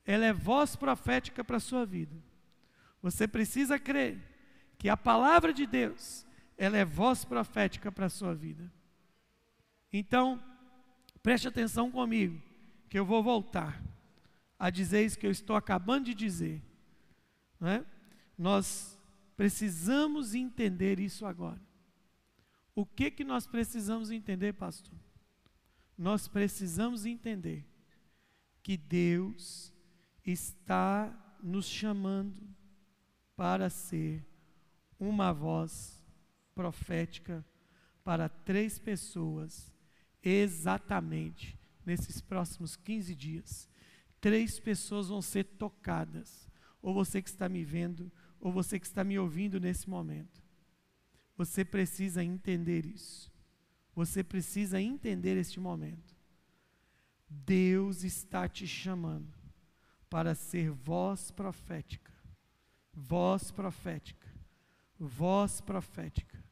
ela 0.05 0.25
é 0.25 0.33
voz 0.33 0.75
profética 0.75 1.43
para 1.43 1.57
a 1.57 1.61
sua 1.61 1.85
vida. 1.85 2.15
Você 3.01 3.27
precisa 3.27 3.79
crer 3.79 4.19
que 4.77 4.89
a 4.89 4.97
palavra 4.97 5.53
de 5.53 5.65
Deus, 5.65 6.25
ela 6.57 6.77
é 6.77 6.85
voz 6.85 7.25
profética 7.25 7.91
para 7.91 8.05
a 8.05 8.09
sua 8.09 8.33
vida. 8.35 8.71
Então, 9.91 10.41
preste 11.23 11.47
atenção 11.47 11.89
comigo, 11.89 12.41
que 12.89 12.97
eu 12.97 13.05
vou 13.05 13.21
voltar 13.21 13.81
a 14.57 14.69
dizer 14.69 15.05
isso 15.05 15.17
que 15.17 15.27
eu 15.27 15.31
estou 15.31 15.55
acabando 15.55 16.05
de 16.05 16.15
dizer. 16.15 16.61
Não 17.59 17.67
é? 17.67 17.85
Nós 18.37 18.99
precisamos 19.37 20.33
entender 20.33 20.99
isso 20.99 21.25
agora. 21.25 21.61
O 22.73 22.85
que 22.85 23.11
que 23.11 23.23
nós 23.23 23.45
precisamos 23.45 24.09
entender, 24.09 24.53
pastor? 24.53 24.97
Nós 25.97 26.27
precisamos 26.27 27.05
entender 27.05 27.65
que 28.63 28.75
Deus 28.75 29.73
está 30.25 31.37
nos 31.41 31.65
chamando 31.65 32.41
para 33.35 33.69
ser 33.69 34.25
uma 34.99 35.31
voz 35.31 36.03
profética 36.55 37.45
para 38.03 38.27
três 38.27 38.79
pessoas, 38.79 39.73
exatamente 40.23 41.58
nesses 41.89 42.21
próximos 42.21 42.75
15 42.75 43.15
dias. 43.15 43.67
Três 44.21 44.59
pessoas 44.59 45.07
vão 45.07 45.21
ser 45.21 45.43
tocadas, 45.43 46.47
ou 46.81 46.93
você 46.93 47.21
que 47.21 47.29
está 47.29 47.49
me 47.49 47.63
vendo, 47.63 48.11
ou 48.39 48.51
você 48.51 48.79
que 48.79 48.85
está 48.85 49.03
me 49.03 49.17
ouvindo 49.17 49.59
nesse 49.59 49.89
momento. 49.89 50.43
Você 51.35 51.65
precisa 51.65 52.23
entender 52.23 52.85
isso. 52.85 53.31
Você 53.95 54.23
precisa 54.23 54.79
entender 54.79 55.35
este 55.35 55.59
momento. 55.59 56.15
Deus 57.27 58.03
está 58.03 58.47
te 58.47 58.67
chamando 58.67 59.33
para 60.09 60.35
ser 60.35 60.71
voz 60.71 61.31
profética. 61.31 62.11
Voz 62.93 63.51
profética. 63.51 64.27
Voz 64.99 65.59
profética. 65.61 66.43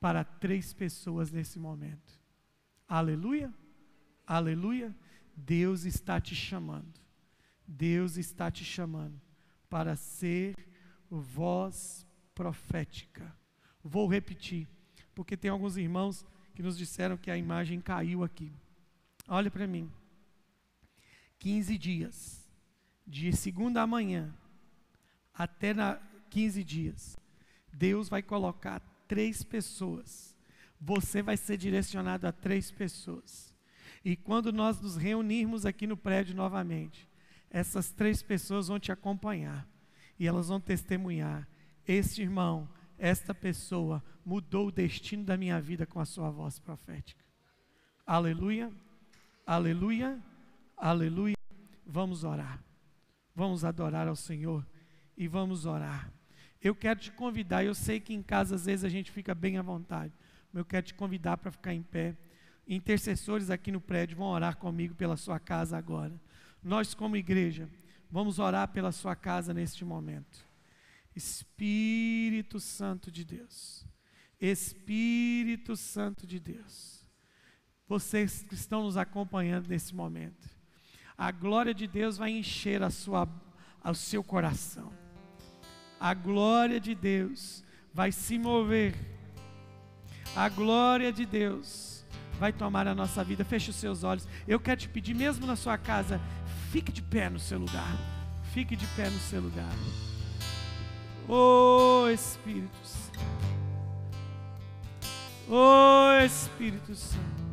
Para 0.00 0.24
três 0.24 0.72
pessoas 0.72 1.30
nesse 1.30 1.58
momento. 1.58 2.20
Aleluia. 2.88 3.52
Aleluia. 4.26 4.94
Deus 5.36 5.84
está 5.84 6.20
te 6.20 6.34
chamando. 6.34 7.00
Deus 7.66 8.16
está 8.16 8.50
te 8.50 8.64
chamando 8.64 9.20
para 9.68 9.96
ser 9.96 10.54
voz 11.10 12.06
profética. 12.34 13.34
Vou 13.82 14.06
repetir, 14.08 14.68
porque 15.14 15.36
tem 15.36 15.50
alguns 15.50 15.76
irmãos 15.76 16.24
que 16.54 16.62
nos 16.62 16.76
disseram 16.76 17.16
que 17.16 17.30
a 17.30 17.36
imagem 17.36 17.80
caiu 17.80 18.22
aqui. 18.22 18.52
Olha 19.28 19.50
para 19.50 19.66
mim. 19.66 19.90
15 21.38 21.76
dias, 21.76 22.48
de 23.06 23.32
segunda 23.32 23.86
manhã 23.86 24.34
até 25.32 25.74
na 25.74 26.00
15 26.30 26.64
dias, 26.64 27.18
Deus 27.72 28.08
vai 28.08 28.22
colocar 28.22 28.80
três 29.06 29.42
pessoas. 29.42 30.34
Você 30.80 31.22
vai 31.22 31.36
ser 31.36 31.56
direcionado 31.56 32.26
a 32.26 32.32
três 32.32 32.70
pessoas. 32.70 33.53
E 34.04 34.16
quando 34.16 34.52
nós 34.52 34.80
nos 34.80 34.96
reunirmos 34.96 35.64
aqui 35.64 35.86
no 35.86 35.96
prédio 35.96 36.34
novamente, 36.34 37.08
essas 37.50 37.90
três 37.90 38.22
pessoas 38.22 38.68
vão 38.68 38.78
te 38.78 38.92
acompanhar 38.92 39.66
e 40.18 40.26
elas 40.26 40.48
vão 40.48 40.60
testemunhar. 40.60 41.48
Este 41.86 42.22
irmão 42.22 42.68
esta 42.98 43.34
pessoa 43.34 44.02
mudou 44.24 44.68
o 44.68 44.72
destino 44.72 45.24
da 45.24 45.36
minha 45.36 45.60
vida 45.60 45.86
com 45.86 46.00
a 46.00 46.04
sua 46.04 46.30
voz 46.30 46.58
profética. 46.58 47.24
Aleluia, 48.06 48.72
aleluia, 49.46 50.22
aleluia. 50.76 51.34
Vamos 51.86 52.24
orar. 52.24 52.62
Vamos 53.34 53.64
adorar 53.64 54.06
ao 54.06 54.16
Senhor 54.16 54.64
e 55.16 55.26
vamos 55.26 55.66
orar. 55.66 56.10
Eu 56.62 56.74
quero 56.74 57.00
te 57.00 57.10
convidar, 57.10 57.64
eu 57.64 57.74
sei 57.74 58.00
que 58.00 58.14
em 58.14 58.22
casa 58.22 58.54
às 58.54 58.64
vezes 58.64 58.84
a 58.84 58.88
gente 58.88 59.10
fica 59.10 59.34
bem 59.34 59.58
à 59.58 59.62
vontade, 59.62 60.12
mas 60.52 60.60
eu 60.60 60.64
quero 60.64 60.86
te 60.86 60.94
convidar 60.94 61.36
para 61.36 61.50
ficar 61.50 61.74
em 61.74 61.82
pé. 61.82 62.16
Intercessores 62.66 63.50
aqui 63.50 63.70
no 63.70 63.80
prédio 63.80 64.16
vão 64.16 64.28
orar 64.28 64.56
comigo 64.56 64.94
pela 64.94 65.16
sua 65.16 65.38
casa 65.38 65.76
agora. 65.76 66.18
Nós, 66.62 66.94
como 66.94 67.16
igreja, 67.16 67.68
vamos 68.10 68.38
orar 68.38 68.68
pela 68.68 68.90
sua 68.90 69.14
casa 69.14 69.52
neste 69.52 69.84
momento. 69.84 70.44
Espírito 71.14 72.58
Santo 72.58 73.10
de 73.10 73.24
Deus, 73.24 73.86
Espírito 74.40 75.76
Santo 75.76 76.26
de 76.26 76.40
Deus, 76.40 77.04
vocês 77.86 78.42
que 78.42 78.54
estão 78.54 78.82
nos 78.82 78.96
acompanhando 78.96 79.68
nesse 79.68 79.94
momento, 79.94 80.48
a 81.16 81.30
glória 81.30 81.72
de 81.72 81.86
Deus 81.86 82.16
vai 82.16 82.30
encher 82.30 82.82
a 82.82 82.90
sua, 82.90 83.28
o 83.84 83.94
seu 83.94 84.24
coração. 84.24 84.92
A 86.00 86.12
glória 86.12 86.80
de 86.80 86.94
Deus 86.94 87.62
vai 87.92 88.10
se 88.10 88.38
mover. 88.38 88.94
A 90.34 90.48
glória 90.48 91.12
de 91.12 91.24
Deus 91.24 91.93
vai 92.38 92.52
tomar 92.52 92.86
a 92.86 92.94
nossa 92.94 93.22
vida. 93.22 93.44
Feche 93.44 93.70
os 93.70 93.76
seus 93.76 94.04
olhos. 94.04 94.26
Eu 94.46 94.58
quero 94.60 94.80
te 94.80 94.88
pedir, 94.88 95.14
mesmo 95.14 95.46
na 95.46 95.56
sua 95.56 95.78
casa, 95.78 96.20
fique 96.70 96.92
de 96.92 97.02
pé 97.02 97.28
no 97.30 97.38
seu 97.38 97.58
lugar. 97.58 97.96
Fique 98.52 98.76
de 98.76 98.86
pé 98.88 99.10
no 99.10 99.18
seu 99.18 99.40
lugar. 99.40 99.72
Oh 101.28 102.08
Espírito 102.08 102.76
Santo. 102.82 103.20
Oh 105.48 106.24
Espírito 106.24 106.94
Santo. 106.94 107.43